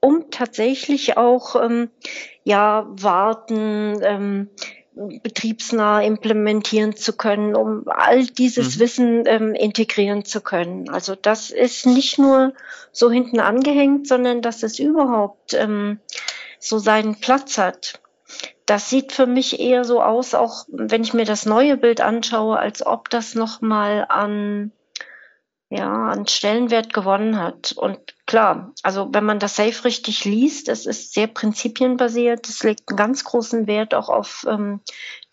um 0.00 0.30
tatsächlich 0.30 1.16
auch 1.16 1.56
ähm, 1.56 1.88
ja 2.44 2.86
warten, 2.90 3.98
ähm, 4.02 4.50
betriebsnah 4.94 6.02
implementieren 6.02 6.96
zu 6.96 7.12
können, 7.16 7.54
um 7.54 7.84
all 7.86 8.26
dieses 8.26 8.76
mhm. 8.76 8.80
Wissen 8.80 9.22
ähm, 9.26 9.54
integrieren 9.54 10.24
zu 10.24 10.40
können. 10.40 10.88
Also 10.88 11.14
das 11.14 11.50
ist 11.50 11.86
nicht 11.86 12.18
nur 12.18 12.52
so 12.92 13.10
hinten 13.10 13.40
angehängt, 13.40 14.08
sondern 14.08 14.42
dass 14.42 14.62
es 14.62 14.78
überhaupt 14.78 15.54
ähm, 15.54 16.00
so 16.58 16.78
seinen 16.78 17.20
Platz 17.20 17.56
hat. 17.56 18.00
Das 18.66 18.90
sieht 18.90 19.12
für 19.12 19.26
mich 19.26 19.58
eher 19.58 19.84
so 19.84 20.02
aus, 20.02 20.34
auch 20.34 20.64
wenn 20.68 21.02
ich 21.02 21.14
mir 21.14 21.24
das 21.24 21.46
neue 21.46 21.76
Bild 21.76 22.00
anschaue, 22.00 22.58
als 22.58 22.84
ob 22.86 23.10
das 23.10 23.34
nochmal 23.34 24.06
an 24.08 24.72
ja, 25.70 26.08
an 26.08 26.26
Stellenwert 26.26 26.92
gewonnen 26.92 27.38
hat. 27.38 27.72
Und 27.72 27.98
klar, 28.30 28.72
also 28.84 29.08
wenn 29.12 29.24
man 29.24 29.40
das 29.40 29.56
Safe 29.56 29.84
richtig 29.84 30.24
liest, 30.24 30.68
es 30.68 30.86
ist 30.86 31.12
sehr 31.14 31.26
prinzipienbasiert, 31.26 32.48
es 32.48 32.62
legt 32.62 32.88
einen 32.88 32.96
ganz 32.96 33.24
großen 33.24 33.66
Wert 33.66 33.92
auch 33.92 34.08
auf 34.08 34.46
ähm, 34.48 34.78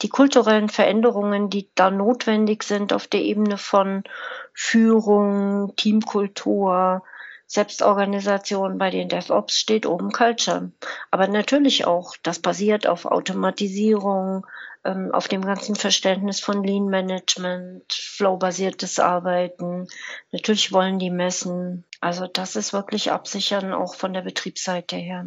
die 0.02 0.10
kulturellen 0.10 0.68
Veränderungen, 0.68 1.52
die 1.52 1.70
da 1.76 1.92
notwendig 1.92 2.64
sind 2.64 2.94
auf 2.94 3.06
der 3.06 3.22
Ebene 3.22 3.60
von 3.60 4.04
Führung, 4.52 5.76
Teamkultur, 5.76 7.04
Selbstorganisation 7.46 8.80
bei 8.80 8.90
den 8.90 9.10
DevOps 9.10 9.60
steht 9.60 9.86
oben 9.86 10.12
Culture. 10.12 10.72
Aber 11.12 11.28
natürlich 11.28 11.86
auch, 11.86 12.16
das 12.24 12.40
basiert 12.40 12.88
auf 12.88 13.06
Automatisierung, 13.06 14.48
ähm, 14.84 15.12
auf 15.14 15.28
dem 15.28 15.46
ganzen 15.46 15.76
Verständnis 15.76 16.40
von 16.40 16.64
Lean 16.64 16.88
Management, 16.88 17.94
Flow-basiertes 17.94 18.98
Arbeiten. 18.98 19.88
Natürlich 20.32 20.72
wollen 20.74 20.98
die 20.98 21.12
messen. 21.12 21.86
Also 22.00 22.28
das 22.28 22.56
ist 22.56 22.74
wirklich 22.74 23.12
absichern, 23.12 23.74
auch 23.74 23.96
von 23.96 24.14
der 24.14 24.22
Betriebsseite 24.22 24.96
her. 24.96 25.26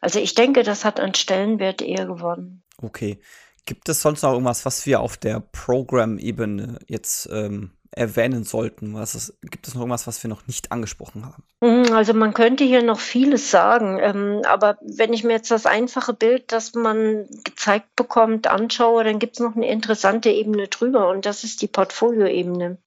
Also 0.00 0.18
ich 0.18 0.34
denke, 0.34 0.62
das 0.62 0.84
hat 0.84 1.00
an 1.00 1.14
Stellenwert 1.14 1.82
eher 1.82 2.06
gewonnen. 2.06 2.62
Okay. 2.80 3.18
Gibt 3.64 3.88
es 3.88 4.02
sonst 4.02 4.22
noch 4.22 4.32
irgendwas, 4.32 4.64
was 4.64 4.86
wir 4.86 5.00
auf 5.00 5.16
der 5.16 5.40
Program-Ebene 5.40 6.80
jetzt 6.88 7.28
ähm, 7.32 7.70
erwähnen 7.92 8.42
sollten? 8.42 8.94
Was 8.94 9.14
ist, 9.14 9.38
gibt 9.42 9.68
es 9.68 9.74
noch 9.74 9.82
irgendwas, 9.82 10.06
was 10.06 10.22
wir 10.22 10.28
noch 10.28 10.46
nicht 10.46 10.72
angesprochen 10.72 11.24
haben? 11.24 11.44
Mhm, 11.60 11.92
also 11.92 12.12
man 12.14 12.34
könnte 12.34 12.64
hier 12.64 12.82
noch 12.82 12.98
vieles 12.98 13.50
sagen, 13.50 13.98
ähm, 14.00 14.42
aber 14.46 14.78
wenn 14.80 15.12
ich 15.12 15.22
mir 15.22 15.34
jetzt 15.34 15.50
das 15.50 15.66
einfache 15.66 16.12
Bild, 16.12 16.50
das 16.50 16.74
man 16.74 17.28
gezeigt 17.44 17.94
bekommt, 17.94 18.48
anschaue, 18.48 19.04
dann 19.04 19.18
gibt 19.18 19.34
es 19.34 19.40
noch 19.40 19.54
eine 19.54 19.68
interessante 19.68 20.30
Ebene 20.30 20.68
drüber 20.68 21.08
und 21.08 21.26
das 21.26 21.44
ist 21.44 21.62
die 21.62 21.68
Portfolio-Ebene. 21.68 22.78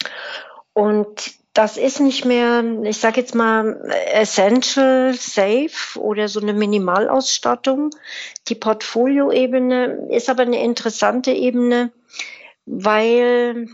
Und 0.73 1.36
das 1.56 1.78
ist 1.78 2.01
nicht 2.01 2.26
mehr, 2.26 2.66
ich 2.84 2.97
sage 2.97 3.22
jetzt 3.22 3.34
mal, 3.34 3.82
essential, 4.12 5.14
safe 5.14 5.97
oder 5.97 6.28
so 6.28 6.41
eine 6.41 6.53
Minimalausstattung. 6.53 7.91
Die 8.49 8.56
Portfolio-Ebene 8.56 10.10
ist 10.12 10.30
aber 10.30 10.43
eine 10.43 10.62
interessante 10.62 11.32
Ebene, 11.32 11.93
weil, 12.66 13.70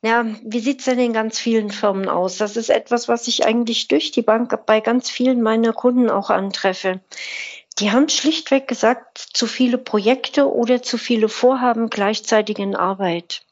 ja, 0.00 0.24
wie 0.44 0.60
sieht's 0.60 0.84
denn 0.84 1.00
in 1.00 1.12
ganz 1.12 1.40
vielen 1.40 1.70
Firmen 1.70 2.08
aus? 2.08 2.36
Das 2.36 2.56
ist 2.56 2.70
etwas, 2.70 3.08
was 3.08 3.26
ich 3.26 3.44
eigentlich 3.44 3.88
durch 3.88 4.12
die 4.12 4.22
Bank 4.22 4.56
bei 4.64 4.78
ganz 4.78 5.10
vielen 5.10 5.42
meiner 5.42 5.72
Kunden 5.72 6.10
auch 6.10 6.30
antreffe. 6.30 7.00
Die 7.80 7.90
haben 7.90 8.08
schlichtweg 8.08 8.68
gesagt, 8.68 9.18
zu 9.18 9.48
viele 9.48 9.78
Projekte 9.78 10.48
oder 10.48 10.82
zu 10.82 10.98
viele 10.98 11.28
Vorhaben 11.28 11.90
gleichzeitig 11.90 12.60
in 12.60 12.76
Arbeit. 12.76 13.44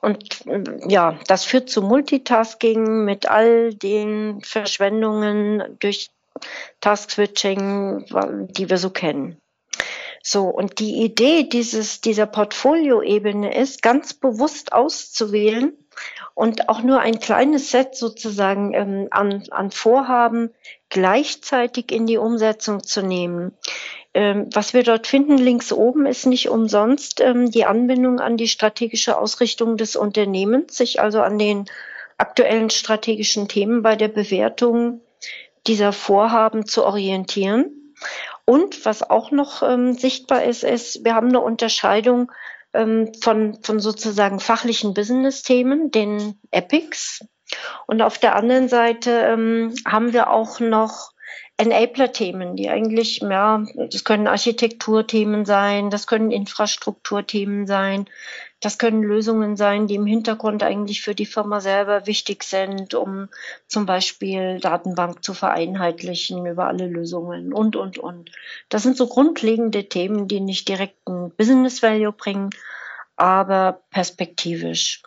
Und 0.00 0.44
ja, 0.88 1.18
das 1.26 1.44
führt 1.44 1.70
zu 1.70 1.82
Multitasking 1.82 3.04
mit 3.04 3.28
all 3.28 3.74
den 3.74 4.40
Verschwendungen 4.42 5.76
durch 5.78 6.10
Task-Switching, 6.80 8.06
die 8.50 8.68
wir 8.68 8.78
so 8.78 8.90
kennen. 8.90 9.40
So, 10.26 10.48
und 10.48 10.78
die 10.78 11.02
Idee 11.04 11.44
dieses, 11.44 12.00
dieser 12.00 12.24
Portfolioebene 12.24 13.54
ist, 13.54 13.82
ganz 13.82 14.14
bewusst 14.14 14.72
auszuwählen 14.72 15.76
und 16.32 16.70
auch 16.70 16.82
nur 16.82 17.00
ein 17.00 17.20
kleines 17.20 17.70
Set 17.70 17.94
sozusagen 17.94 18.72
ähm, 18.72 19.08
an, 19.10 19.44
an 19.50 19.70
Vorhaben 19.70 20.54
gleichzeitig 20.88 21.92
in 21.92 22.06
die 22.06 22.16
Umsetzung 22.16 22.82
zu 22.82 23.02
nehmen. 23.02 23.52
Ähm, 24.14 24.48
was 24.52 24.74
wir 24.74 24.84
dort 24.84 25.08
finden, 25.08 25.38
links 25.38 25.72
oben, 25.72 26.06
ist 26.06 26.24
nicht 26.26 26.48
umsonst 26.48 27.20
ähm, 27.20 27.50
die 27.50 27.64
Anbindung 27.64 28.20
an 28.20 28.36
die 28.36 28.48
strategische 28.48 29.18
Ausrichtung 29.18 29.76
des 29.76 29.96
Unternehmens, 29.96 30.76
sich 30.76 31.00
also 31.00 31.20
an 31.20 31.36
den 31.36 31.66
aktuellen 32.16 32.70
strategischen 32.70 33.48
Themen 33.48 33.82
bei 33.82 33.96
der 33.96 34.08
Bewertung 34.08 35.00
dieser 35.66 35.92
Vorhaben 35.92 36.64
zu 36.64 36.84
orientieren. 36.84 37.92
Und 38.44 38.84
was 38.84 39.08
auch 39.08 39.32
noch 39.32 39.62
ähm, 39.62 39.94
sichtbar 39.94 40.44
ist, 40.44 40.62
ist, 40.62 41.04
wir 41.04 41.14
haben 41.16 41.28
eine 41.28 41.40
Unterscheidung 41.40 42.30
ähm, 42.72 43.12
von, 43.20 43.58
von 43.62 43.80
sozusagen 43.80 44.38
fachlichen 44.38 44.94
Business-Themen, 44.94 45.90
den 45.90 46.38
Epics. 46.52 47.24
Und 47.86 48.02
auf 48.02 48.18
der 48.18 48.36
anderen 48.36 48.68
Seite 48.68 49.10
ähm, 49.10 49.74
haben 49.86 50.12
wir 50.12 50.30
auch 50.30 50.60
noch 50.60 51.13
Enabler-Themen, 51.56 52.56
die 52.56 52.68
eigentlich, 52.68 53.18
ja, 53.18 53.64
das 53.76 54.02
können 54.02 54.26
Architekturthemen 54.26 55.44
sein, 55.44 55.88
das 55.88 56.08
können 56.08 56.32
Infrastrukturthemen 56.32 57.68
sein, 57.68 58.06
das 58.60 58.78
können 58.78 59.02
Lösungen 59.02 59.56
sein, 59.56 59.86
die 59.86 59.94
im 59.94 60.06
Hintergrund 60.06 60.64
eigentlich 60.64 61.02
für 61.02 61.14
die 61.14 61.26
Firma 61.26 61.60
selber 61.60 62.06
wichtig 62.08 62.42
sind, 62.42 62.94
um 62.94 63.28
zum 63.68 63.86
Beispiel 63.86 64.58
Datenbank 64.58 65.22
zu 65.22 65.32
vereinheitlichen 65.32 66.44
über 66.44 66.66
alle 66.66 66.88
Lösungen 66.88 67.52
und, 67.52 67.76
und, 67.76 67.98
und. 67.98 68.32
Das 68.68 68.82
sind 68.82 68.96
so 68.96 69.06
grundlegende 69.06 69.88
Themen, 69.88 70.26
die 70.26 70.40
nicht 70.40 70.68
direkt 70.68 71.06
ein 71.06 71.30
Business 71.36 71.82
Value 71.82 72.12
bringen, 72.12 72.50
aber 73.16 73.82
perspektivisch. 73.90 75.02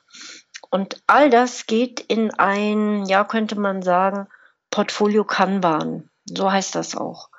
Und 0.70 1.02
all 1.08 1.30
das 1.30 1.66
geht 1.66 2.00
in 2.00 2.32
ein, 2.32 3.06
ja, 3.06 3.26
könnte 3.26 3.60
man 3.60 3.82
sagen, 3.82 4.28
Portfolio 4.70 5.26
Kanban. 5.26 6.10
So 6.30 6.52
heißt 6.52 6.76
das 6.76 6.96
auch. 6.96 7.30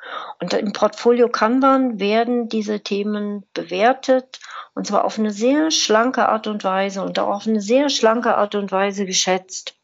Und 0.41 0.55
im 0.55 0.73
Portfolio 0.73 1.29
Kanban 1.29 2.01
werden 2.01 2.49
diese 2.49 2.81
Themen 2.81 3.45
bewertet 3.53 4.41
und 4.75 4.87
zwar 4.87 5.05
auf 5.05 5.19
eine 5.19 5.31
sehr 5.31 5.71
schlanke 5.71 6.29
Art 6.29 6.47
und 6.47 6.65
Weise 6.65 7.03
und 7.03 7.19
auch 7.19 7.37
auf 7.37 7.47
eine 7.47 7.61
sehr 7.61 7.91
schlanke 7.91 8.37
Art 8.37 8.55
und 8.55 8.73
Weise 8.73 9.07
geschätzt. 9.07 9.75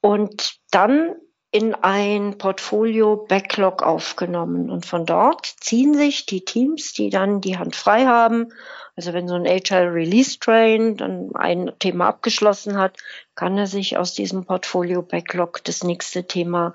Und 0.00 0.58
dann 0.70 1.16
in 1.52 1.74
ein 1.74 2.38
Portfolio 2.38 3.16
Backlog 3.16 3.82
aufgenommen. 3.82 4.70
Und 4.70 4.86
von 4.86 5.04
dort 5.04 5.46
ziehen 5.46 5.94
sich 5.94 6.26
die 6.26 6.44
Teams, 6.44 6.92
die 6.92 7.10
dann 7.10 7.40
die 7.40 7.58
Hand 7.58 7.74
frei 7.74 8.06
haben. 8.06 8.52
Also 8.94 9.12
wenn 9.12 9.26
so 9.26 9.34
ein 9.34 9.48
Agile 9.48 9.92
Release 9.92 10.38
Train 10.38 10.96
dann 10.96 11.30
ein 11.34 11.72
Thema 11.80 12.08
abgeschlossen 12.08 12.78
hat, 12.78 12.98
kann 13.34 13.58
er 13.58 13.66
sich 13.66 13.96
aus 13.96 14.14
diesem 14.14 14.44
Portfolio 14.44 15.02
Backlog 15.02 15.64
das 15.64 15.82
nächste 15.82 16.26
Thema 16.26 16.74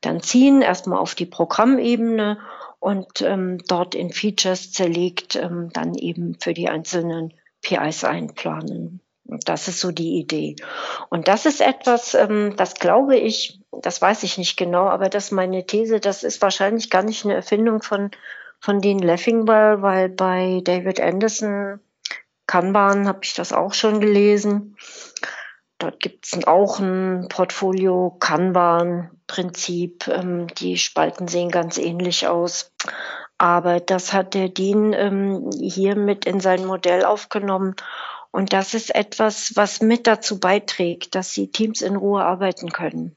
dann 0.00 0.20
ziehen, 0.22 0.62
erstmal 0.62 0.98
auf 0.98 1.14
die 1.14 1.26
Programmebene 1.26 2.38
und 2.78 3.22
ähm, 3.22 3.58
dort 3.66 3.94
in 3.94 4.12
Features 4.12 4.72
zerlegt 4.72 5.36
ähm, 5.36 5.70
dann 5.72 5.94
eben 5.94 6.36
für 6.40 6.54
die 6.54 6.68
einzelnen 6.68 7.34
PIs 7.62 8.04
einplanen. 8.04 9.00
Das 9.24 9.66
ist 9.66 9.80
so 9.80 9.90
die 9.90 10.18
Idee. 10.20 10.54
Und 11.08 11.26
das 11.26 11.46
ist 11.46 11.60
etwas, 11.60 12.14
ähm, 12.14 12.54
das 12.56 12.74
glaube 12.74 13.16
ich, 13.16 13.60
das 13.72 14.00
weiß 14.00 14.22
ich 14.22 14.38
nicht 14.38 14.56
genau, 14.56 14.84
aber 14.84 15.08
das 15.08 15.26
ist 15.26 15.32
meine 15.32 15.66
These, 15.66 15.98
das 15.98 16.22
ist 16.22 16.40
wahrscheinlich 16.42 16.90
gar 16.90 17.02
nicht 17.02 17.24
eine 17.24 17.34
Erfindung 17.34 17.82
von, 17.82 18.12
von 18.60 18.80
Dean 18.80 19.00
Leffingwell, 19.00 19.82
weil 19.82 20.08
bei 20.10 20.60
David 20.62 21.00
Anderson 21.00 21.80
Kanban 22.46 23.08
habe 23.08 23.20
ich 23.22 23.34
das 23.34 23.52
auch 23.52 23.74
schon 23.74 24.00
gelesen. 24.00 24.76
Dort 25.78 26.00
gibt 26.00 26.26
es 26.26 26.46
auch 26.46 26.78
ein 26.78 27.26
Portfolio 27.28 28.16
Kanban-Prinzip. 29.26 30.08
Ähm, 30.08 30.46
die 30.58 30.78
Spalten 30.78 31.28
sehen 31.28 31.50
ganz 31.50 31.78
ähnlich 31.78 32.26
aus. 32.26 32.72
Aber 33.38 33.80
das 33.80 34.12
hat 34.12 34.34
der 34.34 34.48
Dean 34.48 34.92
ähm, 34.92 35.50
hier 35.60 35.94
mit 35.94 36.24
in 36.24 36.40
sein 36.40 36.64
Modell 36.64 37.04
aufgenommen. 37.04 37.76
Und 38.30 38.52
das 38.52 38.74
ist 38.74 38.94
etwas, 38.94 39.56
was 39.56 39.80
mit 39.80 40.06
dazu 40.06 40.40
beiträgt, 40.40 41.14
dass 41.14 41.32
die 41.32 41.50
Teams 41.50 41.82
in 41.82 41.96
Ruhe 41.96 42.24
arbeiten 42.24 42.70
können. 42.70 43.16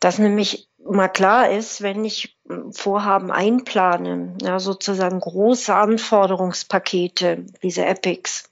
Dass 0.00 0.18
nämlich 0.18 0.68
mal 0.84 1.08
klar 1.08 1.50
ist, 1.50 1.82
wenn 1.82 2.04
ich 2.04 2.36
ähm, 2.48 2.72
Vorhaben 2.72 3.30
einplane, 3.30 4.36
ja, 4.42 4.58
sozusagen 4.58 5.20
große 5.20 5.74
Anforderungspakete, 5.74 7.46
diese 7.62 7.84
Epics, 7.84 8.51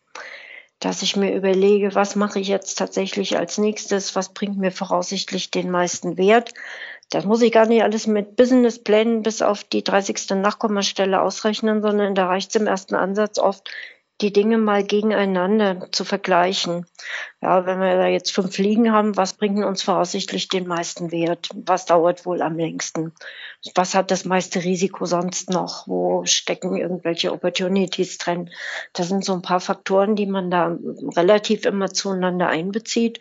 dass 0.80 1.02
ich 1.02 1.16
mir 1.16 1.34
überlege, 1.34 1.94
was 1.94 2.16
mache 2.16 2.40
ich 2.40 2.48
jetzt 2.48 2.76
tatsächlich 2.76 3.36
als 3.38 3.58
nächstes, 3.58 4.16
was 4.16 4.32
bringt 4.34 4.58
mir 4.58 4.72
voraussichtlich 4.72 5.50
den 5.50 5.70
meisten 5.70 6.16
Wert, 6.18 6.52
Das 7.10 7.24
muss 7.24 7.42
ich 7.42 7.52
gar 7.52 7.66
nicht 7.66 7.82
alles 7.82 8.06
mit 8.06 8.36
Businessplänen 8.36 9.22
bis 9.22 9.42
auf 9.42 9.64
die 9.64 9.82
30. 9.84 10.30
Nachkommastelle 10.36 11.20
ausrechnen, 11.20 11.82
sondern 11.82 12.14
da 12.14 12.26
reicht 12.26 12.50
es 12.50 12.60
im 12.60 12.68
ersten 12.68 12.94
Ansatz 12.94 13.38
oft, 13.38 13.68
die 14.20 14.32
Dinge 14.32 14.58
mal 14.58 14.84
gegeneinander 14.84 15.88
zu 15.92 16.04
vergleichen. 16.04 16.86
Ja, 17.40 17.66
wenn 17.66 17.80
wir 17.80 17.96
da 17.96 18.06
jetzt 18.06 18.32
fünf 18.32 18.58
Liegen 18.58 18.92
haben, 18.92 19.16
was 19.16 19.34
bringt 19.34 19.64
uns 19.64 19.82
voraussichtlich 19.82 20.48
den 20.48 20.66
meisten 20.66 21.10
Wert? 21.10 21.48
Was 21.54 21.86
dauert 21.86 22.26
wohl 22.26 22.42
am 22.42 22.56
längsten? 22.56 23.12
Was 23.74 23.94
hat 23.94 24.10
das 24.10 24.24
meiste 24.24 24.62
Risiko 24.62 25.06
sonst 25.06 25.50
noch? 25.50 25.88
Wo 25.88 26.24
stecken 26.24 26.76
irgendwelche 26.76 27.32
Opportunities 27.32 28.18
drin? 28.18 28.50
Das 28.92 29.08
sind 29.08 29.24
so 29.24 29.32
ein 29.32 29.42
paar 29.42 29.60
Faktoren, 29.60 30.16
die 30.16 30.26
man 30.26 30.50
da 30.50 30.76
relativ 31.16 31.64
immer 31.64 31.90
zueinander 31.90 32.48
einbezieht. 32.48 33.20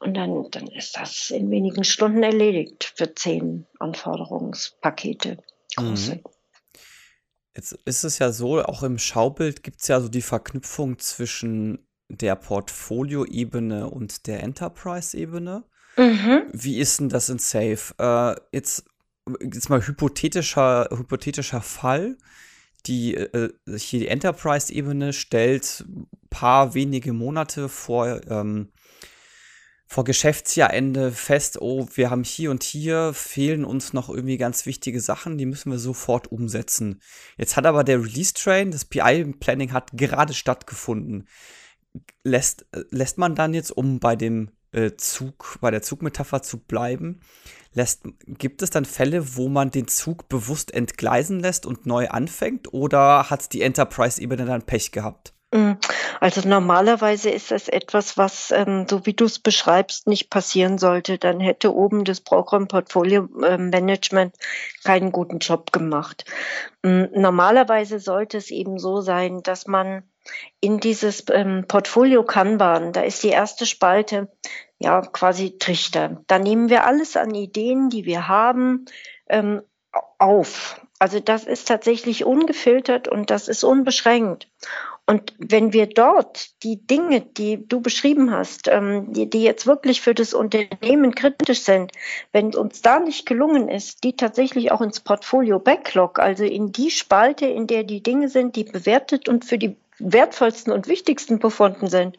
Und 0.00 0.14
dann, 0.14 0.50
dann 0.50 0.66
ist 0.66 0.96
das 0.96 1.30
in 1.30 1.50
wenigen 1.50 1.84
Stunden 1.84 2.22
erledigt 2.22 2.92
für 2.96 3.14
zehn 3.14 3.66
Anforderungspakete. 3.78 5.38
Große. 5.76 6.16
Mhm. 6.16 6.35
Jetzt 7.56 7.72
ist 7.86 8.04
es 8.04 8.18
ja 8.18 8.32
so, 8.32 8.62
auch 8.62 8.82
im 8.82 8.98
Schaubild 8.98 9.62
gibt 9.62 9.80
es 9.80 9.88
ja 9.88 10.00
so 10.00 10.08
die 10.08 10.22
Verknüpfung 10.22 10.98
zwischen 10.98 11.78
der 12.08 12.36
Portfolio-Ebene 12.36 13.88
und 13.88 14.26
der 14.26 14.42
Enterprise-Ebene. 14.42 15.64
Mhm. 15.96 16.42
Wie 16.52 16.78
ist 16.78 17.00
denn 17.00 17.08
das 17.08 17.30
in 17.30 17.38
Safe? 17.38 17.94
Äh, 17.98 18.40
jetzt, 18.52 18.84
jetzt 19.40 19.70
mal 19.70 19.84
hypothetischer, 19.84 20.88
hypothetischer 20.90 21.62
Fall. 21.62 22.18
Die, 22.84 23.14
äh, 23.14 23.52
hier 23.76 24.00
die 24.00 24.08
Enterprise-Ebene 24.08 25.14
stellt 25.14 25.84
ein 25.88 26.08
paar 26.28 26.74
wenige 26.74 27.14
Monate 27.14 27.70
vor 27.70 28.20
ähm, 28.28 28.70
vor 29.86 30.04
Geschäftsjahrende 30.04 31.12
fest, 31.12 31.60
oh, 31.60 31.86
wir 31.94 32.10
haben 32.10 32.24
hier 32.24 32.50
und 32.50 32.64
hier 32.64 33.12
fehlen 33.14 33.64
uns 33.64 33.92
noch 33.92 34.08
irgendwie 34.08 34.36
ganz 34.36 34.66
wichtige 34.66 35.00
Sachen, 35.00 35.38
die 35.38 35.46
müssen 35.46 35.70
wir 35.70 35.78
sofort 35.78 36.30
umsetzen. 36.32 37.00
Jetzt 37.36 37.56
hat 37.56 37.66
aber 37.66 37.84
der 37.84 38.02
Release 38.02 38.34
Train, 38.34 38.72
das 38.72 38.84
PI 38.84 39.34
Planning 39.38 39.72
hat 39.72 39.90
gerade 39.92 40.34
stattgefunden. 40.34 41.28
Lässt, 42.24 42.66
lässt 42.90 43.16
man 43.16 43.36
dann 43.36 43.54
jetzt, 43.54 43.70
um 43.70 44.00
bei 44.00 44.16
dem 44.16 44.50
äh, 44.72 44.96
Zug, 44.96 45.58
bei 45.60 45.70
der 45.70 45.82
Zugmetapher 45.82 46.42
zu 46.42 46.58
bleiben, 46.58 47.20
lässt, 47.72 48.02
gibt 48.26 48.62
es 48.62 48.70
dann 48.70 48.84
Fälle, 48.84 49.36
wo 49.36 49.48
man 49.48 49.70
den 49.70 49.86
Zug 49.86 50.28
bewusst 50.28 50.74
entgleisen 50.74 51.38
lässt 51.38 51.64
und 51.64 51.86
neu 51.86 52.08
anfängt 52.08 52.74
oder 52.74 53.30
hat 53.30 53.52
die 53.52 53.62
Enterprise-Ebene 53.62 54.46
dann 54.46 54.62
Pech 54.62 54.90
gehabt? 54.90 55.35
Mm, 55.52 55.72
also 56.20 56.46
normalerweise 56.48 57.30
ist 57.30 57.50
das 57.50 57.68
etwas, 57.68 58.16
was, 58.18 58.50
ähm, 58.50 58.86
so 58.88 59.06
wie 59.06 59.14
du 59.14 59.26
es 59.26 59.38
beschreibst, 59.38 60.06
nicht 60.08 60.28
passieren 60.30 60.78
sollte. 60.78 61.18
Dann 61.18 61.40
hätte 61.40 61.74
oben 61.74 62.04
das 62.04 62.20
Programm 62.20 62.68
Portfolio 62.68 63.28
ähm, 63.44 63.70
Management 63.70 64.34
keinen 64.84 65.12
guten 65.12 65.38
Job 65.38 65.72
gemacht. 65.72 66.24
Ähm, 66.82 67.08
normalerweise 67.14 68.00
sollte 68.00 68.38
es 68.38 68.50
eben 68.50 68.78
so 68.78 69.00
sein, 69.00 69.42
dass 69.42 69.66
man 69.66 70.02
in 70.60 70.80
dieses 70.80 71.24
ähm, 71.30 71.66
Portfolio 71.68 72.24
Kanban, 72.24 72.92
da 72.92 73.02
ist 73.02 73.22
die 73.22 73.28
erste 73.28 73.66
Spalte, 73.66 74.28
ja, 74.78 75.00
quasi 75.00 75.58
Trichter. 75.58 76.22
Da 76.26 76.38
nehmen 76.38 76.68
wir 76.68 76.84
alles 76.84 77.16
an 77.16 77.34
Ideen, 77.34 77.88
die 77.88 78.04
wir 78.04 78.28
haben, 78.28 78.86
ähm, 79.28 79.62
auf. 80.18 80.80
Also 80.98 81.20
das 81.20 81.44
ist 81.44 81.68
tatsächlich 81.68 82.24
ungefiltert 82.24 83.06
und 83.08 83.30
das 83.30 83.48
ist 83.48 83.64
unbeschränkt. 83.64 84.48
Und 85.08 85.34
wenn 85.38 85.72
wir 85.72 85.86
dort 85.86 86.62
die 86.64 86.84
Dinge, 86.84 87.20
die 87.20 87.68
du 87.68 87.80
beschrieben 87.80 88.32
hast, 88.32 88.66
ähm, 88.66 89.12
die, 89.12 89.30
die 89.30 89.44
jetzt 89.44 89.64
wirklich 89.64 90.00
für 90.00 90.14
das 90.14 90.34
Unternehmen 90.34 91.14
kritisch 91.14 91.60
sind, 91.60 91.92
wenn 92.32 92.52
uns 92.56 92.82
da 92.82 92.98
nicht 92.98 93.24
gelungen 93.24 93.68
ist, 93.68 94.02
die 94.02 94.16
tatsächlich 94.16 94.72
auch 94.72 94.80
ins 94.80 94.98
Portfolio 94.98 95.60
Backlog, 95.60 96.18
also 96.18 96.42
in 96.42 96.72
die 96.72 96.90
Spalte, 96.90 97.46
in 97.46 97.68
der 97.68 97.84
die 97.84 98.02
Dinge 98.02 98.28
sind, 98.28 98.56
die 98.56 98.64
bewertet 98.64 99.28
und 99.28 99.44
für 99.44 99.58
die 99.58 99.76
wertvollsten 100.00 100.72
und 100.72 100.88
wichtigsten 100.88 101.38
befunden 101.38 101.88
sind, 101.88 102.18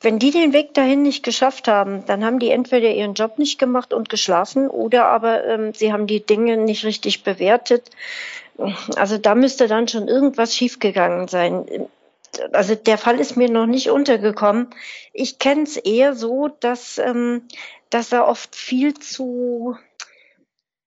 wenn 0.00 0.18
die 0.18 0.30
den 0.30 0.52
Weg 0.52 0.74
dahin 0.74 1.02
nicht 1.02 1.24
geschafft 1.24 1.66
haben, 1.66 2.04
dann 2.06 2.24
haben 2.24 2.38
die 2.38 2.50
entweder 2.50 2.90
ihren 2.90 3.14
Job 3.14 3.38
nicht 3.38 3.58
gemacht 3.58 3.92
und 3.92 4.08
geschlafen 4.08 4.68
oder 4.68 5.06
aber 5.06 5.44
ähm, 5.44 5.74
sie 5.74 5.92
haben 5.92 6.06
die 6.06 6.24
Dinge 6.24 6.56
nicht 6.56 6.84
richtig 6.84 7.24
bewertet. 7.24 7.90
Also 8.96 9.18
da 9.18 9.34
müsste 9.34 9.66
dann 9.66 9.88
schon 9.88 10.06
irgendwas 10.06 10.54
schiefgegangen 10.54 11.26
sein. 11.26 11.88
Also 12.52 12.74
der 12.76 12.98
Fall 12.98 13.18
ist 13.18 13.36
mir 13.36 13.50
noch 13.50 13.66
nicht 13.66 13.90
untergekommen. 13.90 14.68
Ich 15.12 15.38
kenne 15.38 15.62
es 15.62 15.76
eher 15.76 16.14
so, 16.14 16.48
dass, 16.48 16.98
ähm, 16.98 17.42
dass 17.90 18.10
da 18.10 18.26
oft 18.26 18.54
viel 18.54 18.94
zu 18.94 19.76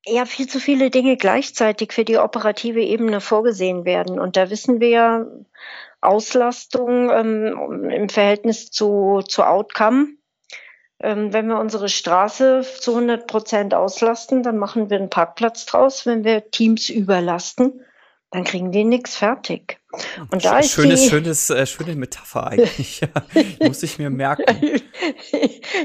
ja, 0.06 0.26
viel 0.26 0.48
zu 0.48 0.60
viele 0.60 0.90
Dinge 0.90 1.16
gleichzeitig 1.16 1.94
für 1.94 2.04
die 2.04 2.18
operative 2.18 2.82
Ebene 2.82 3.22
vorgesehen 3.22 3.86
werden. 3.86 4.20
Und 4.20 4.36
da 4.36 4.50
wissen 4.50 4.80
wir 4.80 4.90
ja, 4.90 5.26
Auslastung 6.02 7.10
ähm, 7.10 7.90
im 7.90 8.10
Verhältnis 8.10 8.72
zu, 8.72 9.22
zu 9.28 9.44
Outcome 9.44 10.08
ähm, 11.04 11.34
wenn 11.34 11.48
wir 11.48 11.60
unsere 11.60 11.90
Straße 11.90 12.66
zu 12.80 12.92
100 12.92 13.26
Prozent 13.26 13.74
auslasten, 13.74 14.44
dann 14.44 14.58
machen 14.58 14.90
wir 14.90 14.98
einen 14.98 15.10
Parkplatz 15.10 15.66
draus. 15.66 16.06
Wenn 16.06 16.24
wir 16.24 16.52
Teams 16.52 16.90
überlasten, 16.90 17.82
dann 18.30 18.44
kriegen 18.44 18.72
die 18.72 18.84
nichts 18.84 19.16
fertig. 19.16 19.80
Und 20.30 20.46
da 20.46 20.60
ist 20.60 20.72
schönes, 20.72 21.02
die, 21.02 21.10
schönes, 21.10 21.50
äh, 21.50 21.66
schöne 21.66 21.96
Metapher 21.96 22.48
eigentlich. 22.48 23.02
ja, 23.02 23.08
muss 23.60 23.84
ich 23.84 23.98
mir 23.98 24.10
merken. 24.10 24.46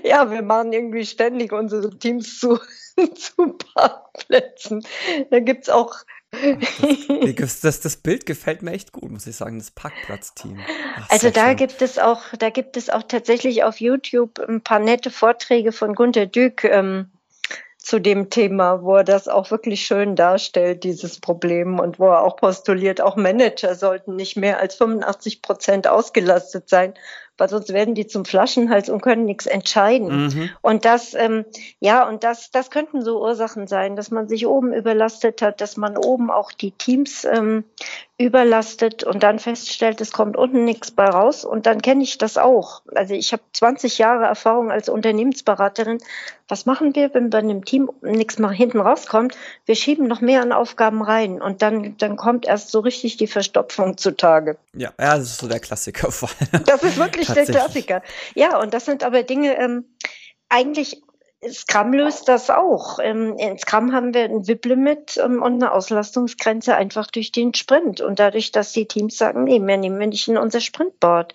ja, 0.04 0.30
wir 0.30 0.42
machen 0.42 0.72
irgendwie 0.72 1.06
ständig 1.06 1.52
unsere 1.52 1.90
Teams 1.98 2.38
zu, 2.38 2.58
zu 3.14 3.56
Parkplätzen. 3.74 4.86
Da 5.30 5.40
gibt's 5.40 5.70
auch 5.70 5.94
das, 6.30 7.60
das, 7.60 7.80
das, 7.80 7.96
Bild 7.96 8.26
gefällt 8.26 8.62
mir 8.62 8.72
echt 8.72 8.92
gut, 8.92 9.10
muss 9.10 9.26
ich 9.26 9.36
sagen, 9.36 9.58
das 9.58 9.70
Parkplatzteam. 9.70 10.60
Also 11.08 11.30
da 11.30 11.48
schön. 11.48 11.56
gibt 11.56 11.82
es 11.82 11.98
auch, 11.98 12.22
da 12.38 12.50
gibt 12.50 12.76
es 12.76 12.90
auch 12.90 13.02
tatsächlich 13.04 13.64
auf 13.64 13.80
YouTube 13.80 14.38
ein 14.40 14.60
paar 14.60 14.78
nette 14.78 15.10
Vorträge 15.10 15.72
von 15.72 15.94
Gunter 15.94 16.26
Dück 16.26 16.64
ähm, 16.64 17.10
zu 17.78 18.00
dem 18.00 18.30
Thema, 18.30 18.82
wo 18.82 18.96
er 18.96 19.04
das 19.04 19.28
auch 19.28 19.52
wirklich 19.52 19.86
schön 19.86 20.16
darstellt, 20.16 20.82
dieses 20.82 21.20
Problem 21.20 21.78
und 21.78 22.00
wo 22.00 22.08
er 22.08 22.22
auch 22.22 22.36
postuliert, 22.36 23.00
auch 23.00 23.14
Manager 23.14 23.76
sollten 23.76 24.16
nicht 24.16 24.36
mehr 24.36 24.58
als 24.58 24.74
85 24.74 25.40
Prozent 25.40 25.86
ausgelastet 25.86 26.68
sein, 26.68 26.94
weil 27.38 27.48
sonst 27.48 27.72
werden 27.72 27.94
die 27.94 28.06
zum 28.06 28.24
Flaschenhals 28.24 28.88
und 28.88 29.02
können 29.02 29.24
nichts 29.24 29.46
entscheiden. 29.46 30.26
Mhm. 30.26 30.50
Und 30.62 30.84
das, 30.84 31.14
ähm, 31.14 31.44
ja, 31.80 32.08
und 32.08 32.24
das, 32.24 32.50
das 32.50 32.70
könnten 32.70 33.02
so 33.02 33.20
Ursachen 33.20 33.66
sein, 33.66 33.96
dass 33.96 34.10
man 34.10 34.28
sich 34.28 34.46
oben 34.46 34.72
überlastet 34.72 35.42
hat, 35.42 35.60
dass 35.60 35.76
man 35.76 35.96
oben 35.96 36.30
auch 36.30 36.52
die 36.52 36.70
Teams 36.70 37.24
ähm, 37.24 37.64
überlastet 38.18 39.04
und 39.04 39.22
dann 39.22 39.38
feststellt, 39.38 40.00
es 40.00 40.10
kommt 40.10 40.38
unten 40.38 40.64
nichts 40.64 40.90
bei 40.90 41.04
raus. 41.04 41.44
Und 41.44 41.66
dann 41.66 41.82
kenne 41.82 42.02
ich 42.02 42.16
das 42.16 42.38
auch. 42.38 42.80
Also 42.94 43.12
ich 43.12 43.32
habe 43.32 43.42
20 43.52 43.98
Jahre 43.98 44.24
Erfahrung 44.24 44.70
als 44.70 44.88
Unternehmensberaterin. 44.88 45.98
Was 46.48 46.64
machen 46.64 46.94
wir, 46.94 47.12
wenn 47.12 47.28
bei 47.28 47.38
einem 47.38 47.66
Team 47.66 47.90
nichts 48.00 48.38
mal 48.38 48.54
hinten 48.54 48.80
rauskommt? 48.80 49.36
Wir 49.66 49.74
schieben 49.74 50.08
noch 50.08 50.22
mehr 50.22 50.40
an 50.40 50.52
Aufgaben 50.52 51.02
rein 51.02 51.42
und 51.42 51.60
dann, 51.60 51.98
dann 51.98 52.16
kommt 52.16 52.46
erst 52.46 52.70
so 52.70 52.80
richtig 52.80 53.18
die 53.18 53.26
Verstopfung 53.26 53.98
zutage. 53.98 54.56
Ja, 54.72 54.94
ja, 54.98 55.18
das 55.18 55.24
ist 55.24 55.38
so 55.38 55.48
der 55.48 55.60
Klassikerfall. 55.60 56.30
Das 56.64 56.82
ist 56.82 56.96
wirklich 56.96 57.26
der 57.26 57.44
Klassiker. 57.44 58.02
Ja, 58.34 58.58
und 58.58 58.72
das 58.72 58.86
sind 58.86 59.04
aber 59.04 59.24
Dinge, 59.24 59.58
ähm, 59.58 59.84
eigentlich 60.48 61.02
Scrum 61.46 61.92
löst 61.92 62.28
das 62.28 62.48
auch. 62.48 62.98
Ähm, 62.98 63.36
in 63.38 63.58
Scrum 63.58 63.92
haben 63.92 64.14
wir 64.14 64.24
ein 64.24 64.46
WIP-Limit 64.48 65.20
ähm, 65.22 65.42
und 65.42 65.54
eine 65.54 65.72
Auslastungsgrenze 65.72 66.74
einfach 66.74 67.08
durch 67.08 67.30
den 67.30 67.52
Sprint 67.52 68.00
und 68.00 68.18
dadurch, 68.18 68.52
dass 68.52 68.72
die 68.72 68.86
Teams 68.86 69.18
sagen, 69.18 69.44
nee, 69.44 69.58
mehr 69.58 69.76
nehmen 69.76 70.00
wir 70.00 70.06
nicht 70.06 70.28
in 70.28 70.38
unser 70.38 70.60
Sprintboard. 70.60 71.34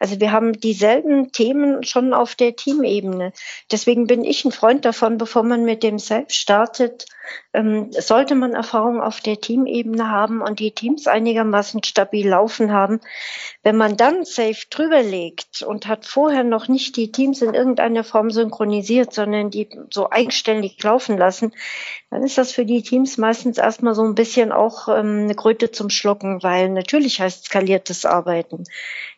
Also 0.00 0.18
wir 0.18 0.32
haben 0.32 0.54
dieselben 0.54 1.30
Themen 1.30 1.84
schon 1.84 2.14
auf 2.14 2.34
der 2.34 2.56
Teamebene. 2.56 3.32
Deswegen 3.70 4.06
bin 4.06 4.24
ich 4.24 4.44
ein 4.44 4.52
Freund 4.52 4.84
davon, 4.84 5.18
bevor 5.18 5.42
man 5.42 5.64
mit 5.64 5.82
dem 5.82 5.98
Self 5.98 6.30
startet, 6.30 7.06
ähm, 7.54 7.90
sollte 7.92 8.34
man 8.34 8.52
Erfahrung 8.52 9.00
auf 9.00 9.20
der 9.20 9.40
Teamebene 9.40 10.10
haben 10.10 10.42
und 10.42 10.58
die 10.58 10.72
Teams 10.72 11.06
einigermaßen 11.06 11.82
stabil 11.84 12.28
laufen 12.28 12.72
haben. 12.72 13.00
Wenn 13.62 13.76
man 13.76 13.96
dann 13.96 14.24
Safe 14.24 14.66
drüber 14.68 15.02
legt 15.02 15.62
und 15.62 15.86
hat 15.86 16.04
vorher 16.04 16.44
noch 16.44 16.68
nicht 16.68 16.96
die 16.96 17.12
Teams 17.12 17.40
in 17.42 17.54
irgendeiner 17.54 18.04
Form 18.04 18.30
synchronisiert, 18.30 19.14
sondern 19.14 19.50
die 19.50 19.68
so 19.90 20.10
eigenständig 20.10 20.82
laufen 20.82 21.16
lassen, 21.16 21.52
dann 22.10 22.22
ist 22.24 22.36
das 22.36 22.52
für 22.52 22.66
die 22.66 22.82
Teams 22.82 23.16
meistens 23.18 23.56
erstmal 23.58 23.94
so 23.94 24.02
ein 24.02 24.14
bisschen 24.14 24.52
auch 24.52 24.88
ähm, 24.88 25.24
eine 25.24 25.34
Kröte 25.34 25.70
zum 25.70 25.90
Schlucken, 25.90 26.42
weil 26.42 26.68
natürlich 26.68 27.20
heißt 27.20 27.46
skaliertes 27.46 28.04
Arbeiten. 28.04 28.64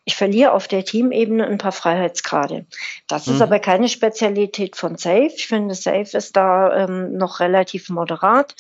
Ich 0.07 0.15
verliere 0.15 0.53
auf 0.53 0.69
der 0.69 0.85
Teamebene 0.85 1.47
ein 1.47 1.59
paar 1.59 1.73
Freiheitsgrade. 1.73 2.67
Das 3.09 3.27
mhm. 3.27 3.35
ist 3.35 3.43
aber 3.43 3.59
keine 3.59 3.89
Spezialität 3.89 4.77
von 4.77 4.97
Safe. 4.97 5.33
Ich 5.35 5.49
finde, 5.49 5.75
Safe 5.75 6.17
ist 6.17 6.37
da 6.37 6.85
ähm, 6.85 7.17
noch 7.17 7.41
relativ 7.41 7.89
moderat. 7.89 8.55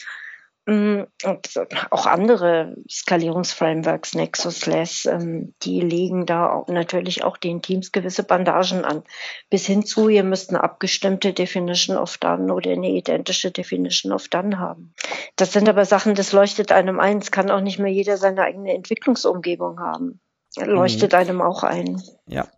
Mm, 0.69 1.03
und 1.23 1.49
auch 1.91 2.07
andere 2.07 2.75
Skalierungsframeworks, 2.91 4.17
Nexus, 4.17 4.67
Less, 4.67 5.07
ähm, 5.07 5.55
die 5.63 5.81
legen 5.81 6.27
da 6.27 6.51
auch 6.51 6.67
natürlich 6.67 7.23
auch 7.23 7.37
den 7.37 7.63
Teams 7.63 7.93
gewisse 7.93 8.25
Bandagen 8.25 8.85
an. 8.85 9.05
Bis 9.49 9.67
hin 9.67 9.87
zu, 9.87 10.09
ihr 10.09 10.25
müsst 10.25 10.51
eine 10.51 10.65
abgestimmte 10.65 11.33
Definition 11.33 11.97
of 11.97 12.19
Done 12.19 12.53
oder 12.53 12.73
eine 12.73 12.91
identische 12.91 13.53
Definition 13.53 14.11
of 14.11 14.27
Done 14.27 14.59
haben. 14.59 14.93
Das 15.37 15.53
sind 15.53 15.69
aber 15.69 15.85
Sachen, 15.85 16.17
das 16.17 16.33
leuchtet 16.33 16.73
einem 16.73 16.99
ein. 16.99 17.19
Es 17.19 17.31
kann 17.31 17.53
auch 17.53 17.61
nicht 17.61 17.79
mehr 17.79 17.93
jeder 17.93 18.17
seine 18.17 18.43
eigene 18.43 18.75
Entwicklungsumgebung 18.75 19.79
haben. 19.79 20.21
Leuchtet 20.57 21.13
mhm. 21.13 21.19
einem 21.19 21.43
auch 21.43 21.63
ein. 21.63 22.03
Ja. 22.27 22.49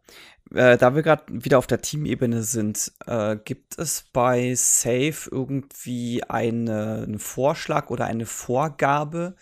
Äh, 0.54 0.78
da 0.78 0.94
wir 0.94 1.02
gerade 1.02 1.24
wieder 1.28 1.58
auf 1.58 1.66
der 1.66 1.82
Teamebene 1.82 2.42
sind, 2.42 2.92
äh, 3.06 3.36
gibt 3.36 3.78
es 3.78 4.04
bei 4.12 4.54
Safe 4.54 5.28
irgendwie 5.30 6.22
eine, 6.24 7.04
einen 7.06 7.18
Vorschlag 7.18 7.90
oder 7.90 8.06
eine 8.06 8.24
Vorgabe, 8.24 9.36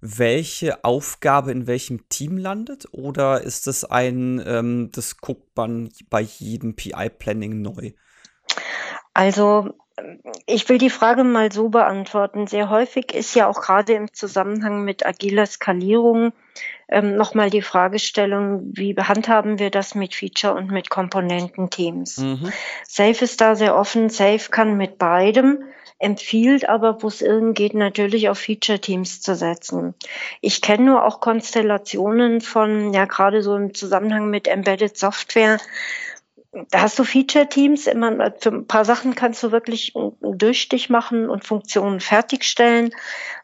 welche 0.00 0.84
Aufgabe 0.84 1.52
in 1.52 1.66
welchem 1.66 2.08
Team 2.08 2.36
landet? 2.36 2.88
Oder 2.92 3.42
ist 3.42 3.66
es 3.68 3.84
ein, 3.84 4.42
ähm, 4.44 4.90
das 4.92 5.18
guckt 5.18 5.56
man 5.56 5.90
bei 6.08 6.22
jedem 6.22 6.74
PI-Planning 6.74 7.60
neu? 7.60 7.92
Also 9.14 9.74
ich 10.46 10.68
will 10.68 10.78
die 10.78 10.90
Frage 10.90 11.24
mal 11.24 11.52
so 11.52 11.68
beantworten. 11.68 12.46
Sehr 12.46 12.70
häufig 12.70 13.14
ist 13.14 13.34
ja 13.34 13.48
auch 13.48 13.60
gerade 13.60 13.94
im 13.94 14.12
Zusammenhang 14.12 14.84
mit 14.84 15.04
agiler 15.06 15.46
Skalierung 15.46 16.32
ähm, 16.90 17.16
nochmal 17.16 17.50
die 17.50 17.62
Fragestellung, 17.62 18.62
wie 18.72 18.94
handhaben 18.96 19.58
wir 19.58 19.70
das 19.70 19.94
mit 19.94 20.14
Feature 20.14 20.54
und 20.54 20.70
mit 20.70 20.90
Komponententeams? 20.90 22.18
Mhm. 22.18 22.52
Safe 22.86 23.24
ist 23.24 23.40
da 23.40 23.54
sehr 23.54 23.76
offen. 23.76 24.10
Safe 24.10 24.50
kann 24.50 24.76
mit 24.76 24.98
beidem, 24.98 25.62
empfiehlt 26.00 26.68
aber, 26.68 27.02
wo 27.02 27.06
es 27.06 27.22
irgend 27.22 27.56
geht, 27.56 27.74
natürlich 27.74 28.28
auf 28.28 28.38
Feature-Teams 28.38 29.20
zu 29.20 29.36
setzen. 29.36 29.94
Ich 30.40 30.62
kenne 30.62 30.84
nur 30.84 31.04
auch 31.04 31.20
Konstellationen 31.20 32.40
von, 32.40 32.92
ja, 32.92 33.04
gerade 33.04 33.42
so 33.42 33.54
im 33.54 33.72
Zusammenhang 33.72 34.28
mit 34.28 34.48
Embedded 34.48 34.98
Software, 34.98 35.58
da 36.52 36.82
hast 36.82 36.98
du 36.98 37.04
Feature-Teams, 37.04 37.86
immer 37.86 38.32
für 38.40 38.50
ein 38.50 38.66
paar 38.66 38.84
Sachen 38.84 39.14
kannst 39.14 39.40
du 39.42 39.52
wirklich 39.52 39.94
einen 39.94 40.36
Durchstich 40.36 40.90
machen 40.90 41.30
und 41.30 41.44
Funktionen 41.44 42.00
fertigstellen. 42.00 42.90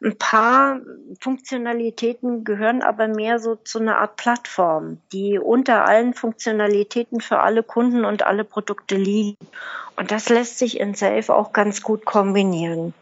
Ein 0.03 0.19
paar 0.19 0.81
Funktionalitäten 1.21 2.43
gehören 2.43 2.83
aber 2.83 3.07
mehr 3.07 3.39
so 3.39 3.55
zu 3.55 3.79
einer 3.79 3.99
Art 3.99 4.17
Plattform, 4.17 4.99
die 5.13 5.39
unter 5.39 5.85
allen 5.85 6.15
Funktionalitäten 6.15 7.21
für 7.21 7.39
alle 7.39 7.63
Kunden 7.63 8.05
und 8.05 8.27
alle 8.27 8.43
Produkte 8.43 8.97
liegen. 8.97 9.37
Und 9.95 10.11
das 10.11 10.29
lässt 10.29 10.59
sich 10.59 10.81
in 10.81 10.95
Safe 10.95 11.33
auch 11.33 11.53
ganz 11.53 11.83
gut 11.83 12.05
kombinieren. 12.05 12.93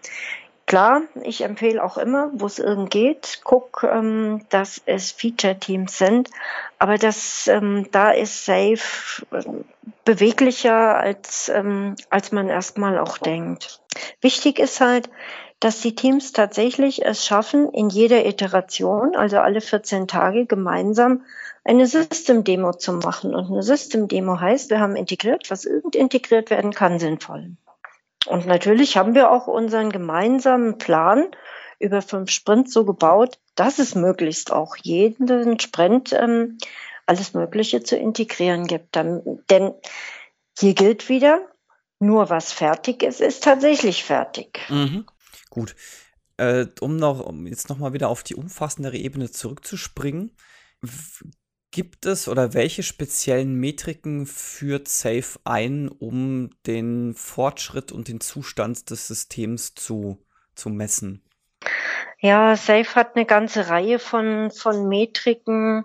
Klar, 0.75 1.03
ich 1.23 1.43
empfehle 1.43 1.85
auch 1.85 1.97
immer, 1.99 2.33
wo 2.33 2.47
es 2.47 2.59
irgend 2.59 2.91
geht, 2.91 3.43
guck, 3.45 3.85
ähm, 3.89 4.45
dass 4.49 4.83
es 4.87 5.13
Feature-Teams 5.13 5.97
sind, 5.97 6.31
aber 6.81 6.99
das, 6.99 7.47
ähm, 7.47 7.87
da 7.93 8.11
ist 8.11 8.45
Safe 8.45 8.81
ähm, 9.33 9.67
beweglicher, 10.05 10.97
als, 10.97 11.49
ähm, 11.49 11.95
als 12.11 12.33
man 12.33 12.49
erstmal 12.49 12.99
auch 12.99 13.19
denkt. 13.19 13.83
Wichtig 14.21 14.59
ist 14.59 14.81
halt, 14.81 15.11
dass 15.61 15.81
die 15.81 15.95
Teams 15.95 16.33
tatsächlich 16.33 17.07
es 17.07 17.25
schaffen, 17.25 17.69
in 17.73 17.89
jeder 17.89 18.27
Iteration, 18.27 19.15
also 19.15 19.39
alle 19.39 19.61
14 19.61 20.09
Tage 20.09 20.45
gemeinsam 20.45 21.23
eine 21.63 21.87
System-Demo 21.87 22.73
zu 22.73 22.95
machen. 22.95 23.33
Und 23.33 23.47
eine 23.47 23.63
System-Demo 23.63 24.41
heißt, 24.41 24.71
wir 24.71 24.81
haben 24.81 24.97
integriert, 24.97 25.53
was 25.53 25.67
irgend 25.67 25.95
integriert 25.95 26.51
werden 26.51 26.73
kann, 26.73 26.99
sinnvoll. 26.99 27.53
Und 28.27 28.47
natürlich 28.47 28.97
haben 28.97 29.15
wir 29.15 29.31
auch 29.31 29.47
unseren 29.47 29.91
gemeinsamen 29.91 30.79
Plan 30.79 31.29
über 31.79 32.03
fünf 32.03 32.31
Sprints 32.31 32.73
so 32.73 32.85
gebaut, 32.85 33.39
dass 33.55 33.79
es 33.79 33.95
möglichst 33.95 34.53
auch 34.53 34.77
jeden 34.77 35.59
Sprint 35.61 36.13
ähm, 36.13 36.59
alles 37.07 37.35
Mögliche 37.35 37.83
zu 37.83 37.97
integrieren 37.97 38.67
gibt. 38.67 38.97
Denn 38.97 39.75
hier 40.59 40.75
gilt 40.75 41.09
wieder, 41.09 41.47
nur 41.99 42.31
was 42.31 42.53
fertig 42.53 43.03
ist, 43.03 43.21
ist 43.21 43.45
tatsächlich 43.45 44.05
fertig. 44.05 44.61
Mhm. 44.69 45.07
Gut. 45.51 45.75
Äh, 46.37 46.67
um 46.81 46.97
noch, 46.97 47.21
um 47.21 47.47
jetzt 47.47 47.69
nochmal 47.69 47.93
wieder 47.93 48.09
auf 48.09 48.23
die 48.23 48.35
umfassendere 48.35 48.97
Ebene 48.97 49.31
zurückzuspringen, 49.31 50.37
gibt 51.75 52.07
es 52.07 52.29
oder 52.29 52.55
welche 52.55 52.85
speziellen 52.85 53.57
Metriken 53.57 54.27
führt 54.27 54.87
Safe 54.87 55.41
ein, 55.43 55.89
um 55.89 56.51
den 56.69 57.15
Fortschritt 57.15 57.91
und 57.91 58.07
den 58.07 58.21
Zustand 58.21 58.91
des 58.91 59.09
Systems 59.09 59.75
zu, 59.75 60.25
zu 60.55 60.71
messen? 60.71 61.21
Ja, 62.21 62.55
Safe 62.55 62.95
hat 62.95 63.17
eine 63.17 63.27
ganze 63.27 63.69
Reihe 63.69 63.99
von, 63.99 64.53
von 64.53 64.89
Metriken. 64.89 65.85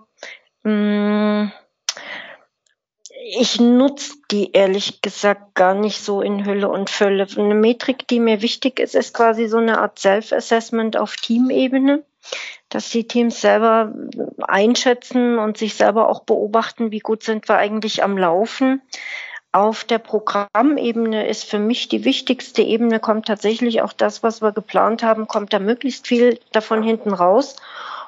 Hm, 0.63 1.51
ich 3.31 3.59
nutze 3.59 4.13
die 4.29 4.51
ehrlich 4.51 5.01
gesagt 5.01 5.55
gar 5.55 5.73
nicht 5.73 6.03
so 6.03 6.21
in 6.21 6.45
Hülle 6.45 6.69
und 6.69 6.91
Fülle. 6.91 7.25
Eine 7.35 7.55
Metrik, 7.55 8.07
die 8.07 8.19
mir 8.19 8.43
wichtig 8.43 8.79
ist, 8.79 8.93
ist 8.93 9.15
quasi 9.15 9.47
so 9.47 9.57
eine 9.57 9.79
Art 9.79 9.97
Self-Assessment 9.97 10.97
auf 10.97 11.15
Teamebene, 11.15 12.05
dass 12.69 12.89
die 12.89 13.07
Teams 13.07 13.41
selber 13.41 13.93
einschätzen 14.41 15.39
und 15.39 15.57
sich 15.57 15.75
selber 15.75 16.07
auch 16.07 16.21
beobachten, 16.21 16.91
wie 16.91 16.99
gut 16.99 17.23
sind 17.23 17.49
wir 17.49 17.57
eigentlich 17.57 18.03
am 18.03 18.17
Laufen. 18.17 18.81
Auf 19.51 19.83
der 19.83 19.97
Programmebene 19.97 21.27
ist 21.27 21.43
für 21.43 21.57
mich 21.57 21.87
die 21.87 22.05
wichtigste 22.05 22.61
Ebene, 22.61 22.99
kommt 22.99 23.25
tatsächlich 23.25 23.81
auch 23.81 23.93
das, 23.93 24.21
was 24.21 24.43
wir 24.43 24.51
geplant 24.51 25.01
haben, 25.01 25.27
kommt 25.27 25.53
da 25.53 25.59
möglichst 25.59 26.07
viel 26.07 26.39
davon 26.51 26.83
hinten 26.83 27.13
raus. 27.13 27.55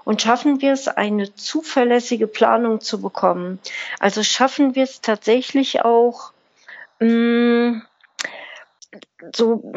Und 0.03 0.22
schaffen 0.22 0.62
wir 0.62 0.74
es, 0.74 0.88
eine 0.88 1.34
zuverlässige 1.36 2.28
Planung 2.28 2.82
zu 2.82 3.01
bekommen? 3.01 3.59
Also 3.99 4.24
schaffen 4.24 4.76
wir 4.76 4.84
es 4.84 5.01
tatsächlich 5.01 5.84
auch, 5.84 6.32
mh, 6.99 7.07
mm, 7.07 7.82
so 9.33 9.71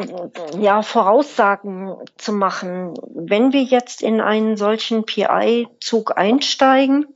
ja 0.59 0.81
Voraussagen 0.81 1.95
zu 2.17 2.33
machen. 2.33 2.93
Wenn 3.13 3.53
wir 3.53 3.63
jetzt 3.63 4.01
in 4.01 4.21
einen 4.21 4.57
solchen 4.57 5.05
PI-Zug 5.05 6.17
einsteigen, 6.17 7.07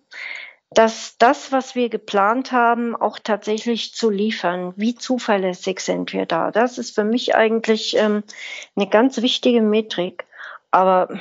dass 0.72 1.18
das, 1.18 1.52
was 1.52 1.74
wir 1.74 1.90
geplant 1.90 2.52
haben, 2.52 2.96
auch 2.96 3.18
tatsächlich 3.18 3.96
zu 3.96 4.10
liefern. 4.10 4.74
Wie 4.76 4.94
zuverlässig 4.94 5.80
sind 5.80 6.14
wir 6.14 6.26
da? 6.28 6.52
Das 6.52 6.78
ist 6.78 6.94
für 6.94 7.04
mich 7.04 7.36
eigentlich 7.36 7.98
ähm, 7.98 8.24
eine 8.76 8.88
ganz 8.88 9.22
wichtige 9.22 9.62
Metrik. 9.62 10.26
Aber 10.70 11.20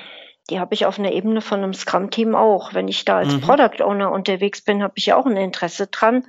die 0.51 0.61
habe 0.61 0.75
ich 0.75 0.85
auf 0.85 0.99
einer 0.99 1.13
Ebene 1.13 1.41
von 1.41 1.63
einem 1.63 1.73
Scrum-Team 1.73 2.35
auch. 2.35 2.75
Wenn 2.75 2.89
ich 2.89 3.07
da 3.07 3.19
als 3.19 3.35
mhm. 3.35 3.41
Product 3.41 3.83
Owner 3.83 4.13
unterwegs 4.13 4.61
bin, 4.61 4.83
habe 4.83 4.95
ich 4.97 5.07
ja 5.07 5.17
auch 5.17 5.27
ein 5.27 5.37
Interesse 5.37 5.87
dran, 5.87 6.27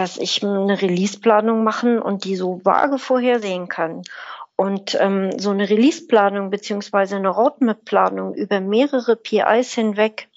dass 0.00 0.16
ich 0.16 0.42
eine 0.42 0.80
Release-Planung 0.80 1.62
machen 1.62 2.00
und 2.00 2.24
die 2.24 2.34
so 2.34 2.62
vage 2.64 2.96
vorhersehen 2.98 3.68
kann. 3.68 4.00
Und 4.56 4.96
ähm, 4.98 5.38
so 5.38 5.50
eine 5.50 5.68
Release-Planung 5.68 6.48
beziehungsweise 6.48 7.16
eine 7.16 7.28
Roadmap-Planung 7.28 8.32
über 8.32 8.62
mehrere 8.62 9.16
PIs 9.16 9.74
hinweg, 9.74 10.28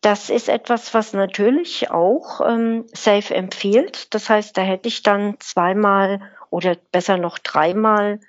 das 0.00 0.30
ist 0.30 0.48
etwas, 0.48 0.94
was 0.94 1.12
natürlich 1.12 1.90
auch 1.90 2.40
ähm, 2.40 2.84
Safe 2.92 3.34
empfiehlt. 3.34 4.14
Das 4.14 4.30
heißt, 4.30 4.56
da 4.56 4.62
hätte 4.62 4.86
ich 4.86 5.02
dann 5.02 5.40
zweimal 5.40 6.20
oder 6.50 6.76
besser 6.92 7.16
noch 7.16 7.38
dreimal 7.38 8.20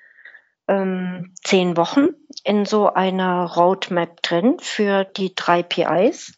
ähm, 0.66 1.32
zehn 1.44 1.76
Wochen 1.76 2.08
in 2.42 2.64
so 2.64 2.92
einer 2.92 3.44
Roadmap 3.44 4.20
drin 4.22 4.56
für 4.58 5.04
die 5.04 5.32
drei 5.36 5.62
PIs. 5.62 6.35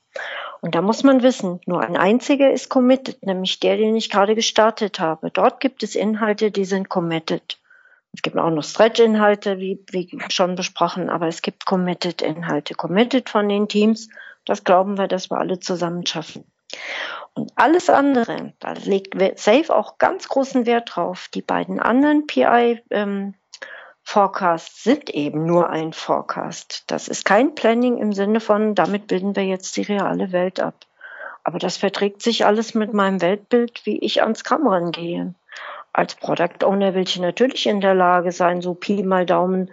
Und 0.60 0.74
da 0.74 0.82
muss 0.82 1.04
man 1.04 1.22
wissen, 1.22 1.60
nur 1.66 1.80
ein 1.80 1.96
einziger 1.96 2.50
ist 2.50 2.68
committed, 2.68 3.24
nämlich 3.24 3.60
der, 3.60 3.76
den 3.76 3.94
ich 3.96 4.10
gerade 4.10 4.34
gestartet 4.34 4.98
habe. 4.98 5.30
Dort 5.30 5.60
gibt 5.60 5.82
es 5.82 5.94
Inhalte, 5.94 6.50
die 6.50 6.64
sind 6.64 6.88
committed. 6.88 7.58
Es 8.12 8.22
gibt 8.22 8.36
auch 8.36 8.50
noch 8.50 8.64
Stretch-Inhalte, 8.64 9.58
wie, 9.58 9.84
wie 9.90 10.08
schon 10.28 10.56
besprochen, 10.56 11.10
aber 11.10 11.28
es 11.28 11.42
gibt 11.42 11.66
Committed-Inhalte. 11.66 12.74
Committed 12.74 13.28
von 13.28 13.48
den 13.48 13.68
Teams, 13.68 14.08
das 14.44 14.64
glauben 14.64 14.98
wir, 14.98 15.08
dass 15.08 15.30
wir 15.30 15.38
alle 15.38 15.60
zusammen 15.60 16.06
schaffen. 16.06 16.44
Und 17.34 17.52
alles 17.54 17.88
andere, 17.88 18.54
da 18.58 18.72
legt 18.72 19.14
Safe 19.38 19.74
auch 19.74 19.98
ganz 19.98 20.28
großen 20.28 20.66
Wert 20.66 20.96
drauf. 20.96 21.28
Die 21.32 21.42
beiden 21.42 21.78
anderen 21.78 22.26
PI 22.26 22.82
ähm, 22.90 23.34
Forecasts 24.10 24.84
sind 24.84 25.10
eben 25.10 25.44
nur 25.44 25.68
ein 25.68 25.92
Forecast. 25.92 26.84
Das 26.86 27.08
ist 27.08 27.26
kein 27.26 27.54
Planning 27.54 27.98
im 27.98 28.14
Sinne 28.14 28.40
von, 28.40 28.74
damit 28.74 29.06
bilden 29.06 29.36
wir 29.36 29.44
jetzt 29.44 29.76
die 29.76 29.82
reale 29.82 30.32
Welt 30.32 30.60
ab. 30.60 30.86
Aber 31.44 31.58
das 31.58 31.76
verträgt 31.76 32.22
sich 32.22 32.46
alles 32.46 32.72
mit 32.72 32.94
meinem 32.94 33.20
Weltbild, 33.20 33.84
wie 33.84 33.98
ich 33.98 34.22
ans 34.22 34.38
Scrum 34.38 34.66
rangehe. 34.66 35.34
Als 35.92 36.14
Product 36.14 36.64
Owner 36.64 36.94
will 36.94 37.02
ich 37.02 37.18
natürlich 37.18 37.66
in 37.66 37.82
der 37.82 37.94
Lage 37.94 38.32
sein, 38.32 38.62
so 38.62 38.72
Pi 38.72 39.02
mal 39.02 39.26
Daumen 39.26 39.72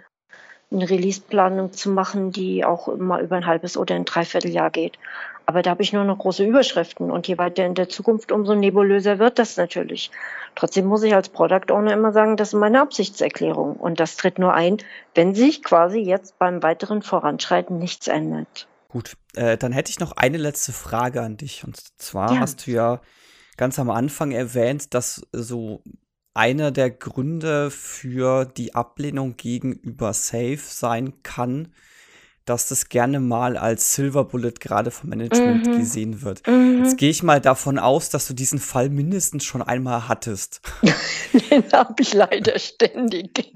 eine 0.70 0.90
Release-Planung 0.90 1.72
zu 1.72 1.88
machen, 1.88 2.30
die 2.30 2.62
auch 2.62 2.88
immer 2.88 3.20
über 3.20 3.36
ein 3.36 3.46
halbes 3.46 3.78
oder 3.78 3.94
ein 3.94 4.04
Dreivierteljahr 4.04 4.68
geht. 4.68 4.98
Aber 5.46 5.62
da 5.62 5.70
habe 5.70 5.82
ich 5.82 5.92
nur 5.92 6.04
noch 6.04 6.18
große 6.18 6.44
Überschriften 6.44 7.10
und 7.10 7.28
je 7.28 7.38
weiter 7.38 7.64
in 7.64 7.74
der 7.74 7.88
Zukunft, 7.88 8.32
umso 8.32 8.56
nebulöser 8.56 9.20
wird 9.20 9.38
das 9.38 9.56
natürlich. 9.56 10.10
Trotzdem 10.56 10.86
muss 10.86 11.04
ich 11.04 11.14
als 11.14 11.28
Product 11.28 11.70
Owner 11.70 11.92
immer 11.92 12.12
sagen, 12.12 12.36
das 12.36 12.48
ist 12.48 12.58
meine 12.58 12.80
Absichtserklärung 12.80 13.76
und 13.76 14.00
das 14.00 14.16
tritt 14.16 14.40
nur 14.40 14.54
ein, 14.54 14.78
wenn 15.14 15.36
sich 15.36 15.62
quasi 15.62 16.00
jetzt 16.00 16.38
beim 16.40 16.64
weiteren 16.64 17.02
Voranschreiten 17.02 17.78
nichts 17.78 18.08
ändert. 18.08 18.66
Gut, 18.88 19.16
äh, 19.34 19.56
dann 19.56 19.72
hätte 19.72 19.90
ich 19.90 20.00
noch 20.00 20.12
eine 20.12 20.38
letzte 20.38 20.72
Frage 20.72 21.22
an 21.22 21.36
dich 21.36 21.62
und 21.64 21.76
zwar 21.96 22.34
ja. 22.34 22.40
hast 22.40 22.66
du 22.66 22.72
ja 22.72 23.00
ganz 23.56 23.78
am 23.78 23.90
Anfang 23.90 24.32
erwähnt, 24.32 24.94
dass 24.94 25.26
so 25.32 25.82
einer 26.34 26.70
der 26.70 26.90
Gründe 26.90 27.70
für 27.70 28.44
die 28.44 28.74
Ablehnung 28.74 29.36
gegenüber 29.36 30.12
Safe 30.12 30.58
sein 30.58 31.22
kann, 31.22 31.72
dass 32.46 32.68
das 32.68 32.88
gerne 32.88 33.20
mal 33.20 33.56
als 33.56 33.94
Silver 33.94 34.24
Bullet 34.24 34.54
gerade 34.60 34.90
vom 34.90 35.10
Management 35.10 35.66
mhm. 35.66 35.78
gesehen 35.78 36.22
wird. 36.22 36.46
Mhm. 36.46 36.84
Jetzt 36.84 36.96
gehe 36.96 37.10
ich 37.10 37.22
mal 37.22 37.40
davon 37.40 37.78
aus, 37.78 38.08
dass 38.08 38.26
du 38.28 38.34
diesen 38.34 38.60
Fall 38.60 38.88
mindestens 38.88 39.44
schon 39.44 39.62
einmal 39.62 40.08
hattest. 40.08 40.60
Den 41.50 41.64
habe 41.72 41.94
ich 42.00 42.14
leider 42.14 42.58
ständig. 42.58 43.52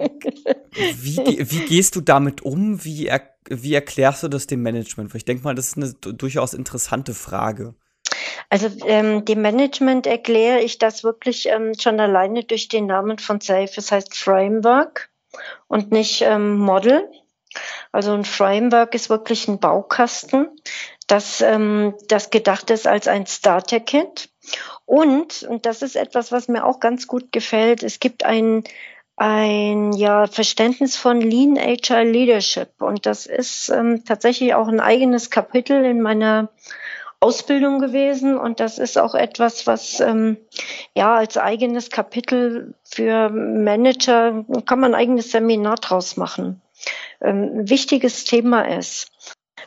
wie, 1.01 1.17
wie 1.17 1.67
gehst 1.67 1.97
du 1.97 2.01
damit 2.01 2.43
um? 2.43 2.85
Wie, 2.85 3.07
er, 3.07 3.23
wie 3.49 3.75
erklärst 3.75 4.25
du 4.25 4.29
das 4.29 4.49
dem 4.49 4.63
Management? 4.63 5.15
Ich 5.15 5.25
denke 5.25 5.45
mal, 5.45 5.55
das 5.55 5.69
ist 5.69 5.77
eine 5.77 6.15
durchaus 6.15 6.53
interessante 6.53 7.15
Frage. 7.15 7.75
Also 8.49 8.69
ähm, 8.87 9.25
dem 9.25 9.43
Management 9.43 10.09
erkläre 10.09 10.61
ich 10.61 10.79
das 10.79 11.05
wirklich 11.05 11.47
ähm, 11.47 11.73
schon 11.79 12.01
alleine 12.01 12.43
durch 12.43 12.67
den 12.67 12.87
Namen 12.87 13.19
von 13.19 13.41
Safe. 13.41 13.71
Es 13.77 13.93
heißt 13.93 14.17
Framework 14.17 15.11
und 15.69 15.93
nicht 15.93 16.23
ähm, 16.23 16.59
Model. 16.59 17.09
Also 17.93 18.13
ein 18.13 18.25
Framework 18.25 18.95
ist 18.95 19.11
wirklich 19.11 19.49
ein 19.49 19.59
Baukasten, 19.59 20.49
das, 21.07 21.41
ähm, 21.41 21.95
das 22.09 22.31
gedacht 22.31 22.71
ist 22.71 22.87
als 22.87 23.09
ein 23.09 23.27
Starter-Kit. 23.27 24.29
Und, 24.87 25.43
und 25.43 25.67
das 25.67 25.83
ist 25.83 25.97
etwas, 25.97 26.33
was 26.33 26.49
mir 26.49 26.65
auch 26.65 26.81
ganz 26.81 27.07
gut 27.07 27.33
gefällt, 27.33 27.83
es 27.83 28.01
gibt 28.01 28.25
ein, 28.25 28.65
ein 29.17 29.93
ja, 29.93 30.27
Verständnis 30.27 30.97
von 30.97 31.21
Lean 31.21 31.59
Agile 31.59 32.11
Leadership. 32.11 32.81
Und 32.81 33.07
das 33.07 33.27
ist 33.27 33.69
ähm, 33.69 34.05
tatsächlich 34.05 34.55
auch 34.55 34.69
ein 34.69 34.81
eigenes 34.81 35.31
Kapitel 35.31 35.85
in 35.85 36.01
meiner 36.01 36.49
Ausbildung 37.23 37.81
gewesen 37.81 38.39
und 38.39 38.61
das 38.61 38.79
ist 38.79 38.97
auch 38.97 39.15
etwas, 39.15 39.67
was 39.67 40.01
ähm, 40.01 40.39
ja 40.95 41.17
als 41.17 41.37
eigenes 41.37 41.91
Kapitel 41.91 42.75
für 42.83 43.29
Manager 43.29 44.47
kann 44.65 44.81
man 44.81 44.95
ein 44.95 45.01
eigenes 45.01 45.31
Seminar 45.31 45.77
draus 45.77 46.17
machen. 46.17 46.63
Ähm, 47.21 47.69
wichtiges 47.69 48.25
Thema 48.25 48.63
ist. 48.63 49.11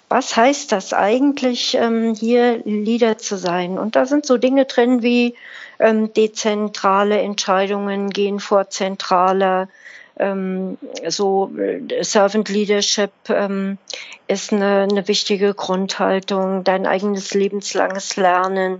Was 0.09 0.35
heißt 0.35 0.71
das 0.71 0.93
eigentlich, 0.93 1.75
ähm, 1.75 2.15
hier 2.15 2.61
Leader 2.65 3.17
zu 3.17 3.37
sein? 3.37 3.77
Und 3.77 3.95
da 3.95 4.05
sind 4.05 4.25
so 4.25 4.37
Dinge 4.37 4.65
drin 4.65 5.01
wie 5.01 5.35
ähm, 5.79 6.13
dezentrale 6.13 7.19
Entscheidungen 7.19 8.09
gehen 8.09 8.39
vor 8.39 8.69
zentraler 8.69 9.69
ähm, 10.17 10.77
so 11.07 11.51
äh, 11.57 12.03
Servant 12.03 12.49
Leadership 12.49 13.11
ähm, 13.29 13.77
ist 14.27 14.53
eine, 14.53 14.87
eine 14.89 15.07
wichtige 15.07 15.53
Grundhaltung. 15.53 16.63
Dein 16.63 16.85
eigenes 16.85 17.33
lebenslanges 17.33 18.15
Lernen 18.15 18.79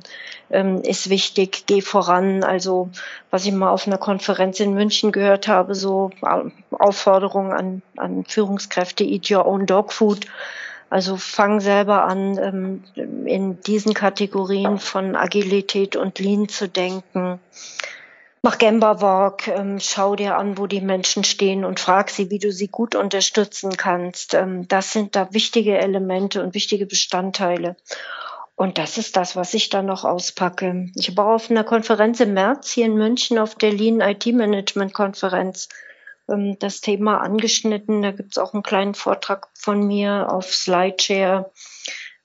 ähm, 0.54 0.82
ist 0.82 1.10
wichtig. 1.10 1.64
Geh 1.66 1.82
voran. 1.82 2.44
Also 2.44 2.90
was 3.32 3.46
ich 3.46 3.52
mal 3.52 3.72
auf 3.72 3.88
einer 3.88 3.98
Konferenz 3.98 4.60
in 4.60 4.74
München 4.74 5.12
gehört 5.12 5.48
habe, 5.48 5.76
so 5.76 6.12
Aufforderungen 6.72 7.52
an, 7.52 7.82
an 7.98 8.24
Führungskräfte: 8.26 9.04
Eat 9.04 9.30
your 9.30 9.46
own 9.46 9.66
dog 9.66 9.92
food. 9.92 10.26
Also 10.90 11.18
fang 11.18 11.60
selber 11.60 12.04
an, 12.04 12.38
ähm, 12.38 12.84
in 13.26 13.60
diesen 13.62 13.96
Kategorien 13.96 14.78
von 14.78 15.16
Agilität 15.16 15.96
und 15.96 16.20
Lean 16.20 16.48
zu 16.50 16.70
denken. 16.70 17.40
Mach 18.44 18.58
Gemba 18.58 19.02
Walk, 19.02 19.48
ähm, 19.48 19.80
schau 19.80 20.18
dir 20.18 20.38
an, 20.38 20.58
wo 20.58 20.68
die 20.68 20.82
Menschen 20.82 21.24
stehen 21.24 21.64
und 21.64 21.80
frag 21.80 22.10
sie, 22.10 22.30
wie 22.30 22.40
du 22.40 22.52
sie 22.52 22.68
gut 22.68 22.94
unterstützen 22.94 23.78
kannst. 23.78 24.34
Ähm, 24.34 24.68
das 24.68 24.92
sind 24.92 25.16
da 25.16 25.34
wichtige 25.34 25.78
Elemente 25.78 26.44
und 26.44 26.54
wichtige 26.54 26.86
Bestandteile. 26.86 27.78
Und 28.56 28.78
das 28.78 28.98
ist 28.98 29.18
das, 29.18 29.36
was 29.36 29.54
ich 29.54 29.70
dann 29.70 29.88
noch 29.88 30.04
auspacke. 30.04 30.92
Ich 30.96 31.18
war 31.18 31.34
auf 31.34 31.50
einer 31.50 31.64
Konferenz 31.64 32.20
im 32.20 32.34
März 32.34 32.72
hier 32.72 32.86
in 32.86 32.96
München 32.96 33.40
auf 33.40 33.56
der 33.56 33.72
Lean 33.72 34.00
IT 34.00 34.26
Management 34.28 34.94
Konferenz 34.94 35.70
ähm, 36.30 36.58
das 36.60 36.82
Thema 36.82 37.18
angeschnitten. 37.18 38.02
Da 38.02 38.12
gibt's 38.12 38.38
auch 38.38 38.54
einen 38.54 38.64
kleinen 38.64 38.94
Vortrag 38.94 39.48
von 39.56 39.86
mir 39.88 40.32
auf 40.32 40.54
Slideshare 40.54 41.52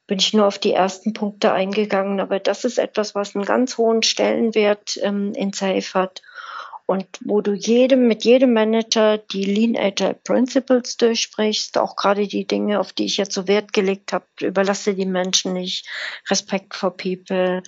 bin 0.09 0.19
ich 0.19 0.33
nur 0.33 0.47
auf 0.47 0.59
die 0.59 0.73
ersten 0.73 1.13
Punkte 1.13 1.53
eingegangen. 1.53 2.19
Aber 2.19 2.41
das 2.41 2.65
ist 2.65 2.79
etwas, 2.79 3.15
was 3.15 3.37
einen 3.37 3.45
ganz 3.45 3.79
hohen 3.79 4.03
Stellenwert 4.03 4.99
ähm, 5.03 5.33
in 5.35 5.53
Safe 5.53 5.95
hat 5.95 6.23
und 6.89 7.07
wo 7.23 7.43
du 7.43 7.53
jedem, 7.53 8.09
mit 8.09 8.25
jedem 8.25 8.55
Manager 8.55 9.19
die 9.19 9.45
Lean 9.45 9.77
Agile 9.77 10.15
Principles 10.15 10.97
durchsprichst, 10.97 11.77
auch 11.77 11.97
gerade 11.97 12.27
die 12.27 12.47
Dinge, 12.47 12.81
auf 12.81 12.95
die 12.95 13.05
ich 13.05 13.19
jetzt 13.19 13.35
so 13.35 13.47
Wert 13.47 13.75
gelegt 13.75 14.15
habe, 14.15 14.25
überlasse 14.41 14.95
die 14.95 15.05
Menschen 15.05 15.53
nicht, 15.53 15.87
Respect 16.31 16.75
for 16.75 16.97
People 16.97 17.63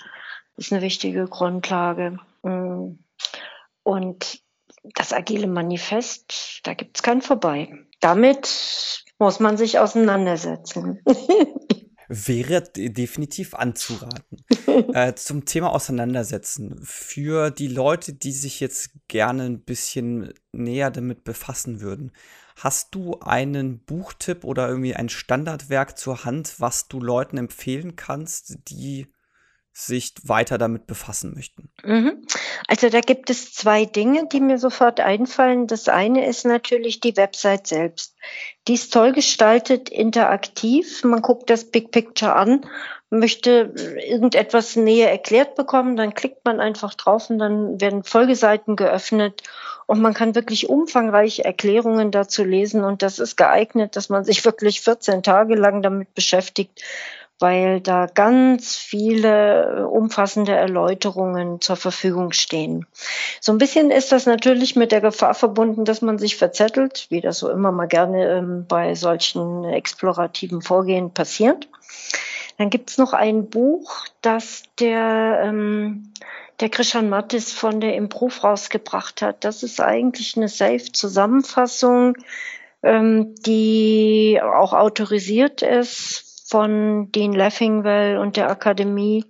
ist 0.57 0.73
eine 0.73 0.81
wichtige 0.81 1.27
Grundlage. 1.27 2.19
Mm. 2.43 2.93
Und 3.83 4.41
das 4.95 5.13
agile 5.13 5.49
Manifest, 5.49 6.61
da 6.63 6.73
gibt 6.73 6.97
es 6.97 7.03
kein 7.03 7.21
Vorbei. 7.21 7.75
Damit 8.01 9.05
muss 9.19 9.39
man 9.39 9.59
sich 9.59 9.79
auseinandersetzen. 9.79 11.03
wäre 12.11 12.63
definitiv 12.63 13.55
anzuraten. 13.55 14.45
äh, 14.95 15.15
zum 15.15 15.45
Thema 15.45 15.73
Auseinandersetzen. 15.73 16.81
Für 16.83 17.51
die 17.53 17.69
Leute, 17.69 18.13
die 18.15 18.33
sich 18.33 18.59
jetzt 18.59 18.91
gerne 19.07 19.45
ein 19.45 19.61
bisschen 19.61 20.35
näher 20.51 20.91
damit 20.91 21.23
befassen 21.23 21.81
würden, 21.81 22.11
hast 22.57 22.97
du 22.97 23.21
einen 23.21 23.79
Buchtipp 23.79 24.43
oder 24.43 24.69
irgendwie 24.69 24.97
ein 24.97 25.09
Standardwerk 25.09 25.97
zur 25.97 26.25
Hand, 26.25 26.57
was 26.59 26.89
du 26.89 27.01
Leuten 27.01 27.39
empfehlen 27.39 27.95
kannst, 27.95 28.59
die 28.69 29.07
sich 29.87 30.15
weiter 30.23 30.59
damit 30.59 30.87
befassen 30.87 31.35
möchten? 31.35 31.71
Mhm. 31.85 32.25
Also 32.69 32.89
da 32.89 33.01
gibt 33.01 33.31
es 33.31 33.53
zwei 33.53 33.85
Dinge, 33.85 34.29
die 34.33 34.41
mir 34.41 34.59
sofort 34.59 35.01
einfallen. 35.01 35.67
Das 35.67 35.89
eine 35.89 36.27
ist 36.27 36.45
natürlich 36.45 37.01
die 37.01 37.17
Website 37.17 37.67
selbst. 37.67 38.15
Die 38.69 38.75
ist 38.75 38.93
toll 38.93 39.13
gestaltet, 39.13 39.89
interaktiv. 39.89 41.03
Man 41.05 41.23
guckt 41.23 41.51
das 41.51 41.65
Big 41.65 41.91
Picture 41.91 42.35
an, 42.35 42.67
möchte 43.11 43.75
irgendetwas 44.07 44.77
näher 44.77 45.11
erklärt 45.11 45.57
bekommen, 45.57 45.97
dann 45.97 46.15
klickt 46.15 46.45
man 46.45 46.61
einfach 46.61 46.95
drauf 46.95 47.29
und 47.29 47.39
dann 47.39 47.81
werden 47.81 48.05
Folgeseiten 48.05 48.77
geöffnet 48.77 49.43
und 49.87 50.01
man 50.01 50.15
kann 50.15 50.37
wirklich 50.37 50.69
umfangreiche 50.69 51.45
Erklärungen 51.45 52.13
dazu 52.13 52.45
lesen 52.45 52.85
und 52.85 53.03
das 53.03 53.19
ist 53.19 53.37
geeignet, 53.37 53.97
dass 53.97 54.09
man 54.09 54.23
sich 54.25 54.45
wirklich 54.45 54.83
14 54.83 55.25
Tage 55.25 55.57
lang 55.57 55.83
damit 55.83 56.15
beschäftigt, 56.15 56.81
weil 57.41 57.81
da 57.81 58.07
ganz 58.07 58.77
viele 58.77 59.79
äh, 59.79 59.83
umfassende 59.83 60.53
Erläuterungen 60.53 61.61
zur 61.61 61.77
Verfügung 61.77 62.33
stehen. 62.33 62.87
So 63.41 63.53
ein 63.53 63.59
bisschen 63.59 63.91
ist 63.91 64.13
das 64.13 64.27
natürlich 64.27 64.77
mit 64.77 64.93
der 64.93 65.01
Gefahr 65.01 65.35
verbunden, 65.35 65.87
dass 65.87 66.03
man 66.03 66.19
sich 66.19 66.37
verzettelt, 66.37 67.07
wie 67.09 67.23
das 67.23 67.39
so 67.39 67.51
immer 67.51 67.73
mal 67.73 67.89
gerne 67.89 68.29
ähm, 68.29 68.67
bei 68.69 68.95
solchen 68.95 69.65
explorativen 69.65 70.61
Vorgehen 70.61 71.13
passiert. 71.13 71.69
Dann 72.59 72.69
gibt's 72.69 72.99
noch 72.99 73.15
ein 73.15 73.49
Buch, 73.49 74.05
das 74.21 74.65
der, 74.79 75.41
ähm, 75.43 76.13
der 76.61 76.69
Christian 76.69 77.09
Mattis 77.09 77.53
von 77.53 77.81
der 77.81 77.95
Improve 77.95 78.39
rausgebracht 78.43 79.23
hat. 79.23 79.45
Das 79.45 79.63
ist 79.63 79.81
eigentlich 79.81 80.37
eine 80.37 80.49
Safe-Zusammenfassung, 80.49 82.19
ähm, 82.83 83.35
die 83.47 84.39
auch 84.43 84.75
autorisiert 84.75 85.63
ist 85.63 86.30
von 86.51 87.13
Dean 87.13 87.33
Leffingwell 87.33 88.19
und 88.19 88.37
der 88.37 88.51
Akademie 88.51 89.25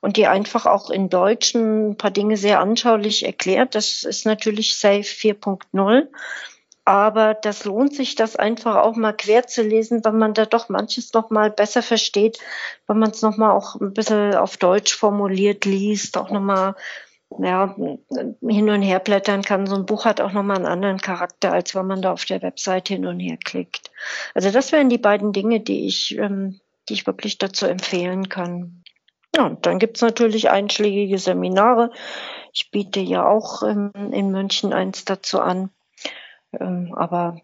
und 0.00 0.16
die 0.16 0.26
einfach 0.26 0.66
auch 0.66 0.90
in 0.90 1.08
Deutschen 1.08 1.90
ein 1.90 1.96
paar 1.96 2.10
Dinge 2.10 2.36
sehr 2.36 2.60
anschaulich 2.60 3.24
erklärt. 3.24 3.74
Das 3.74 4.02
ist 4.02 4.26
natürlich 4.26 4.76
Safe 4.78 5.02
4.0. 5.02 6.08
Aber 6.86 7.32
das 7.32 7.64
lohnt 7.64 7.94
sich, 7.94 8.14
das 8.14 8.36
einfach 8.36 8.76
auch 8.76 8.94
mal 8.96 9.14
quer 9.14 9.46
zu 9.46 9.62
lesen, 9.62 10.04
weil 10.04 10.12
man 10.12 10.34
da 10.34 10.44
doch 10.44 10.68
manches 10.68 11.14
noch 11.14 11.30
mal 11.30 11.50
besser 11.50 11.82
versteht, 11.82 12.38
weil 12.86 12.96
man 12.96 13.10
es 13.10 13.22
noch 13.22 13.38
mal 13.38 13.52
auch 13.52 13.76
ein 13.76 13.94
bisschen 13.94 14.34
auf 14.34 14.58
Deutsch 14.58 14.94
formuliert 14.94 15.64
liest, 15.64 16.18
auch 16.18 16.30
noch 16.30 16.42
mal 16.42 16.74
ja, 17.38 17.74
hin 17.76 18.70
und 18.70 18.82
her 18.82 19.00
blättern 19.00 19.42
kann. 19.42 19.66
So 19.66 19.74
ein 19.74 19.86
Buch 19.86 20.04
hat 20.04 20.20
auch 20.20 20.32
nochmal 20.32 20.56
einen 20.56 20.66
anderen 20.66 20.98
Charakter, 20.98 21.52
als 21.52 21.74
wenn 21.74 21.86
man 21.86 22.02
da 22.02 22.12
auf 22.12 22.24
der 22.24 22.42
Website 22.42 22.88
hin 22.88 23.06
und 23.06 23.20
her 23.20 23.38
klickt. 23.42 23.90
Also 24.34 24.50
das 24.50 24.72
wären 24.72 24.88
die 24.88 24.98
beiden 24.98 25.32
Dinge, 25.32 25.60
die 25.60 25.86
ich, 25.86 26.16
ähm, 26.18 26.60
die 26.88 26.94
ich 26.94 27.06
wirklich 27.06 27.38
dazu 27.38 27.66
empfehlen 27.66 28.28
kann. 28.28 28.82
Ja, 29.36 29.46
und 29.46 29.66
dann 29.66 29.78
gibt's 29.78 30.00
natürlich 30.00 30.50
einschlägige 30.50 31.18
Seminare. 31.18 31.90
Ich 32.52 32.70
biete 32.70 33.00
ja 33.00 33.26
auch 33.26 33.62
ähm, 33.62 33.92
in 34.12 34.30
München 34.30 34.72
eins 34.72 35.04
dazu 35.04 35.40
an. 35.40 35.70
Ähm, 36.60 36.94
aber 36.94 37.38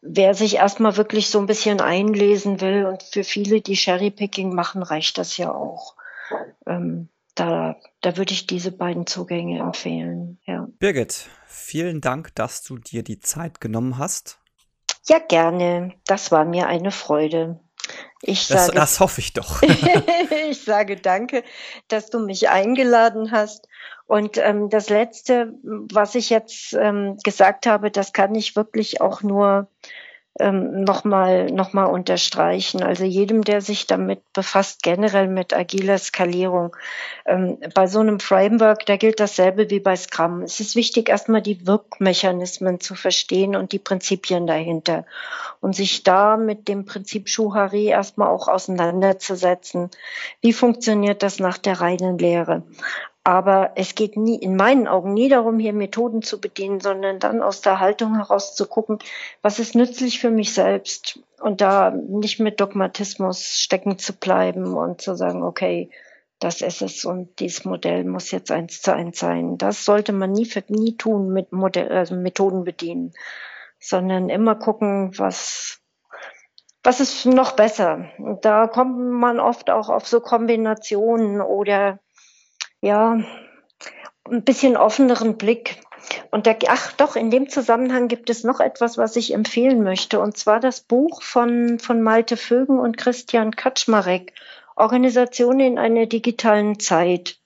wer 0.00 0.34
sich 0.34 0.56
erstmal 0.56 0.96
wirklich 0.96 1.30
so 1.30 1.38
ein 1.38 1.46
bisschen 1.46 1.80
einlesen 1.80 2.60
will 2.60 2.86
und 2.86 3.02
für 3.02 3.22
viele, 3.24 3.60
die 3.60 3.76
Cherrypicking 3.76 4.54
machen, 4.54 4.82
reicht 4.82 5.18
das 5.18 5.36
ja 5.36 5.52
auch. 5.52 5.94
Ähm, 6.66 7.08
da, 7.34 7.76
da 8.00 8.16
würde 8.16 8.32
ich 8.32 8.46
diese 8.46 8.72
beiden 8.72 9.06
Zugänge 9.06 9.60
empfehlen. 9.60 10.38
Ja. 10.44 10.68
Birgit, 10.78 11.28
vielen 11.46 12.00
Dank, 12.00 12.34
dass 12.34 12.62
du 12.62 12.78
dir 12.78 13.02
die 13.02 13.20
Zeit 13.20 13.60
genommen 13.60 13.98
hast. 13.98 14.38
Ja, 15.06 15.18
gerne. 15.18 15.92
Das 16.06 16.32
war 16.32 16.44
mir 16.44 16.66
eine 16.66 16.90
Freude. 16.90 17.60
Ich 18.22 18.48
das, 18.48 18.66
sage, 18.66 18.78
das 18.78 19.00
hoffe 19.00 19.20
ich 19.20 19.34
doch. 19.34 19.62
ich 20.50 20.62
sage 20.62 20.96
danke, 20.96 21.44
dass 21.88 22.08
du 22.08 22.18
mich 22.18 22.48
eingeladen 22.48 23.30
hast. 23.30 23.68
Und 24.06 24.38
ähm, 24.38 24.70
das 24.70 24.88
Letzte, 24.88 25.54
was 25.62 26.14
ich 26.14 26.30
jetzt 26.30 26.72
ähm, 26.74 27.18
gesagt 27.22 27.66
habe, 27.66 27.90
das 27.90 28.12
kann 28.12 28.34
ich 28.34 28.56
wirklich 28.56 29.00
auch 29.00 29.22
nur 29.22 29.68
ähm, 30.40 30.82
nochmal 30.82 31.46
noch 31.46 31.72
mal 31.72 31.84
unterstreichen. 31.84 32.82
Also 32.82 33.04
jedem, 33.04 33.42
der 33.42 33.60
sich 33.60 33.86
damit 33.86 34.20
befasst, 34.32 34.82
generell 34.82 35.28
mit 35.28 35.54
agiler 35.54 35.98
Skalierung, 35.98 36.76
ähm, 37.24 37.58
bei 37.74 37.86
so 37.86 38.00
einem 38.00 38.18
Framework, 38.18 38.84
da 38.86 38.96
gilt 38.96 39.20
dasselbe 39.20 39.70
wie 39.70 39.80
bei 39.80 39.94
Scrum. 39.94 40.42
Es 40.42 40.58
ist 40.58 40.74
wichtig, 40.74 41.08
erstmal 41.08 41.42
die 41.42 41.66
Wirkmechanismen 41.66 42.80
zu 42.80 42.94
verstehen 42.94 43.54
und 43.54 43.72
die 43.72 43.78
Prinzipien 43.78 44.46
dahinter 44.46 45.04
und 45.60 45.76
sich 45.76 46.02
da 46.02 46.36
mit 46.36 46.68
dem 46.68 46.84
Prinzip 46.84 47.28
Schuhari 47.28 47.86
erstmal 47.86 48.28
auch 48.28 48.48
auseinanderzusetzen. 48.48 49.90
Wie 50.40 50.52
funktioniert 50.52 51.22
das 51.22 51.38
nach 51.38 51.58
der 51.58 51.80
reinen 51.80 52.18
Lehre? 52.18 52.64
Aber 53.26 53.72
es 53.76 53.94
geht 53.94 54.18
nie, 54.18 54.36
in 54.36 54.54
meinen 54.54 54.86
Augen 54.86 55.14
nie 55.14 55.30
darum, 55.30 55.58
hier 55.58 55.72
Methoden 55.72 56.20
zu 56.20 56.38
bedienen, 56.42 56.80
sondern 56.80 57.18
dann 57.18 57.42
aus 57.42 57.62
der 57.62 57.80
Haltung 57.80 58.16
heraus 58.16 58.54
zu 58.54 58.66
gucken, 58.66 58.98
was 59.40 59.58
ist 59.58 59.74
nützlich 59.74 60.20
für 60.20 60.30
mich 60.30 60.52
selbst 60.52 61.20
und 61.40 61.62
da 61.62 61.90
nicht 61.90 62.38
mit 62.38 62.60
Dogmatismus 62.60 63.60
stecken 63.60 63.98
zu 63.98 64.12
bleiben 64.12 64.74
und 64.74 65.00
zu 65.00 65.16
sagen, 65.16 65.42
okay, 65.42 65.90
das 66.38 66.60
ist 66.60 66.82
es 66.82 67.06
und 67.06 67.38
dieses 67.40 67.64
Modell 67.64 68.04
muss 68.04 68.30
jetzt 68.30 68.50
eins 68.50 68.82
zu 68.82 68.92
eins 68.92 69.20
sein. 69.20 69.56
Das 69.56 69.86
sollte 69.86 70.12
man 70.12 70.32
nie, 70.32 70.46
nie 70.68 70.96
tun 70.98 71.32
mit 71.32 71.50
Modell, 71.50 71.90
also 71.90 72.16
Methoden 72.16 72.64
bedienen, 72.64 73.14
sondern 73.80 74.28
immer 74.28 74.54
gucken, 74.54 75.18
was, 75.18 75.80
was 76.82 77.00
ist 77.00 77.24
noch 77.24 77.52
besser. 77.52 78.10
Und 78.18 78.44
da 78.44 78.66
kommt 78.66 78.98
man 78.98 79.40
oft 79.40 79.70
auch 79.70 79.88
auf 79.88 80.06
so 80.06 80.20
Kombinationen 80.20 81.40
oder 81.40 82.00
ja, 82.84 83.18
ein 84.30 84.44
bisschen 84.44 84.76
offeneren 84.76 85.36
Blick. 85.36 85.80
Und 86.30 86.46
der, 86.46 86.58
ach 86.68 86.92
doch, 86.92 87.16
in 87.16 87.30
dem 87.30 87.48
Zusammenhang 87.48 88.08
gibt 88.08 88.28
es 88.28 88.44
noch 88.44 88.60
etwas, 88.60 88.98
was 88.98 89.16
ich 89.16 89.32
empfehlen 89.32 89.82
möchte, 89.82 90.20
und 90.20 90.36
zwar 90.36 90.60
das 90.60 90.82
Buch 90.82 91.22
von, 91.22 91.78
von 91.78 92.02
Malte 92.02 92.36
Vögen 92.36 92.78
und 92.78 92.98
Christian 92.98 93.56
Kaczmarek, 93.56 94.34
Organisation 94.76 95.60
in 95.60 95.78
einer 95.78 96.06
digitalen 96.06 96.78
Zeit. 96.78 97.38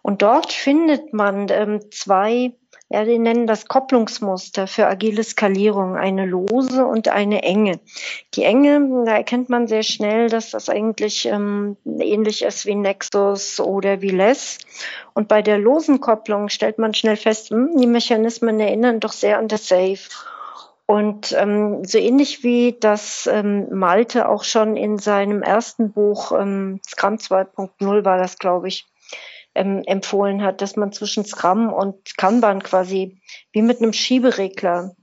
Und 0.00 0.22
dort 0.22 0.52
findet 0.52 1.12
man 1.12 1.48
ähm, 1.50 1.80
zwei 1.90 2.52
ja, 2.90 3.04
die 3.04 3.18
nennen 3.18 3.46
das 3.46 3.66
Kopplungsmuster 3.66 4.66
für 4.66 4.86
agile 4.86 5.22
Skalierung, 5.22 5.96
eine 5.96 6.24
lose 6.24 6.86
und 6.86 7.08
eine 7.08 7.42
enge. 7.42 7.80
Die 8.32 8.44
enge, 8.44 9.04
da 9.04 9.12
erkennt 9.12 9.50
man 9.50 9.66
sehr 9.66 9.82
schnell, 9.82 10.30
dass 10.30 10.52
das 10.52 10.70
eigentlich 10.70 11.26
ähm, 11.26 11.76
ähnlich 11.84 12.42
ist 12.42 12.64
wie 12.64 12.74
Nexus 12.74 13.60
oder 13.60 14.00
wie 14.00 14.10
Less. 14.10 14.58
Und 15.12 15.28
bei 15.28 15.42
der 15.42 15.58
losen 15.58 16.00
Kopplung 16.00 16.48
stellt 16.48 16.78
man 16.78 16.94
schnell 16.94 17.16
fest, 17.16 17.50
hm, 17.50 17.76
die 17.76 17.86
Mechanismen 17.86 18.58
erinnern 18.58 19.00
doch 19.00 19.12
sehr 19.12 19.38
an 19.38 19.48
das 19.48 19.68
Safe. 19.68 19.98
Und 20.86 21.32
ähm, 21.38 21.84
so 21.84 21.98
ähnlich 21.98 22.42
wie 22.42 22.74
das 22.80 23.28
ähm, 23.30 23.68
Malte 23.70 24.26
auch 24.26 24.44
schon 24.44 24.78
in 24.78 24.96
seinem 24.96 25.42
ersten 25.42 25.92
Buch, 25.92 26.32
ähm, 26.32 26.80
Scrum 26.88 27.16
2.0 27.16 28.06
war 28.06 28.16
das, 28.16 28.38
glaube 28.38 28.68
ich, 28.68 28.86
ähm, 29.54 29.82
empfohlen 29.86 30.42
hat, 30.42 30.60
dass 30.60 30.76
man 30.76 30.92
zwischen 30.92 31.24
Scrum 31.24 31.72
und 31.72 32.16
Kanban 32.16 32.62
quasi 32.62 33.20
wie 33.52 33.62
mit 33.62 33.80
einem 33.80 33.92
Schieberegler 33.92 34.94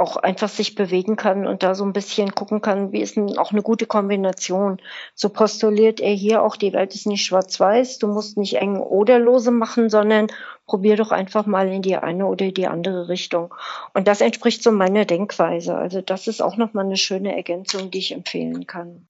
auch 0.00 0.16
einfach 0.16 0.48
sich 0.48 0.74
bewegen 0.74 1.14
kann 1.16 1.46
und 1.46 1.62
da 1.62 1.74
so 1.74 1.84
ein 1.84 1.92
bisschen 1.92 2.34
gucken 2.34 2.62
kann, 2.62 2.90
wie 2.90 3.02
ist 3.02 3.16
denn 3.16 3.36
auch 3.36 3.52
eine 3.52 3.62
gute 3.62 3.86
Kombination. 3.86 4.80
So 5.14 5.28
postuliert 5.28 6.00
er 6.00 6.14
hier 6.14 6.42
auch, 6.42 6.56
die 6.56 6.72
Welt 6.72 6.94
ist 6.94 7.06
nicht 7.06 7.24
schwarz-weiß, 7.24 7.98
du 7.98 8.08
musst 8.08 8.38
nicht 8.38 8.56
eng 8.56 8.78
oder 8.78 9.18
lose 9.18 9.50
machen, 9.50 9.90
sondern 9.90 10.28
probier 10.66 10.96
doch 10.96 11.12
einfach 11.12 11.46
mal 11.46 11.68
in 11.68 11.82
die 11.82 11.96
eine 11.96 12.26
oder 12.26 12.50
die 12.50 12.66
andere 12.66 13.08
Richtung. 13.08 13.54
Und 13.92 14.08
das 14.08 14.22
entspricht 14.22 14.62
so 14.62 14.72
meiner 14.72 15.04
Denkweise. 15.04 15.76
Also 15.76 16.00
das 16.00 16.26
ist 16.26 16.40
auch 16.40 16.56
nochmal 16.56 16.86
eine 16.86 16.96
schöne 16.96 17.36
Ergänzung, 17.36 17.90
die 17.90 17.98
ich 17.98 18.12
empfehlen 18.12 18.66
kann. 18.66 19.06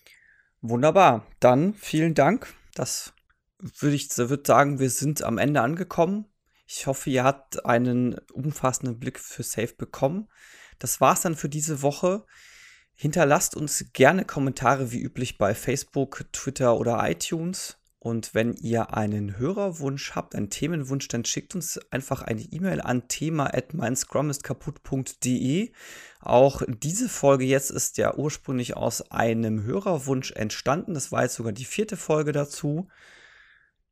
Wunderbar. 0.60 1.22
Dann 1.38 1.72
vielen 1.74 2.14
Dank. 2.14 2.52
Das 2.74 3.12
würde 3.78 3.96
ich 3.96 4.16
würde 4.16 4.42
sagen, 4.46 4.78
wir 4.78 4.90
sind 4.90 5.22
am 5.22 5.38
Ende 5.38 5.60
angekommen. 5.60 6.26
Ich 6.66 6.86
hoffe, 6.86 7.10
ihr 7.10 7.24
habt 7.24 7.66
einen 7.66 8.16
umfassenden 8.32 8.98
Blick 8.98 9.18
für 9.18 9.42
Safe 9.42 9.74
bekommen. 9.74 10.28
Das 10.78 11.00
war's 11.00 11.22
dann 11.22 11.34
für 11.34 11.48
diese 11.48 11.82
Woche. 11.82 12.24
Hinterlasst 12.94 13.56
uns 13.56 13.86
gerne 13.92 14.24
Kommentare 14.24 14.92
wie 14.92 15.00
üblich 15.00 15.38
bei 15.38 15.54
Facebook, 15.54 16.26
Twitter 16.32 16.76
oder 16.76 17.10
iTunes. 17.10 17.78
Und 17.98 18.34
wenn 18.34 18.54
ihr 18.54 18.94
einen 18.94 19.36
Hörerwunsch 19.36 20.12
habt, 20.12 20.34
einen 20.34 20.48
Themenwunsch, 20.48 21.08
dann 21.08 21.26
schickt 21.26 21.54
uns 21.54 21.78
einfach 21.90 22.22
eine 22.22 22.40
E-Mail 22.40 22.80
an 22.80 23.08
thema@meinscrum-ist-kaputt.de. 23.08 25.72
Auch 26.20 26.62
diese 26.66 27.10
Folge 27.10 27.44
jetzt 27.44 27.70
ist 27.70 27.98
ja 27.98 28.14
ursprünglich 28.14 28.74
aus 28.74 29.10
einem 29.10 29.64
Hörerwunsch 29.64 30.32
entstanden. 30.32 30.94
Das 30.94 31.12
war 31.12 31.24
jetzt 31.24 31.34
sogar 31.34 31.52
die 31.52 31.66
vierte 31.66 31.98
Folge 31.98 32.32
dazu. 32.32 32.88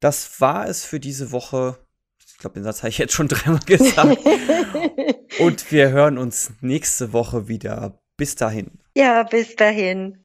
Das 0.01 0.41
war 0.41 0.69
es 0.69 0.85
für 0.85 1.01
diese 1.01 1.33
Woche. 1.33 1.77
Ich 2.25 2.39
glaube, 2.39 2.55
den 2.55 2.65
Satz 2.65 2.79
habe 2.79 2.91
ich 2.91 2.99
jetzt 2.99 3.15
schon 3.15 3.29
dreimal 3.29 3.61
gesagt. 3.67 4.19
Und 5.41 5.73
wir 5.73 5.91
hören 5.91 6.19
uns 6.19 6.53
nächste 6.61 7.13
Woche 7.13 7.49
wieder. 7.49 7.99
Bis 8.17 8.35
dahin. 8.35 8.79
Ja, 8.97 9.23
bis 9.23 9.57
dahin. 9.57 10.23